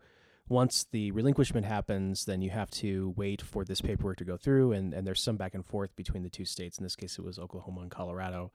once 0.49 0.87
the 0.91 1.11
relinquishment 1.11 1.67
happens, 1.67 2.25
then 2.25 2.43
you 2.43 2.51
have 2.51 2.71
to 2.71 3.13
wait 3.17 3.43
for 3.43 3.65
this 3.65 3.81
paperwork 3.81 4.19
to 4.19 4.25
go 4.25 4.37
through, 4.37 4.73
and, 4.73 4.93
and 4.93 5.07
there's 5.07 5.23
some 5.23 5.37
back 5.37 5.55
and 5.55 5.65
forth 5.65 5.97
between 5.97 6.23
the 6.23 6.29
two 6.29 6.45
states. 6.45 6.79
In 6.79 6.85
this 6.85 6.97
case, 6.97 7.19
it 7.19 7.25
was 7.25 7.39
Oklahoma 7.39 7.81
and 7.81 7.91
Colorado, 7.91 8.53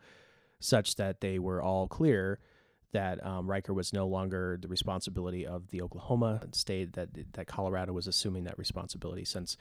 such 0.59 0.95
that 0.95 1.19
they 1.19 1.39
were 1.39 1.61
all 1.61 1.87
clear 1.87 2.39
that 2.91 3.23
um, 3.25 3.47
Ryker 3.49 3.73
was 3.73 3.93
no 3.93 4.07
longer 4.07 4.57
the 4.61 4.67
responsibility 4.67 5.45
of 5.45 5.69
the 5.69 5.81
Oklahoma 5.81 6.41
state, 6.51 6.93
that 6.93 7.09
that 7.33 7.47
Colorado 7.47 7.93
was 7.93 8.07
assuming 8.07 8.43
that 8.45 8.57
responsibility, 8.57 9.25
since 9.25 9.57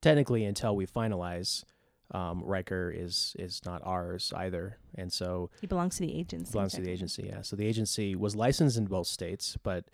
technically, 0.00 0.44
until 0.44 0.76
we 0.76 0.86
finalize, 0.86 1.64
um, 2.12 2.42
Ryker 2.44 2.90
is 2.94 3.34
is 3.38 3.60
not 3.64 3.80
ours 3.84 4.32
either, 4.36 4.78
and 4.94 5.12
so 5.12 5.50
He 5.60 5.66
belongs 5.66 5.96
to 5.96 6.02
the 6.02 6.14
agency. 6.14 6.52
belongs 6.52 6.74
to 6.74 6.80
the 6.82 6.90
agency. 6.90 7.24
Yeah. 7.28 7.42
So 7.42 7.56
the 7.56 7.66
agency 7.66 8.14
was 8.14 8.36
licensed 8.36 8.76
in 8.76 8.84
both 8.86 9.06
states, 9.06 9.56
but 9.62 9.86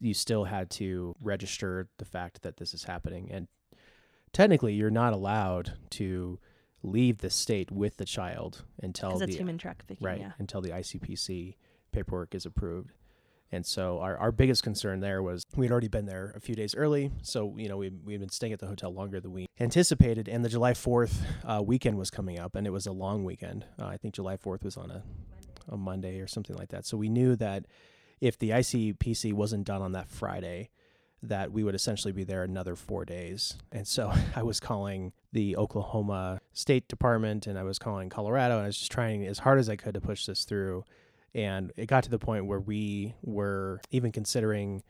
you 0.00 0.12
still 0.12 0.44
had 0.44 0.70
to 0.70 1.14
register 1.22 1.88
the 1.98 2.04
fact 2.04 2.42
that 2.42 2.56
this 2.56 2.74
is 2.74 2.84
happening. 2.84 3.30
And 3.30 3.46
technically, 4.32 4.74
you're 4.74 4.90
not 4.90 5.12
allowed 5.12 5.74
to 5.90 6.38
leave 6.82 7.18
the 7.18 7.30
state 7.30 7.70
with 7.70 7.96
the 7.96 8.04
child 8.04 8.64
until 8.82 9.16
the 9.18 9.26
human 9.28 9.56
trafficking. 9.56 9.96
right 10.02 10.18
Yeah. 10.20 10.32
until 10.38 10.60
the 10.60 10.70
ICPC 10.72 11.56
paperwork 11.94 12.34
is 12.34 12.44
approved. 12.44 12.92
And 13.52 13.64
so 13.64 14.00
our, 14.00 14.16
our 14.16 14.32
biggest 14.32 14.64
concern 14.64 14.98
there 14.98 15.22
was 15.22 15.44
we 15.54 15.66
had 15.66 15.70
already 15.70 15.88
been 15.88 16.06
there 16.06 16.32
a 16.34 16.40
few 16.40 16.56
days 16.56 16.74
early. 16.74 17.12
So, 17.22 17.54
you 17.56 17.68
know, 17.68 17.76
we, 17.76 17.90
we'd 17.90 18.18
been 18.18 18.28
staying 18.28 18.52
at 18.52 18.58
the 18.58 18.66
hotel 18.66 18.92
longer 18.92 19.20
than 19.20 19.32
we 19.32 19.46
anticipated. 19.60 20.28
And 20.28 20.44
the 20.44 20.48
July 20.48 20.72
4th 20.72 21.14
uh, 21.44 21.62
weekend 21.62 21.96
was 21.96 22.10
coming 22.10 22.38
up, 22.38 22.56
and 22.56 22.66
it 22.66 22.70
was 22.70 22.86
a 22.86 22.92
long 22.92 23.24
weekend. 23.24 23.64
Uh, 23.78 23.86
I 23.86 23.96
think 23.96 24.14
July 24.14 24.36
4th 24.36 24.64
was 24.64 24.76
on 24.76 24.90
a, 24.90 25.04
a 25.68 25.76
Monday 25.76 26.18
or 26.18 26.26
something 26.26 26.56
like 26.56 26.70
that. 26.70 26.84
So 26.84 26.96
we 26.96 27.08
knew 27.08 27.36
that 27.36 27.66
if 28.20 28.38
the 28.38 28.50
ICPC 28.50 29.32
wasn't 29.32 29.64
done 29.64 29.82
on 29.82 29.92
that 29.92 30.08
Friday, 30.08 30.70
that 31.22 31.52
we 31.52 31.62
would 31.62 31.74
essentially 31.74 32.12
be 32.12 32.24
there 32.24 32.42
another 32.42 32.74
four 32.74 33.04
days. 33.04 33.56
And 33.70 33.86
so 33.86 34.12
I 34.36 34.42
was 34.42 34.58
calling 34.60 35.12
the 35.32 35.56
Oklahoma 35.56 36.40
State 36.52 36.88
Department 36.88 37.46
and 37.46 37.58
I 37.58 37.62
was 37.62 37.78
calling 37.78 38.08
Colorado, 38.08 38.56
and 38.56 38.64
I 38.64 38.66
was 38.66 38.78
just 38.78 38.92
trying 38.92 39.24
as 39.26 39.40
hard 39.40 39.58
as 39.58 39.68
I 39.68 39.76
could 39.76 39.94
to 39.94 40.00
push 40.00 40.26
this 40.26 40.44
through. 40.44 40.84
And 41.34 41.72
it 41.76 41.86
got 41.86 42.04
to 42.04 42.10
the 42.10 42.18
point 42.18 42.46
where 42.46 42.60
we 42.60 43.14
were 43.22 43.80
even 43.90 44.12
considering, 44.12 44.82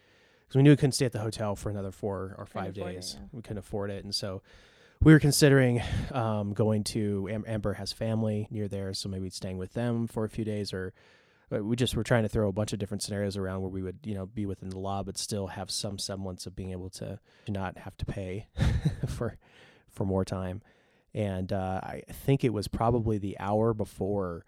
because 0.42 0.56
we 0.56 0.62
knew 0.62 0.70
we 0.70 0.76
couldn't 0.76 0.92
stay 0.92 1.06
at 1.06 1.12
the 1.12 1.20
hotel 1.20 1.56
for 1.56 1.70
another 1.70 1.90
four 1.90 2.34
or 2.36 2.44
five 2.46 2.76
afford 2.76 2.90
it, 2.90 2.94
days. 2.94 3.16
yeah. 3.18 3.26
We 3.32 3.42
couldn't 3.42 3.58
afford 3.58 3.90
it. 3.90 4.04
And 4.04 4.14
so 4.14 4.42
we 5.02 5.12
were 5.12 5.20
considering 5.20 5.82
um, 6.12 6.52
going 6.52 6.84
to 6.84 7.28
Am- 7.30 7.44
Amber 7.46 7.74
has 7.74 7.92
family 7.92 8.46
near 8.50 8.68
there, 8.68 8.92
so 8.94 9.08
maybe 9.08 9.30
staying 9.30 9.58
with 9.58 9.72
them 9.72 10.06
for 10.06 10.24
a 10.24 10.28
few 10.28 10.44
days, 10.44 10.72
or 10.72 10.92
we 11.50 11.76
just 11.76 11.94
were 11.94 12.04
trying 12.04 12.22
to 12.24 12.28
throw 12.28 12.48
a 12.48 12.52
bunch 12.52 12.72
of 12.72 12.78
different 12.78 13.02
scenarios 13.02 13.36
around 13.36 13.60
where 13.60 13.70
we 13.70 13.82
would, 13.82 13.98
you 14.04 14.14
know, 14.14 14.26
be 14.26 14.44
within 14.44 14.70
the 14.70 14.78
law, 14.78 15.02
but 15.02 15.16
still 15.16 15.46
have 15.48 15.70
some 15.70 15.98
semblance 15.98 16.46
of 16.46 16.56
being 16.56 16.72
able 16.72 16.90
to 16.90 17.18
not 17.48 17.78
have 17.78 17.96
to 17.98 18.04
pay 18.06 18.48
for 19.08 19.36
for 19.90 20.04
more 20.04 20.24
time. 20.24 20.60
And 21.14 21.52
uh, 21.52 21.80
I 21.82 22.02
think 22.10 22.42
it 22.42 22.52
was 22.52 22.66
probably 22.66 23.18
the 23.18 23.38
hour 23.38 23.72
before 23.72 24.44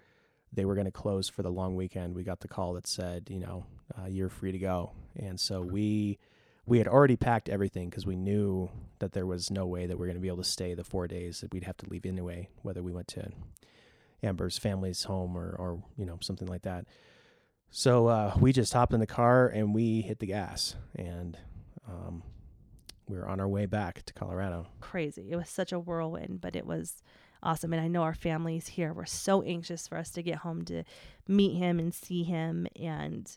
they 0.57 0.65
were 0.65 0.75
going 0.75 0.87
to 0.87 0.91
close 0.91 1.29
for 1.29 1.43
the 1.43 1.51
long 1.51 1.77
weekend. 1.77 2.15
We 2.15 2.25
got 2.25 2.41
the 2.41 2.49
call 2.49 2.73
that 2.75 2.87
said, 2.87 3.29
you 3.31 3.39
know, 3.39 3.67
uh, 3.97 4.07
you're 4.07 4.31
free 4.31 4.53
to 4.53 4.59
go. 4.59 4.93
And 5.15 5.39
so 5.39 5.61
we 5.61 6.19
we 6.65 6.79
had 6.79 6.89
already 6.89 7.15
packed 7.15 7.49
everything 7.49 7.89
because 7.89 8.05
we 8.05 8.17
knew 8.17 8.69
that 8.99 9.13
there 9.13 9.27
was 9.27 9.53
no 9.53 9.67
way 9.67 9.87
that 9.87 9.97
we 9.97 10.03
are 10.03 10.09
going 10.09 10.17
to 10.17 10.21
be 10.21 10.27
able 10.27 10.39
to 10.39 10.45
stay 10.45 10.75
the 10.75 10.83
four 10.83 11.07
days 11.07 11.41
that 11.41 11.53
we'd 11.53 11.63
have 11.63 11.77
to 11.77 11.89
leave 11.89 12.05
anyway, 12.05 12.49
whether 12.63 12.83
we 12.83 12.91
went 12.91 13.07
to 13.07 13.31
Amber's 14.25 14.59
family's 14.59 15.05
home 15.05 15.37
or, 15.37 15.55
or 15.57 15.83
you 15.97 16.05
know 16.05 16.19
something 16.21 16.49
like 16.49 16.63
that. 16.63 16.87
So 17.71 18.07
uh, 18.09 18.35
we 18.41 18.53
just 18.53 18.73
hopped 18.73 18.95
in 18.95 19.01
the 19.01 19.07
car 19.07 19.49
and 19.49 19.75
we 19.75 20.01
hit 20.01 20.19
the 20.19 20.27
gas, 20.27 20.75
and 20.97 21.39
um, 21.87 22.23
we 23.09 23.17
were 23.17 23.29
on 23.29 23.41
our 23.41 23.49
way 23.49 23.67
back 23.67 24.05
to 24.07 24.15
Colorado. 24.15 24.67
Crazy. 24.81 25.29
It 25.31 25.37
was 25.37 25.51
such 25.51 25.73
a 25.73 25.79
whirlwind, 25.79 26.41
but 26.41 26.57
it 26.57 26.67
was 26.67 27.03
awesome. 27.47 27.73
And 27.73 27.81
I 27.81 27.89
know 27.89 28.03
our 28.03 28.15
families 28.15 28.69
here 28.69 28.93
were 28.93 29.07
so 29.07 29.43
anxious 29.43 29.87
for 29.89 29.97
us 29.97 30.11
to 30.11 30.23
get 30.23 30.37
home 30.39 30.65
to 30.67 30.83
meet 31.29 31.57
him 31.57 31.79
and 31.79 31.95
see 31.95 32.25
him. 32.25 32.67
And 32.79 33.31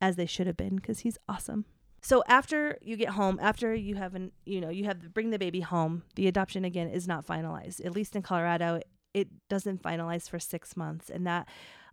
as 0.00 0.16
they 0.16 0.26
should 0.26 0.46
have 0.46 0.56
been 0.56 0.76
because 0.76 1.00
he's 1.00 1.18
awesome. 1.28 1.66
So 2.02 2.24
after 2.26 2.78
you 2.80 2.96
get 2.96 3.10
home, 3.10 3.38
after 3.42 3.74
you 3.74 3.96
have 3.96 4.14
an, 4.14 4.32
you 4.46 4.60
know, 4.60 4.70
you 4.70 4.84
have 4.84 5.00
to 5.00 5.10
bring 5.10 5.30
the 5.30 5.38
baby 5.38 5.60
home, 5.60 6.02
the 6.14 6.28
adoption 6.28 6.64
again 6.64 6.88
is 6.88 7.06
not 7.06 7.26
finalized. 7.26 7.84
At 7.84 7.92
least 7.92 8.16
in 8.16 8.22
Colorado, 8.22 8.80
it 9.12 9.28
doesn't 9.48 9.82
finalize 9.82 10.28
for 10.28 10.38
six 10.38 10.76
months, 10.76 11.10
and 11.10 11.26
that 11.26 11.48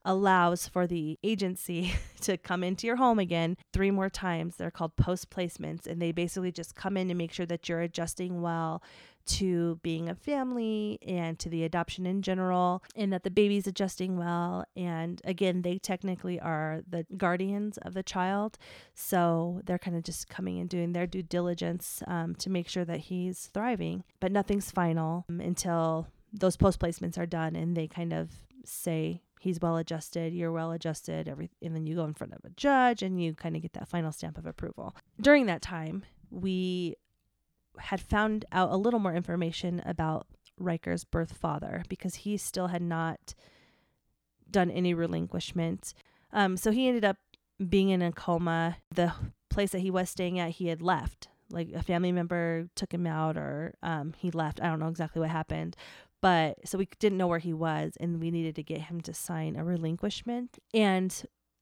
allows 0.07 0.67
for 0.67 0.87
the 0.87 1.19
agency 1.21 1.93
to 2.21 2.37
come 2.37 2.63
into 2.63 2.87
your 2.87 2.95
home 2.95 3.19
again 3.19 3.57
three 3.73 3.91
more 3.91 4.09
times. 4.09 4.55
They're 4.55 4.71
called 4.71 4.95
post 4.95 5.29
placements, 5.29 5.85
and 5.85 6.01
they 6.01 6.11
basically 6.11 6.51
just 6.51 6.75
come 6.75 6.97
in 6.97 7.11
and 7.11 7.17
make 7.17 7.33
sure 7.33 7.45
that 7.45 7.69
you're 7.69 7.81
adjusting 7.81 8.41
well 8.41 8.81
to 9.25 9.77
being 9.83 10.07
a 10.07 10.15
family 10.15 10.97
and 11.05 11.37
to 11.37 11.49
the 11.49 11.65
adoption 11.65 12.05
in 12.05 12.21
general, 12.21 12.81
and 12.95 13.11
that 13.11 13.23
the 13.23 13.29
baby's 13.29 13.67
adjusting 13.67 14.17
well. 14.17 14.63
And 14.77 15.21
again, 15.25 15.63
they 15.63 15.77
technically 15.77 16.39
are 16.39 16.81
the 16.89 17.05
guardians 17.17 17.77
of 17.79 17.93
the 17.93 18.03
child. 18.03 18.57
So 18.95 19.61
they're 19.65 19.77
kind 19.77 19.97
of 19.97 20.03
just 20.03 20.29
coming 20.29 20.59
and 20.59 20.69
doing 20.69 20.93
their 20.93 21.05
due 21.05 21.23
diligence 21.23 22.01
um, 22.07 22.35
to 22.35 22.49
make 22.49 22.69
sure 22.69 22.85
that 22.85 23.01
he's 23.01 23.49
thriving. 23.53 24.05
But 24.21 24.31
nothing's 24.31 24.71
final 24.71 25.25
um, 25.27 25.41
until 25.41 26.07
those 26.31 26.55
post 26.55 26.79
placements 26.79 27.17
are 27.17 27.25
done 27.25 27.57
and 27.57 27.75
they 27.75 27.87
kind 27.87 28.13
of 28.13 28.29
say, 28.63 29.21
he's 29.39 29.59
well 29.61 29.77
adjusted, 29.77 30.33
you're 30.33 30.51
well 30.51 30.71
adjusted, 30.71 31.27
every, 31.27 31.49
and 31.61 31.75
then 31.75 31.85
you 31.85 31.95
go 31.95 32.05
in 32.05 32.13
front 32.13 32.33
of 32.33 32.43
a 32.43 32.49
judge 32.51 33.03
and 33.03 33.21
you 33.21 33.33
kind 33.33 33.55
of 33.55 33.61
get 33.61 33.73
that 33.73 33.87
final 33.87 34.11
stamp 34.11 34.37
of 34.37 34.45
approval. 34.45 34.95
During 35.19 35.45
that 35.47 35.61
time, 35.61 36.03
we 36.29 36.95
had 37.79 38.01
found 38.01 38.45
out 38.51 38.71
a 38.71 38.77
little 38.77 38.99
more 38.99 39.13
information 39.13 39.81
about 39.85 40.27
Ryker's 40.59 41.03
birth 41.03 41.33
father 41.33 41.83
because 41.89 42.15
he 42.15 42.37
still 42.37 42.67
had 42.67 42.81
not 42.81 43.33
done 44.49 44.71
any 44.71 44.93
relinquishment. 44.93 45.93
Um, 46.33 46.57
so 46.57 46.71
he 46.71 46.87
ended 46.87 47.05
up 47.05 47.17
being 47.69 47.89
in 47.89 48.01
a 48.01 48.11
coma. 48.11 48.77
The 48.93 49.13
place 49.49 49.71
that 49.71 49.79
he 49.79 49.91
was 49.91 50.09
staying 50.09 50.39
at, 50.39 50.51
he 50.51 50.67
had 50.67 50.81
left. 50.81 51.27
Like 51.49 51.69
a 51.73 51.81
family 51.81 52.11
member 52.11 52.67
took 52.75 52.93
him 52.93 53.07
out, 53.07 53.37
or 53.37 53.75
um, 53.81 54.13
he 54.17 54.31
left. 54.31 54.61
I 54.61 54.67
don't 54.67 54.79
know 54.79 54.89
exactly 54.89 55.21
what 55.21 55.29
happened, 55.29 55.77
but 56.21 56.57
so 56.65 56.77
we 56.77 56.87
didn't 56.99 57.17
know 57.17 57.27
where 57.27 57.39
he 57.39 57.53
was, 57.53 57.97
and 57.99 58.19
we 58.19 58.31
needed 58.31 58.55
to 58.55 58.63
get 58.63 58.81
him 58.81 59.01
to 59.01 59.13
sign 59.13 59.55
a 59.55 59.63
relinquishment. 59.63 60.57
And 60.73 61.13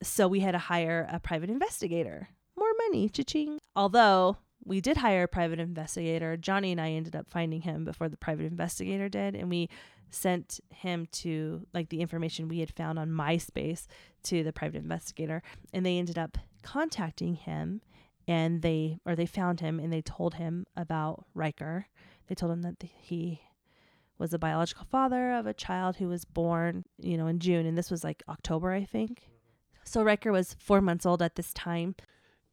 so 0.02 0.28
we 0.28 0.42
had 0.42 0.52
to 0.52 0.60
hire 0.60 1.08
a 1.12 1.20
private 1.20 1.50
investigator. 1.50 2.30
More 2.58 2.72
money, 2.88 3.10
cha-ching. 3.10 3.60
Although 3.76 4.38
we 4.64 4.82
did 4.82 4.98
hire 4.98 5.24
a 5.24 5.28
private 5.28 5.60
investigator. 5.60 6.36
Johnny 6.38 6.72
and 6.72 6.82
I 6.82 6.92
ended 6.92 7.16
up 7.16 7.30
finding 7.30 7.62
him 7.62 7.86
before 7.86 8.10
the 8.10 8.18
private 8.18 8.46
investigator 8.46 9.08
did, 9.08 9.36
and 9.36 9.50
we 9.50 9.70
sent 10.10 10.60
him 10.70 11.08
to 11.12 11.66
like 11.74 11.90
the 11.90 12.02
information 12.02 12.48
we 12.48 12.60
had 12.60 12.72
found 12.72 12.98
on 12.98 13.10
MySpace 13.10 13.86
to 14.24 14.44
the 14.44 14.54
private 14.54 14.78
investigator, 14.78 15.44
and 15.74 15.86
they 15.86 15.98
ended 15.98 16.18
up 16.18 16.38
contacting 16.64 17.36
him, 17.36 17.82
and 18.28 18.62
they 18.62 18.98
or 19.06 19.16
they 19.16 19.26
found 19.26 19.60
him 19.60 19.80
and 19.80 19.94
they 19.94 20.02
told 20.02 20.36
him 20.36 20.66
about 20.76 21.26
Ryker. 21.36 21.88
They 22.28 22.36
told 22.36 22.52
him 22.52 22.64
that 22.64 22.82
he 22.82 23.42
was 24.18 24.32
the 24.32 24.40
biological 24.40 24.86
father 24.86 25.34
of 25.34 25.46
a 25.46 25.54
child 25.54 25.98
who 25.98 26.08
was 26.08 26.26
born, 26.26 26.86
you 27.00 27.18
know, 27.18 27.28
in 27.28 27.40
June, 27.40 27.66
and 27.66 27.78
this 27.78 27.92
was 27.92 28.04
like 28.04 28.24
October, 28.30 28.72
I 28.72 28.86
think. 28.86 29.30
So 29.84 30.04
Ryker 30.04 30.32
was 30.32 30.56
four 30.60 30.82
months 30.82 31.06
old 31.06 31.22
at 31.22 31.36
this 31.36 31.54
time 31.54 31.96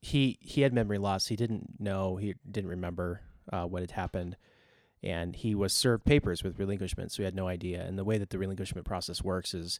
he 0.02 0.36
he 0.40 0.62
had 0.62 0.74
memory 0.74 0.98
loss. 0.98 1.28
He 1.28 1.36
didn't 1.36 1.78
know. 1.78 2.16
He 2.16 2.34
didn't 2.48 2.70
remember 2.70 3.22
uh, 3.52 3.64
what 3.64 3.82
had 3.82 3.92
happened, 3.92 4.36
and 5.02 5.36
he 5.36 5.54
was 5.54 5.72
served 5.72 6.04
papers 6.04 6.42
with 6.42 6.58
relinquishment, 6.58 7.12
so 7.12 7.18
he 7.18 7.24
had 7.24 7.36
no 7.36 7.46
idea. 7.46 7.82
And 7.82 7.96
the 7.96 8.04
way 8.04 8.18
that 8.18 8.30
the 8.30 8.38
relinquishment 8.38 8.84
process 8.84 9.22
works 9.22 9.54
is 9.54 9.78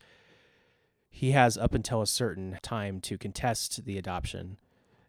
he 1.10 1.32
has 1.32 1.58
up 1.58 1.74
until 1.74 2.00
a 2.00 2.06
certain 2.06 2.58
time 2.62 3.00
to 3.00 3.18
contest 3.18 3.84
the 3.84 3.98
adoption, 3.98 4.58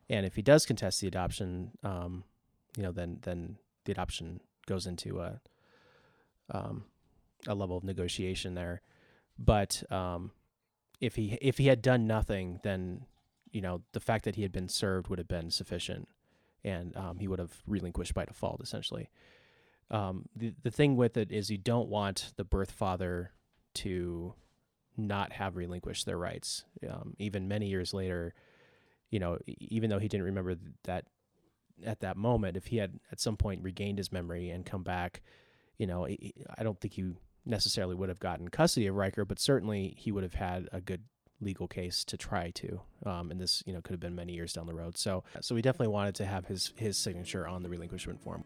and 0.09 0.25
if 0.25 0.35
he 0.35 0.41
does 0.41 0.65
contest 0.65 0.99
the 0.99 1.07
adoption, 1.07 1.71
um, 1.83 2.23
you 2.75 2.81
know, 2.81 2.91
then 2.91 3.19
then 3.21 3.57
the 3.85 3.91
adoption 3.91 4.41
goes 4.65 4.87
into 4.87 5.19
a 5.19 5.39
um, 6.53 6.85
a 7.47 7.55
level 7.55 7.77
of 7.77 7.83
negotiation 7.83 8.53
there. 8.53 8.81
But 9.37 9.83
um, 9.91 10.31
if 11.01 11.15
he 11.15 11.37
if 11.41 11.57
he 11.57 11.67
had 11.67 11.81
done 11.81 12.07
nothing, 12.07 12.59
then 12.63 13.05
you 13.51 13.61
know, 13.61 13.81
the 13.93 13.99
fact 13.99 14.25
that 14.25 14.35
he 14.35 14.41
had 14.41 14.51
been 14.51 14.67
served 14.67 15.07
would 15.07 15.19
have 15.19 15.27
been 15.27 15.51
sufficient, 15.51 16.07
and 16.63 16.95
um, 16.97 17.19
he 17.19 17.27
would 17.27 17.39
have 17.39 17.61
relinquished 17.67 18.13
by 18.13 18.25
default, 18.25 18.61
essentially. 18.61 19.09
Um, 19.91 20.25
the 20.35 20.53
the 20.63 20.71
thing 20.71 20.95
with 20.95 21.17
it 21.17 21.31
is 21.31 21.49
you 21.49 21.57
don't 21.57 21.89
want 21.89 22.33
the 22.35 22.43
birth 22.43 22.71
father 22.71 23.31
to 23.75 24.33
not 24.97 25.33
have 25.33 25.55
relinquished 25.55 26.05
their 26.05 26.17
rights. 26.17 26.63
Um, 26.87 27.15
even 27.19 27.47
many 27.47 27.67
years 27.67 27.93
later, 27.93 28.33
you 29.09 29.19
know, 29.19 29.37
even 29.45 29.89
though 29.89 29.99
he 29.99 30.07
didn't 30.07 30.25
remember 30.25 30.55
that 30.83 31.05
at 31.85 31.99
that 32.01 32.17
moment, 32.17 32.57
if 32.57 32.67
he 32.67 32.77
had 32.77 32.99
at 33.11 33.19
some 33.19 33.37
point 33.37 33.63
regained 33.63 33.97
his 33.97 34.11
memory 34.11 34.49
and 34.49 34.65
come 34.65 34.83
back, 34.83 35.21
you 35.77 35.87
know, 35.87 36.05
I 36.05 36.63
don't 36.63 36.79
think 36.79 36.93
he 36.93 37.13
necessarily 37.45 37.95
would 37.95 38.09
have 38.09 38.19
gotten 38.19 38.47
custody 38.47 38.87
of 38.87 38.95
Ryker, 38.95 39.25
but 39.25 39.39
certainly 39.39 39.93
he 39.97 40.11
would 40.11 40.23
have 40.23 40.35
had 40.35 40.69
a 40.71 40.79
good 40.81 41.01
legal 41.41 41.67
case 41.67 42.03
to 42.05 42.17
try 42.17 42.51
to. 42.51 42.81
Um, 43.05 43.31
and 43.31 43.39
this, 43.39 43.63
you 43.65 43.73
know, 43.73 43.81
could 43.81 43.91
have 43.91 43.99
been 43.99 44.15
many 44.15 44.33
years 44.33 44.53
down 44.53 44.65
the 44.65 44.73
road. 44.73 44.97
So, 44.97 45.23
so 45.41 45.55
we 45.55 45.61
definitely 45.61 45.89
wanted 45.89 46.15
to 46.15 46.25
have 46.25 46.45
his 46.45 46.73
his 46.75 46.97
signature 46.97 47.47
on 47.47 47.63
the 47.63 47.69
relinquishment 47.69 48.21
form. 48.21 48.43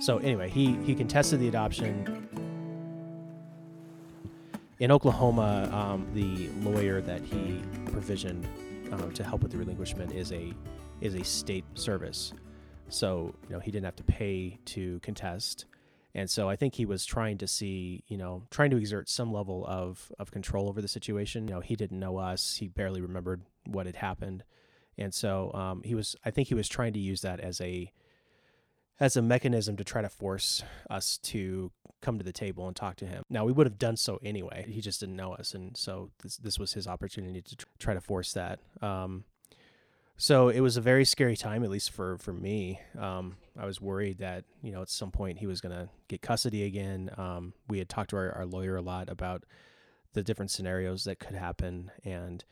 So 0.00 0.18
anyway, 0.18 0.48
he 0.48 0.74
he 0.84 0.94
contested 0.94 1.40
the 1.40 1.48
adoption. 1.48 2.28
In 4.80 4.90
Oklahoma, 4.90 5.68
um, 5.72 6.08
the 6.12 6.48
lawyer 6.68 7.00
that 7.02 7.22
he 7.22 7.62
provisioned 7.86 8.44
um, 8.90 9.12
to 9.12 9.22
help 9.22 9.42
with 9.42 9.52
the 9.52 9.58
relinquishment 9.58 10.12
is 10.12 10.32
a 10.32 10.52
is 11.00 11.14
a 11.14 11.22
state 11.22 11.64
service. 11.74 12.32
So 12.92 13.34
you 13.48 13.54
know 13.54 13.60
he 13.60 13.70
didn't 13.70 13.86
have 13.86 13.96
to 13.96 14.04
pay 14.04 14.58
to 14.66 15.00
contest. 15.00 15.66
And 16.14 16.28
so 16.28 16.48
I 16.48 16.56
think 16.56 16.74
he 16.74 16.84
was 16.84 17.06
trying 17.06 17.38
to 17.38 17.46
see, 17.46 18.04
you 18.06 18.18
know, 18.18 18.42
trying 18.50 18.70
to 18.70 18.76
exert 18.76 19.08
some 19.08 19.32
level 19.32 19.64
of, 19.66 20.12
of 20.18 20.30
control 20.30 20.68
over 20.68 20.82
the 20.82 20.88
situation. 20.88 21.48
You 21.48 21.54
know, 21.54 21.60
he 21.60 21.74
didn't 21.74 21.98
know 21.98 22.18
us. 22.18 22.56
He 22.56 22.68
barely 22.68 23.00
remembered 23.00 23.40
what 23.64 23.86
had 23.86 23.96
happened. 23.96 24.44
And 24.98 25.14
so 25.14 25.50
um, 25.54 25.82
he 25.84 25.94
was, 25.94 26.14
I 26.22 26.30
think 26.30 26.48
he 26.48 26.54
was 26.54 26.68
trying 26.68 26.92
to 26.92 26.98
use 26.98 27.22
that 27.22 27.40
as 27.40 27.62
a, 27.62 27.90
as 29.00 29.16
a 29.16 29.22
mechanism 29.22 29.74
to 29.78 29.84
try 29.84 30.02
to 30.02 30.10
force 30.10 30.62
us 30.90 31.16
to 31.18 31.72
come 32.02 32.18
to 32.18 32.24
the 32.24 32.32
table 32.32 32.66
and 32.66 32.76
talk 32.76 32.96
to 32.96 33.06
him. 33.06 33.22
Now 33.30 33.46
we 33.46 33.52
would 33.52 33.66
have 33.66 33.78
done 33.78 33.96
so 33.96 34.20
anyway. 34.22 34.66
He 34.68 34.82
just 34.82 35.00
didn't 35.00 35.16
know 35.16 35.32
us. 35.32 35.54
And 35.54 35.74
so 35.78 36.10
this, 36.22 36.36
this 36.36 36.58
was 36.58 36.74
his 36.74 36.86
opportunity 36.86 37.40
to 37.40 37.56
try 37.78 37.94
to 37.94 38.02
force 38.02 38.34
that. 38.34 38.58
Um, 38.82 39.24
so 40.16 40.48
it 40.48 40.60
was 40.60 40.76
a 40.76 40.80
very 40.80 41.04
scary 41.04 41.36
time, 41.36 41.64
at 41.64 41.70
least 41.70 41.90
for 41.90 42.18
for 42.18 42.32
me. 42.32 42.80
Um, 42.98 43.36
I 43.58 43.66
was 43.66 43.80
worried 43.80 44.18
that 44.18 44.44
you 44.62 44.72
know 44.72 44.82
at 44.82 44.88
some 44.88 45.10
point 45.10 45.38
he 45.38 45.46
was 45.46 45.60
going 45.60 45.74
to 45.74 45.88
get 46.08 46.22
custody 46.22 46.64
again. 46.64 47.10
Um, 47.16 47.54
we 47.68 47.78
had 47.78 47.88
talked 47.88 48.10
to 48.10 48.16
our, 48.16 48.32
our 48.32 48.46
lawyer 48.46 48.76
a 48.76 48.82
lot 48.82 49.08
about 49.08 49.44
the 50.12 50.22
different 50.22 50.50
scenarios 50.50 51.04
that 51.04 51.18
could 51.18 51.34
happen, 51.34 51.90
and 52.04 52.44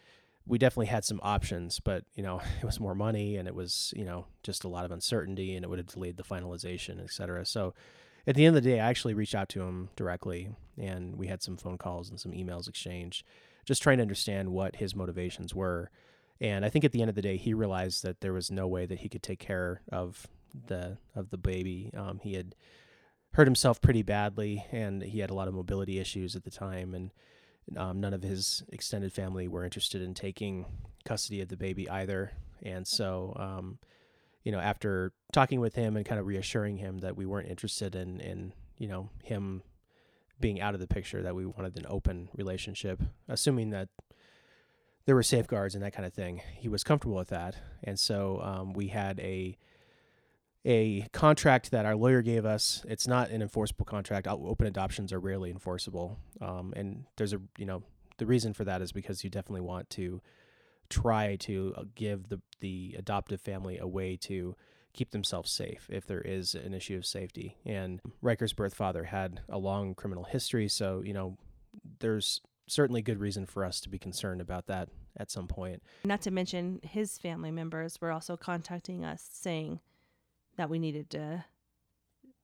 we 0.47 0.59
definitely 0.59 0.87
had 0.87 1.05
some 1.05 1.21
options. 1.23 1.81
But 1.81 2.05
you 2.15 2.23
know, 2.23 2.41
it 2.61 2.65
was 2.65 2.81
more 2.81 2.95
money, 2.95 3.37
and 3.37 3.47
it 3.47 3.55
was 3.55 3.95
you 3.97 4.05
know 4.05 4.27
just 4.43 4.65
a 4.65 4.69
lot 4.69 4.85
of 4.85 4.91
uncertainty, 4.91 5.55
and 5.55 5.65
it 5.65 5.69
would 5.69 5.79
have 5.79 5.87
delayed 5.87 6.17
the 6.17 6.25
finalization, 6.25 7.03
et 7.03 7.11
cetera. 7.11 7.45
So 7.47 7.75
at 8.27 8.35
the 8.35 8.45
end 8.45 8.57
of 8.57 8.63
the 8.63 8.71
day, 8.71 8.81
I 8.81 8.89
actually 8.89 9.15
reached 9.15 9.35
out 9.35 9.49
to 9.51 9.63
him 9.63 9.91
directly, 9.97 10.51
and 10.79 11.17
we 11.17 11.29
had 11.29 11.43
some 11.43 11.57
phone 11.57 11.79
calls 11.79 12.11
and 12.11 12.21
some 12.21 12.33
emails 12.33 12.69
exchanged, 12.69 13.25
just 13.65 13.83
trying 13.83 13.99
to 13.99 14.03
understand 14.03 14.51
what 14.51 14.77
his 14.77 14.95
motivations 14.95 15.55
were. 15.55 15.91
And 16.41 16.65
I 16.65 16.71
think 16.71 16.85
at 16.85 16.93
the 16.93 17.03
end 17.03 17.11
of 17.11 17.15
the 17.15 17.23
day, 17.23 17.37
he 17.37 17.53
realized 17.53 18.03
that 18.03 18.21
there 18.21 18.33
was 18.33 18.51
no 18.51 18.67
way 18.67 18.87
that 18.87 19.01
he 19.01 19.09
could 19.09 19.23
take 19.23 19.39
care 19.39 19.83
of 19.93 20.27
the 20.67 20.99
of 21.15 21.31
the 21.31 21.37
baby. 21.37 21.91
Um, 21.97 22.21
he 22.23 22.35
had 22.35 22.55
hurt 23.35 23.47
himself 23.47 23.81
pretty 23.81 24.03
badly, 24.03 24.65
and 24.73 25.03
he 25.03 25.21
had 25.21 25.31
a 25.31 25.35
lot 25.35 25.49
of 25.49 25.55
mobility 25.55 25.99
issues 25.99 26.35
at 26.35 26.45
the 26.45 26.51
time, 26.51 26.95
and 26.95 27.11
um, 27.77 28.01
none 28.01 28.15
of 28.15 28.23
his 28.23 28.65
extended 28.73 29.13
family 29.13 29.49
were 29.49 29.65
interested 29.65 30.03
in 30.03 30.15
taking 30.15 30.67
custody 31.05 31.41
of 31.41 31.49
the 31.49 31.57
baby 31.57 31.89
either. 31.89 32.33
And 32.63 32.87
so, 32.87 33.35
um, 33.37 33.79
you 34.43 34.53
know, 34.53 34.59
after 34.59 35.13
talking 35.33 35.61
with 35.61 35.75
him 35.75 35.97
and 35.97 36.05
kind 36.05 36.21
of 36.21 36.27
reassuring 36.27 36.79
him 36.79 36.99
that 36.99 37.17
we 37.17 37.27
weren't 37.27 37.49
interested 37.49 37.95
in, 37.95 38.21
in 38.21 38.53
you 38.79 38.89
know, 38.89 39.11
him 39.23 39.63
being 40.41 40.61
out 40.61 40.75
of 40.75 40.81
the 40.81 40.87
picture, 40.87 41.23
that 41.23 41.35
we 41.35 41.47
wanted 41.47 41.77
an 41.77 41.87
open 41.89 42.29
relationship, 42.35 43.01
assuming 43.29 43.71
that 43.71 43.89
there 45.07 45.15
were 45.15 45.23
safeguards 45.23 45.75
and 45.75 45.83
that 45.83 45.93
kind 45.93 46.07
of 46.07 46.13
thing. 46.13 46.43
He 46.57 46.69
was 46.69 46.85
comfortable 46.85 47.17
with 47.17 47.29
that, 47.29 47.57
and 47.83 47.99
so 47.99 48.41
um, 48.43 48.73
we 48.73 48.89
had 48.89 49.19
a 49.21 49.57
a 50.65 51.07
contract 51.13 51.71
that 51.71 51.87
our 51.87 51.97
lawyer 51.97 52.21
gave 52.23 52.45
us. 52.45 52.85
It's 52.87 53.07
not 53.07 53.31
an 53.31 53.41
enforceable 53.41 53.87
contract. 53.87 54.27
Open 54.29 54.67
adoptions 54.67 55.13
are 55.13 55.21
rarely 55.21 55.51
enforceable, 55.51 56.19
um, 56.41 56.73
and 56.77 57.05
there's 57.17 57.33
a 57.33 57.41
you 57.57 57.67
know 57.67 57.83
the 58.19 58.27
reason 58.27 58.53
for 58.53 58.65
that 58.65 58.83
is 58.83 58.93
because 58.93 59.25
you 59.25 59.31
definitely 59.31 59.63
want 59.63 59.89
to 59.91 60.21
try 60.91 61.37
to 61.37 61.75
uh, 61.77 61.85
give 61.95 62.29
the 62.29 62.41
the 62.61 62.95
adoptive 62.99 63.41
family 63.41 63.79
a 63.79 63.87
way 63.87 64.17
to 64.17 64.55
keep 64.93 65.11
themselves 65.13 65.51
safe 65.51 65.89
if 65.89 66.05
there 66.05 66.21
is 66.21 66.55
an 66.55 66.75
issue 66.75 66.97
of 66.97 67.07
safety. 67.07 67.57
And 67.65 68.01
Ryker's 68.21 68.53
birth 68.53 68.75
father 68.75 69.05
had 69.05 69.41
a 69.49 69.57
long 69.57 69.95
criminal 69.95 70.25
history, 70.25 70.69
so 70.69 71.03
you 71.05 71.15
know 71.15 71.39
there's 72.01 72.41
certainly 72.71 73.03
good 73.03 73.19
reason 73.21 73.47
for 73.47 73.65
us 73.65 73.81
to 73.81 73.89
be 73.89 73.99
concerned 73.99 74.41
about 74.41 74.67
that 74.67 74.89
at 75.17 75.31
some 75.31 75.47
point. 75.47 75.83
Not 76.05 76.23
to 76.23 76.31
mention 76.31 76.81
his 76.83 77.19
family 77.19 77.51
members 77.51 78.01
were 78.01 78.13
also 78.13 78.37
contacting 78.37 79.05
us 79.05 79.29
saying 79.33 79.81
that 80.57 80.71
we 80.71 80.79
needed 80.79 81.11
to 81.11 81.45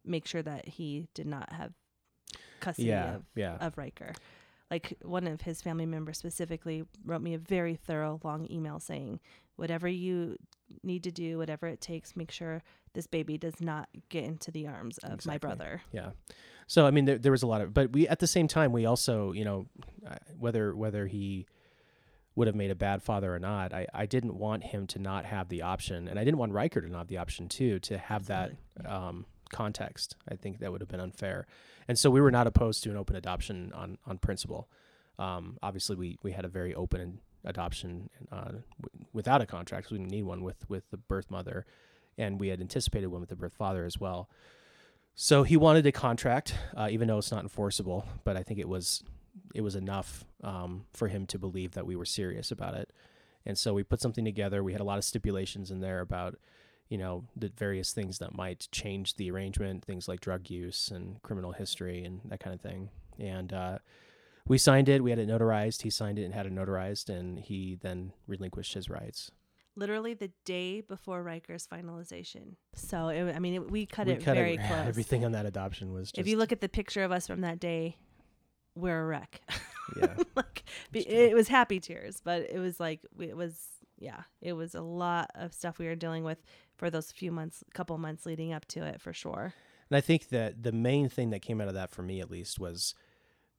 make 0.04 0.26
sure 0.26 0.42
that 0.42 0.66
he 0.68 1.08
did 1.14 1.26
not 1.26 1.52
have 1.52 1.72
custody 2.60 2.88
Yeah, 2.88 3.16
of, 3.16 3.22
yeah. 3.34 3.56
of 3.60 3.76
Ryker. 3.78 4.14
Like 4.70 4.96
one 5.02 5.26
of 5.26 5.42
his 5.42 5.62
family 5.62 5.86
members 5.86 6.18
specifically 6.18 6.84
wrote 7.04 7.22
me 7.22 7.34
a 7.34 7.38
very 7.38 7.76
thorough 7.76 8.20
long 8.24 8.48
email 8.50 8.80
saying, 8.80 9.20
whatever 9.56 9.88
you 9.88 10.36
need 10.82 11.04
to 11.04 11.12
do, 11.12 11.38
whatever 11.38 11.66
it 11.66 11.80
takes, 11.80 12.16
make 12.16 12.30
sure 12.30 12.62
this 12.92 13.06
baby 13.06 13.38
does 13.38 13.60
not 13.60 13.88
get 14.08 14.24
into 14.24 14.50
the 14.50 14.66
arms 14.66 14.98
of 14.98 15.24
my 15.26 15.38
brother. 15.38 15.82
Yeah. 15.92 16.10
So 16.66 16.86
I 16.86 16.90
mean, 16.90 17.04
there, 17.04 17.18
there 17.18 17.32
was 17.32 17.42
a 17.42 17.46
lot 17.46 17.60
of, 17.60 17.72
but 17.72 17.92
we 17.92 18.08
at 18.08 18.18
the 18.18 18.26
same 18.26 18.48
time 18.48 18.72
we 18.72 18.86
also, 18.86 19.32
you 19.32 19.44
know, 19.44 19.66
whether 20.38 20.74
whether 20.74 21.06
he 21.06 21.46
would 22.34 22.48
have 22.48 22.56
made 22.56 22.70
a 22.70 22.74
bad 22.74 23.02
father 23.02 23.34
or 23.34 23.38
not, 23.38 23.72
I, 23.72 23.86
I 23.94 24.06
didn't 24.06 24.34
want 24.34 24.64
him 24.64 24.86
to 24.88 24.98
not 24.98 25.24
have 25.24 25.48
the 25.48 25.62
option, 25.62 26.06
and 26.06 26.18
I 26.18 26.24
didn't 26.24 26.38
want 26.38 26.52
Ryker 26.52 26.80
to 26.80 26.88
not 26.88 26.98
have 26.98 27.08
the 27.08 27.18
option 27.18 27.48
too 27.48 27.78
to 27.80 27.96
have 27.96 28.26
that 28.26 28.52
um, 28.84 29.24
context. 29.50 30.16
I 30.28 30.36
think 30.36 30.58
that 30.58 30.72
would 30.72 30.80
have 30.80 30.88
been 30.88 31.00
unfair, 31.00 31.46
and 31.88 31.98
so 31.98 32.10
we 32.10 32.20
were 32.20 32.30
not 32.30 32.46
opposed 32.46 32.82
to 32.84 32.90
an 32.90 32.96
open 32.96 33.16
adoption 33.16 33.72
on 33.74 33.98
on 34.06 34.18
principle. 34.18 34.68
Um, 35.18 35.58
obviously, 35.62 35.96
we 35.96 36.18
we 36.22 36.32
had 36.32 36.44
a 36.44 36.48
very 36.48 36.74
open 36.74 37.20
adoption 37.44 38.10
uh, 38.32 38.44
w- 38.44 39.06
without 39.12 39.40
a 39.40 39.46
contract. 39.46 39.90
we 39.90 39.98
didn't 39.98 40.10
need 40.10 40.24
one 40.24 40.42
with 40.42 40.68
with 40.68 40.90
the 40.90 40.96
birth 40.96 41.30
mother, 41.30 41.64
and 42.18 42.40
we 42.40 42.48
had 42.48 42.60
anticipated 42.60 43.06
one 43.08 43.20
with 43.20 43.30
the 43.30 43.36
birth 43.36 43.54
father 43.54 43.84
as 43.84 43.98
well. 43.98 44.28
So 45.14 45.44
he 45.44 45.56
wanted 45.56 45.86
a 45.86 45.92
contract, 45.92 46.54
uh, 46.76 46.88
even 46.90 47.08
though 47.08 47.18
it's 47.18 47.30
not 47.32 47.42
enforceable. 47.42 48.04
But 48.24 48.36
I 48.36 48.42
think 48.42 48.60
it 48.60 48.68
was 48.68 49.02
it 49.54 49.62
was 49.62 49.76
enough 49.76 50.24
um, 50.42 50.86
for 50.92 51.08
him 51.08 51.26
to 51.26 51.38
believe 51.38 51.72
that 51.72 51.86
we 51.86 51.96
were 51.96 52.04
serious 52.04 52.50
about 52.50 52.74
it. 52.74 52.92
And 53.46 53.56
so 53.56 53.72
we 53.72 53.84
put 53.84 54.00
something 54.00 54.24
together. 54.24 54.62
We 54.62 54.72
had 54.72 54.80
a 54.80 54.84
lot 54.84 54.98
of 54.98 55.04
stipulations 55.04 55.70
in 55.70 55.80
there 55.80 56.00
about, 56.00 56.36
you 56.88 56.98
know, 56.98 57.24
the 57.34 57.50
various 57.56 57.92
things 57.92 58.18
that 58.18 58.34
might 58.34 58.68
change 58.70 59.16
the 59.16 59.30
arrangement, 59.30 59.84
things 59.84 60.08
like 60.08 60.20
drug 60.20 60.50
use 60.50 60.88
and 60.88 61.20
criminal 61.22 61.52
history 61.52 62.04
and 62.04 62.20
that 62.26 62.40
kind 62.40 62.54
of 62.54 62.60
thing. 62.60 62.90
And 63.18 63.52
uh, 63.52 63.78
we 64.46 64.58
signed 64.58 64.88
it. 64.88 65.02
We 65.02 65.10
had 65.10 65.18
it 65.18 65.28
notarized. 65.28 65.82
He 65.82 65.90
signed 65.90 66.18
it 66.18 66.24
and 66.24 66.34
had 66.34 66.46
it 66.46 66.54
notarized, 66.54 67.08
and 67.08 67.38
he 67.38 67.78
then 67.80 68.12
relinquished 68.26 68.74
his 68.74 68.88
rights. 68.88 69.30
Literally 69.74 70.14
the 70.14 70.30
day 70.44 70.80
before 70.80 71.22
Ryker's 71.22 71.66
finalization. 71.66 72.54
So, 72.74 73.08
it, 73.08 73.34
I 73.34 73.38
mean, 73.40 73.54
it, 73.54 73.70
we 73.70 73.84
cut 73.84 74.06
we 74.06 74.14
it 74.14 74.24
cut 74.24 74.36
very 74.36 74.54
it, 74.54 74.56
close. 74.66 74.86
Everything 74.86 75.24
on 75.24 75.32
that 75.32 75.44
adoption 75.44 75.92
was 75.92 76.12
just 76.12 76.18
if 76.18 76.28
you 76.28 76.36
look 76.36 76.52
at 76.52 76.60
the 76.60 76.68
picture 76.68 77.02
of 77.02 77.12
us 77.12 77.26
from 77.26 77.40
that 77.40 77.58
day, 77.58 77.96
we're 78.74 79.02
a 79.02 79.06
wreck. 79.06 79.40
yeah. 79.96 80.14
like 80.36 80.62
be- 80.92 81.08
it 81.08 81.34
was 81.34 81.48
happy 81.48 81.80
tears, 81.80 82.20
but 82.22 82.42
it 82.48 82.58
was 82.58 82.78
like 82.78 83.00
it 83.18 83.36
was 83.36 83.58
yeah, 83.98 84.22
it 84.40 84.52
was 84.52 84.74
a 84.74 84.82
lot 84.82 85.30
of 85.34 85.52
stuff 85.52 85.78
we 85.78 85.86
were 85.86 85.94
dealing 85.94 86.22
with 86.22 86.38
for 86.76 86.90
those 86.90 87.10
few 87.12 87.32
months, 87.32 87.64
couple 87.74 87.96
months 87.98 88.26
leading 88.26 88.52
up 88.52 88.66
to 88.66 88.84
it 88.84 89.00
for 89.00 89.12
sure. 89.12 89.54
And 89.90 89.96
I 89.96 90.00
think 90.00 90.28
that 90.30 90.62
the 90.62 90.72
main 90.72 91.08
thing 91.08 91.30
that 91.30 91.42
came 91.42 91.60
out 91.60 91.68
of 91.68 91.74
that 91.74 91.90
for 91.90 92.02
me 92.02 92.20
at 92.20 92.30
least 92.30 92.58
was, 92.58 92.94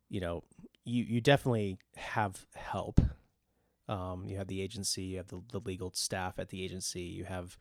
you 0.10 0.20
know, 0.20 0.44
you, 0.86 1.04
you 1.04 1.22
definitely 1.22 1.78
have 1.96 2.46
help. 2.56 3.00
Um, 3.90 4.26
you 4.28 4.36
have 4.38 4.48
the 4.48 4.62
agency, 4.62 5.04
you 5.04 5.18
have 5.18 5.28
the, 5.28 5.42
the 5.52 5.60
legal 5.62 5.92
staff 5.94 6.40
at 6.40 6.50
the 6.50 6.62
agency, 6.64 7.04
you 7.04 7.24
have, 7.24 7.58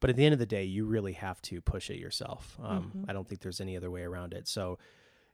but 0.00 0.10
at 0.10 0.16
the 0.16 0.24
end 0.24 0.32
of 0.32 0.40
the 0.40 0.46
day, 0.46 0.64
you 0.64 0.84
really 0.86 1.12
have 1.12 1.40
to 1.42 1.60
push 1.60 1.88
it 1.90 1.98
yourself. 1.98 2.58
Um, 2.60 2.92
Mhm. 2.96 3.04
I 3.08 3.12
don't 3.12 3.28
think 3.28 3.40
there's 3.42 3.60
any 3.60 3.76
other 3.76 3.90
way 3.90 4.02
around 4.02 4.32
it. 4.34 4.48
So, 4.48 4.78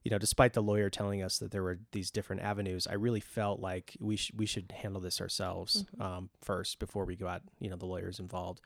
you 0.02 0.10
know, 0.10 0.18
despite 0.18 0.52
the 0.52 0.62
lawyer 0.62 0.90
telling 0.90 1.22
us 1.22 1.38
that 1.38 1.50
there 1.50 1.62
were 1.62 1.78
these 1.92 2.10
different 2.10 2.42
avenues, 2.42 2.86
I 2.86 2.92
really 2.92 3.20
felt 3.20 3.60
like 3.60 3.96
we 4.00 4.16
sh- 4.16 4.32
we 4.36 4.44
should 4.44 4.70
handle 4.72 5.00
this 5.00 5.18
ourselves 5.18 5.86
um, 5.98 6.28
first 6.42 6.78
before 6.78 7.06
we 7.06 7.16
got 7.16 7.40
you 7.58 7.70
know 7.70 7.76
the 7.76 7.86
lawyers 7.86 8.20
involved. 8.20 8.60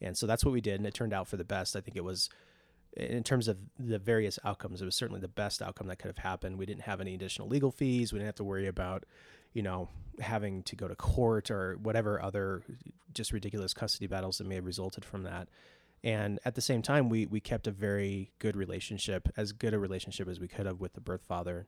And 0.00 0.16
so 0.16 0.26
that's 0.26 0.44
what 0.44 0.52
we 0.52 0.60
did, 0.60 0.74
and 0.74 0.86
it 0.86 0.94
turned 0.94 1.12
out 1.12 1.26
for 1.26 1.36
the 1.36 1.44
best. 1.44 1.74
I 1.74 1.80
think 1.80 1.96
it 1.96 2.04
was 2.04 2.28
in 2.96 3.22
terms 3.22 3.46
of 3.46 3.58
the 3.78 3.98
various 3.98 4.38
outcomes, 4.44 4.80
it 4.80 4.86
was 4.86 4.94
certainly 4.94 5.20
the 5.20 5.28
best 5.28 5.60
outcome 5.60 5.86
that 5.88 5.98
could 5.98 6.08
have 6.08 6.18
happened. 6.18 6.58
We 6.58 6.64
didn't 6.64 6.82
have 6.82 7.00
any 7.00 7.14
additional 7.14 7.46
legal 7.46 7.70
fees. 7.70 8.12
We 8.12 8.18
didn't 8.18 8.28
have 8.28 8.36
to 8.36 8.44
worry 8.44 8.66
about, 8.66 9.04
you 9.52 9.62
know, 9.62 9.90
having 10.18 10.62
to 10.62 10.76
go 10.76 10.88
to 10.88 10.96
court 10.96 11.50
or 11.50 11.76
whatever 11.82 12.20
other 12.22 12.62
just 13.12 13.32
ridiculous 13.32 13.74
custody 13.74 14.06
battles 14.06 14.38
that 14.38 14.46
may 14.46 14.54
have 14.54 14.64
resulted 14.64 15.04
from 15.04 15.24
that. 15.24 15.48
And 16.02 16.38
at 16.44 16.54
the 16.54 16.60
same 16.60 16.82
time, 16.82 17.08
we 17.08 17.26
we 17.26 17.40
kept 17.40 17.66
a 17.66 17.70
very 17.70 18.30
good 18.38 18.56
relationship, 18.56 19.28
as 19.36 19.52
good 19.52 19.74
a 19.74 19.78
relationship 19.78 20.28
as 20.28 20.40
we 20.40 20.48
could 20.48 20.66
have 20.66 20.80
with 20.80 20.94
the 20.94 21.00
birth 21.00 21.22
father. 21.22 21.66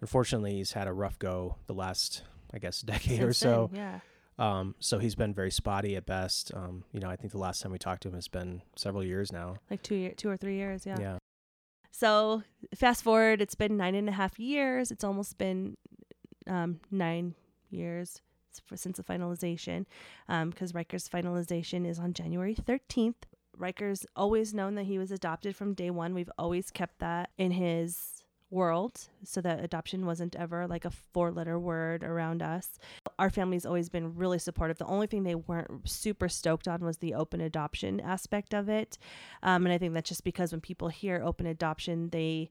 Unfortunately, 0.00 0.54
he's 0.54 0.72
had 0.72 0.86
a 0.86 0.92
rough 0.92 1.18
go 1.18 1.56
the 1.66 1.74
last, 1.74 2.22
I 2.54 2.58
guess, 2.58 2.80
decade 2.82 3.20
or 3.20 3.32
Since 3.32 3.38
so. 3.38 3.70
then, 3.72 3.80
yeah. 3.80 4.00
Um, 4.40 4.74
so 4.80 4.98
he's 4.98 5.14
been 5.14 5.34
very 5.34 5.50
spotty 5.50 5.96
at 5.96 6.06
best. 6.06 6.50
Um, 6.54 6.84
you 6.92 6.98
know, 6.98 7.10
I 7.10 7.16
think 7.16 7.30
the 7.32 7.38
last 7.38 7.60
time 7.60 7.72
we 7.72 7.78
talked 7.78 8.02
to 8.02 8.08
him 8.08 8.14
has 8.14 8.26
been 8.26 8.62
several 8.74 9.04
years 9.04 9.30
now. 9.30 9.56
Like 9.70 9.82
two 9.82 9.94
year, 9.94 10.12
two 10.16 10.30
or 10.30 10.36
three 10.36 10.56
years, 10.56 10.86
yeah. 10.86 10.98
yeah. 10.98 11.18
So 11.90 12.42
fast 12.74 13.04
forward, 13.04 13.42
it's 13.42 13.54
been 13.54 13.76
nine 13.76 13.94
and 13.94 14.08
a 14.08 14.12
half 14.12 14.40
years. 14.40 14.90
It's 14.90 15.04
almost 15.04 15.36
been 15.36 15.76
um, 16.46 16.80
nine 16.90 17.34
years 17.68 18.22
since 18.74 18.96
the 18.96 19.04
finalization, 19.04 19.84
because 20.26 20.72
Ryker's 20.72 21.08
finalization 21.08 21.86
is 21.86 21.98
on 21.98 22.14
January 22.14 22.54
13th. 22.54 23.14
Ryker's 23.56 24.06
always 24.16 24.54
known 24.54 24.74
that 24.76 24.84
he 24.84 24.98
was 24.98 25.12
adopted 25.12 25.54
from 25.54 25.74
day 25.74 25.90
one. 25.90 26.14
We've 26.14 26.30
always 26.38 26.70
kept 26.70 26.98
that 27.00 27.30
in 27.36 27.52
his 27.52 28.19
world 28.50 29.08
so 29.24 29.40
that 29.40 29.62
adoption 29.62 30.04
wasn't 30.04 30.34
ever 30.34 30.66
like 30.66 30.84
a 30.84 30.90
four 30.90 31.30
letter 31.30 31.58
word 31.58 32.02
around 32.02 32.42
us. 32.42 32.78
Our 33.18 33.30
family's 33.30 33.64
always 33.64 33.88
been 33.88 34.14
really 34.16 34.38
supportive. 34.40 34.78
The 34.78 34.86
only 34.86 35.06
thing 35.06 35.22
they 35.22 35.36
weren't 35.36 35.88
super 35.88 36.28
stoked 36.28 36.66
on 36.66 36.80
was 36.84 36.98
the 36.98 37.14
open 37.14 37.40
adoption 37.40 38.00
aspect 38.00 38.52
of 38.52 38.68
it. 38.68 38.98
Um, 39.42 39.64
and 39.66 39.72
I 39.72 39.78
think 39.78 39.94
that's 39.94 40.08
just 40.08 40.24
because 40.24 40.50
when 40.52 40.60
people 40.60 40.88
hear 40.88 41.22
open 41.24 41.46
adoption, 41.46 42.08
they 42.10 42.50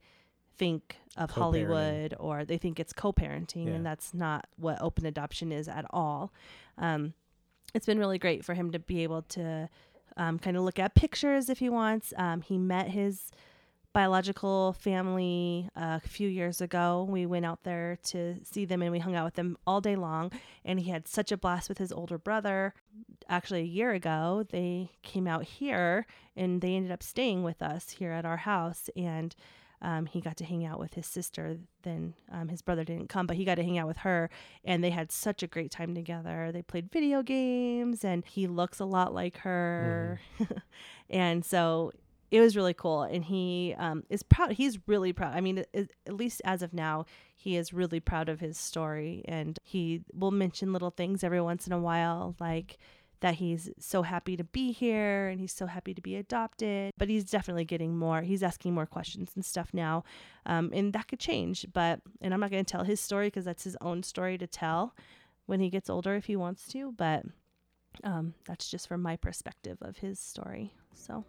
think 0.58 0.98
of 1.18 1.32
Hollywood 1.32 2.14
or 2.20 2.46
they 2.46 2.58
think 2.58 2.80
it's 2.80 2.94
co 2.94 3.12
parenting, 3.14 3.68
Yeah. 3.68 3.74
and 3.74 3.86
that's 3.86 4.14
not 4.14 4.48
what 4.58 4.82
open 4.82 5.06
adoption 5.06 5.52
is 5.52 5.68
at 5.68 5.86
all. 5.90 6.34
Um, 6.78 7.14
it's 7.74 7.86
been 7.86 8.00
really 8.00 8.18
great 8.20 8.44
for 8.46 8.54
him 8.54 8.72
to 8.72 8.80
be 8.80 9.04
able 9.04 9.22
to 9.24 9.70
um, 10.18 10.40
kind 10.40 10.58
of 10.58 10.64
look 10.64 10.80
at 10.80 10.96
pictures 10.96 11.50
if 11.50 11.60
he 11.60 11.70
wants. 11.70 12.14
Um, 12.18 12.42
he 12.42 12.58
met 12.58 12.90
his 12.90 13.32
biological 13.94 14.74
family 14.74 15.70
uh, 15.76 16.00
a 16.04 16.08
few 16.08 16.28
years 16.28 16.62
ago. 16.62 17.08
We 17.10 17.26
went 17.26 17.46
out 17.46 17.64
there 17.64 17.98
to 18.06 18.36
see 18.44 18.66
them 18.66 18.82
and 18.82 18.92
we 18.92 19.00
hung 19.00 19.16
out 19.16 19.26
with 19.26 19.36
them 19.36 19.58
all 19.66 19.82
day 19.82 19.96
long. 19.96 20.32
And 20.64 20.80
he 20.80 20.90
had 20.90 21.08
such 21.08 21.32
a 21.32 21.38
blast 21.38 21.70
with 21.70 21.78
his 21.78 21.92
older 21.92 22.18
brother. 22.18 22.74
Actually, 23.28 23.62
a 23.62 23.66
year 23.66 23.92
ago, 23.92 24.46
they 24.50 24.92
came 25.02 25.28
out 25.28 25.44
here 25.44 26.06
and 26.36 26.62
they 26.62 26.76
ended 26.76 26.92
up 26.92 27.04
staying 27.04 27.44
with 27.44 27.62
us 27.62 27.90
here 27.90 28.12
at 28.12 28.26
our 28.26 28.38
house. 28.38 28.90
And 28.96 29.36
um, 29.82 30.06
he 30.06 30.20
got 30.20 30.38
to 30.38 30.46
hang 30.46 30.66
out 30.66 30.80
with 30.80 30.94
his 30.94 31.08
sister. 31.08 31.58
Then 31.84 32.14
um, 32.32 32.50
his 32.50 32.62
brother 32.62 32.84
didn't 32.84 33.08
come, 33.08 33.28
but 33.28 33.38
he 33.38 33.46
got 33.46 33.56
to 33.56 33.64
hang 33.64 33.78
out 33.78 33.88
with 33.88 34.00
her, 34.00 34.30
and 34.66 34.84
they 34.84 34.90
had 34.90 35.12
such 35.12 35.42
a 35.42 35.48
great 35.48 35.72
time 35.72 35.96
together. 35.96 36.52
They 36.52 36.62
played 36.62 36.92
video 36.92 37.24
games, 37.24 38.04
and 38.04 38.26
he 38.26 38.46
looks 38.48 38.80
a 38.80 38.86
lot 38.86 39.14
like 39.14 39.38
her, 39.38 40.20
and 41.10 41.46
so 41.46 41.94
it 42.32 42.40
was 42.40 42.56
really 42.56 42.74
cool. 42.74 43.04
And 43.04 43.24
he 43.24 43.76
um, 43.78 44.04
is 44.10 44.24
proud. 44.24 44.52
He's 44.52 44.80
really 44.88 45.14
proud. 45.14 45.36
I 45.36 45.42
mean, 45.42 45.64
it, 45.74 45.92
at 46.06 46.14
least 46.14 46.42
as 46.46 46.62
of 46.62 46.74
now, 46.74 47.06
he 47.36 47.56
is 47.56 47.74
really 47.74 48.00
proud 48.00 48.30
of 48.30 48.40
his 48.40 48.58
story, 48.58 49.24
and 49.26 49.58
he 49.64 50.02
will 50.14 50.32
mention 50.32 50.74
little 50.74 50.92
things 50.92 51.24
every 51.24 51.42
once 51.42 51.68
in 51.68 51.74
a 51.74 51.80
while, 51.80 52.36
like 52.40 52.78
that 53.22 53.36
he's 53.36 53.70
so 53.80 54.02
happy 54.02 54.38
to 54.38 54.44
be 54.44 54.72
here 54.72 55.28
and 55.28 55.42
he's 55.42 55.52
so 55.52 55.66
happy 55.66 55.94
to 55.94 56.02
be 56.02 56.16
adopted. 56.16 56.94
But 56.98 57.10
he's 57.10 57.26
definitely 57.26 57.66
getting 57.66 57.98
more. 57.98 58.22
He's 58.22 58.44
asking 58.44 58.74
more 58.74 58.86
questions 58.86 59.32
and 59.36 59.44
stuff 59.44 59.70
now. 59.74 60.04
Um, 60.46 60.72
and 60.74 60.94
that 60.94 61.08
could 61.08 61.20
change. 61.20 61.66
But, 61.74 62.00
and 62.22 62.34
I'm 62.34 62.40
not 62.40 62.52
going 62.52 62.64
to 62.64 62.72
tell 62.72 62.84
his 62.84 63.02
story 63.02 63.28
because 63.28 63.46
that's 63.46 63.64
his 63.64 63.78
own 63.82 64.04
story 64.04 64.38
to 64.38 64.48
tell 64.48 64.96
when 65.48 65.60
he 65.60 65.70
gets 65.70 65.90
older 65.90 66.16
if 66.16 66.26
he 66.26 66.36
wants 66.36 66.68
to. 66.70 66.94
But 66.94 67.26
um, 68.04 68.36
that's 68.46 68.70
just 68.70 68.88
from 68.88 69.02
my 69.02 69.18
perspective 69.18 69.78
of 69.82 69.98
his 69.98 70.20
story. 70.20 70.74
So. 70.94 71.26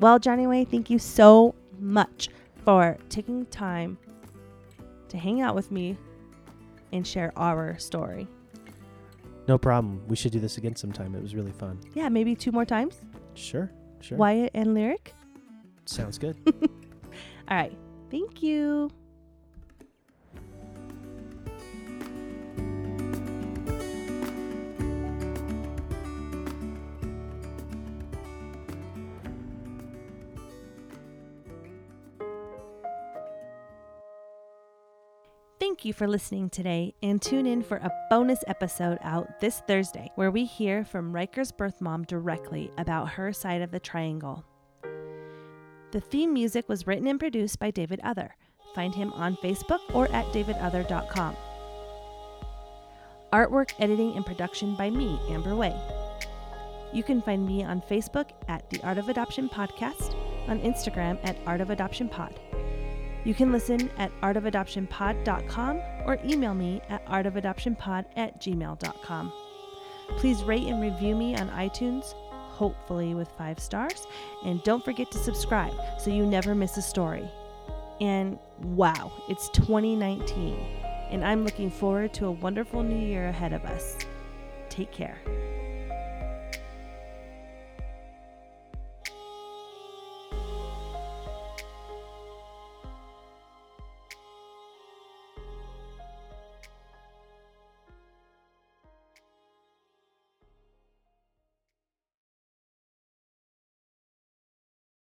Well, 0.00 0.18
Johnny 0.18 0.46
Way, 0.46 0.64
thank 0.64 0.90
you 0.90 0.98
so 0.98 1.54
much 1.78 2.28
for 2.64 2.96
taking 3.08 3.46
time 3.46 3.98
to 5.08 5.18
hang 5.18 5.40
out 5.40 5.54
with 5.54 5.70
me 5.70 5.96
and 6.92 7.06
share 7.06 7.32
our 7.36 7.78
story. 7.78 8.26
No 9.46 9.58
problem. 9.58 10.02
We 10.08 10.16
should 10.16 10.32
do 10.32 10.40
this 10.40 10.58
again 10.58 10.74
sometime. 10.74 11.14
It 11.14 11.22
was 11.22 11.34
really 11.34 11.52
fun. 11.52 11.78
Yeah, 11.94 12.08
maybe 12.08 12.34
two 12.34 12.50
more 12.52 12.64
times. 12.64 12.96
Sure. 13.34 13.70
Sure. 14.00 14.18
Wyatt 14.18 14.50
and 14.54 14.74
Lyric. 14.74 15.14
Sounds 15.84 16.18
good. 16.18 16.36
All 17.48 17.56
right. 17.56 17.76
Thank 18.10 18.42
you. 18.42 18.90
You 35.84 35.92
for 35.92 36.08
listening 36.08 36.48
today 36.48 36.94
and 37.02 37.20
tune 37.20 37.44
in 37.44 37.62
for 37.62 37.76
a 37.76 37.92
bonus 38.08 38.42
episode 38.46 38.96
out 39.02 39.40
this 39.40 39.60
Thursday 39.66 40.10
where 40.14 40.30
we 40.30 40.46
hear 40.46 40.82
from 40.82 41.12
Ryker's 41.12 41.52
birth 41.52 41.82
mom 41.82 42.04
directly 42.04 42.70
about 42.78 43.10
her 43.10 43.34
side 43.34 43.60
of 43.60 43.70
the 43.70 43.80
triangle. 43.80 44.44
The 45.92 46.00
theme 46.00 46.32
music 46.32 46.70
was 46.70 46.86
written 46.86 47.06
and 47.06 47.20
produced 47.20 47.58
by 47.58 47.70
David 47.70 48.00
Other. 48.02 48.34
Find 48.74 48.94
him 48.94 49.12
on 49.12 49.36
Facebook 49.36 49.80
or 49.92 50.10
at 50.10 50.24
davidother.com. 50.32 51.36
Artwork, 53.32 53.74
editing, 53.78 54.16
and 54.16 54.24
production 54.24 54.76
by 54.76 54.88
me, 54.88 55.20
Amber 55.28 55.54
Way. 55.54 55.78
You 56.94 57.02
can 57.02 57.20
find 57.20 57.46
me 57.46 57.62
on 57.62 57.82
Facebook 57.82 58.30
at 58.48 58.70
the 58.70 58.80
Art 58.82 58.96
of 58.96 59.10
Adoption 59.10 59.50
Podcast, 59.50 60.14
on 60.48 60.60
Instagram 60.60 61.18
at 61.24 61.36
Art 61.46 61.60
of 61.60 61.68
Adoption 61.70 62.08
Pod. 62.08 62.40
You 63.24 63.34
can 63.34 63.50
listen 63.50 63.90
at 63.96 64.12
artofadoptionpod.com 64.20 65.76
or 66.04 66.18
email 66.24 66.54
me 66.54 66.82
at 66.90 67.04
artofadoptionpod 67.06 68.04
at 68.16 68.40
gmail.com. 68.40 69.32
Please 70.18 70.42
rate 70.42 70.66
and 70.66 70.82
review 70.82 71.16
me 71.16 71.34
on 71.36 71.48
iTunes, 71.50 72.12
hopefully 72.30 73.14
with 73.14 73.28
five 73.38 73.58
stars, 73.58 74.06
and 74.44 74.62
don't 74.62 74.84
forget 74.84 75.10
to 75.10 75.18
subscribe 75.18 75.72
so 75.98 76.10
you 76.10 76.26
never 76.26 76.54
miss 76.54 76.76
a 76.76 76.82
story. 76.82 77.28
And 78.00 78.38
wow, 78.60 79.10
it's 79.28 79.48
2019, 79.50 80.58
and 81.10 81.24
I'm 81.24 81.44
looking 81.44 81.70
forward 81.70 82.12
to 82.14 82.26
a 82.26 82.32
wonderful 82.32 82.82
new 82.82 82.98
year 82.98 83.28
ahead 83.28 83.54
of 83.54 83.64
us. 83.64 83.96
Take 84.68 84.92
care. 84.92 85.18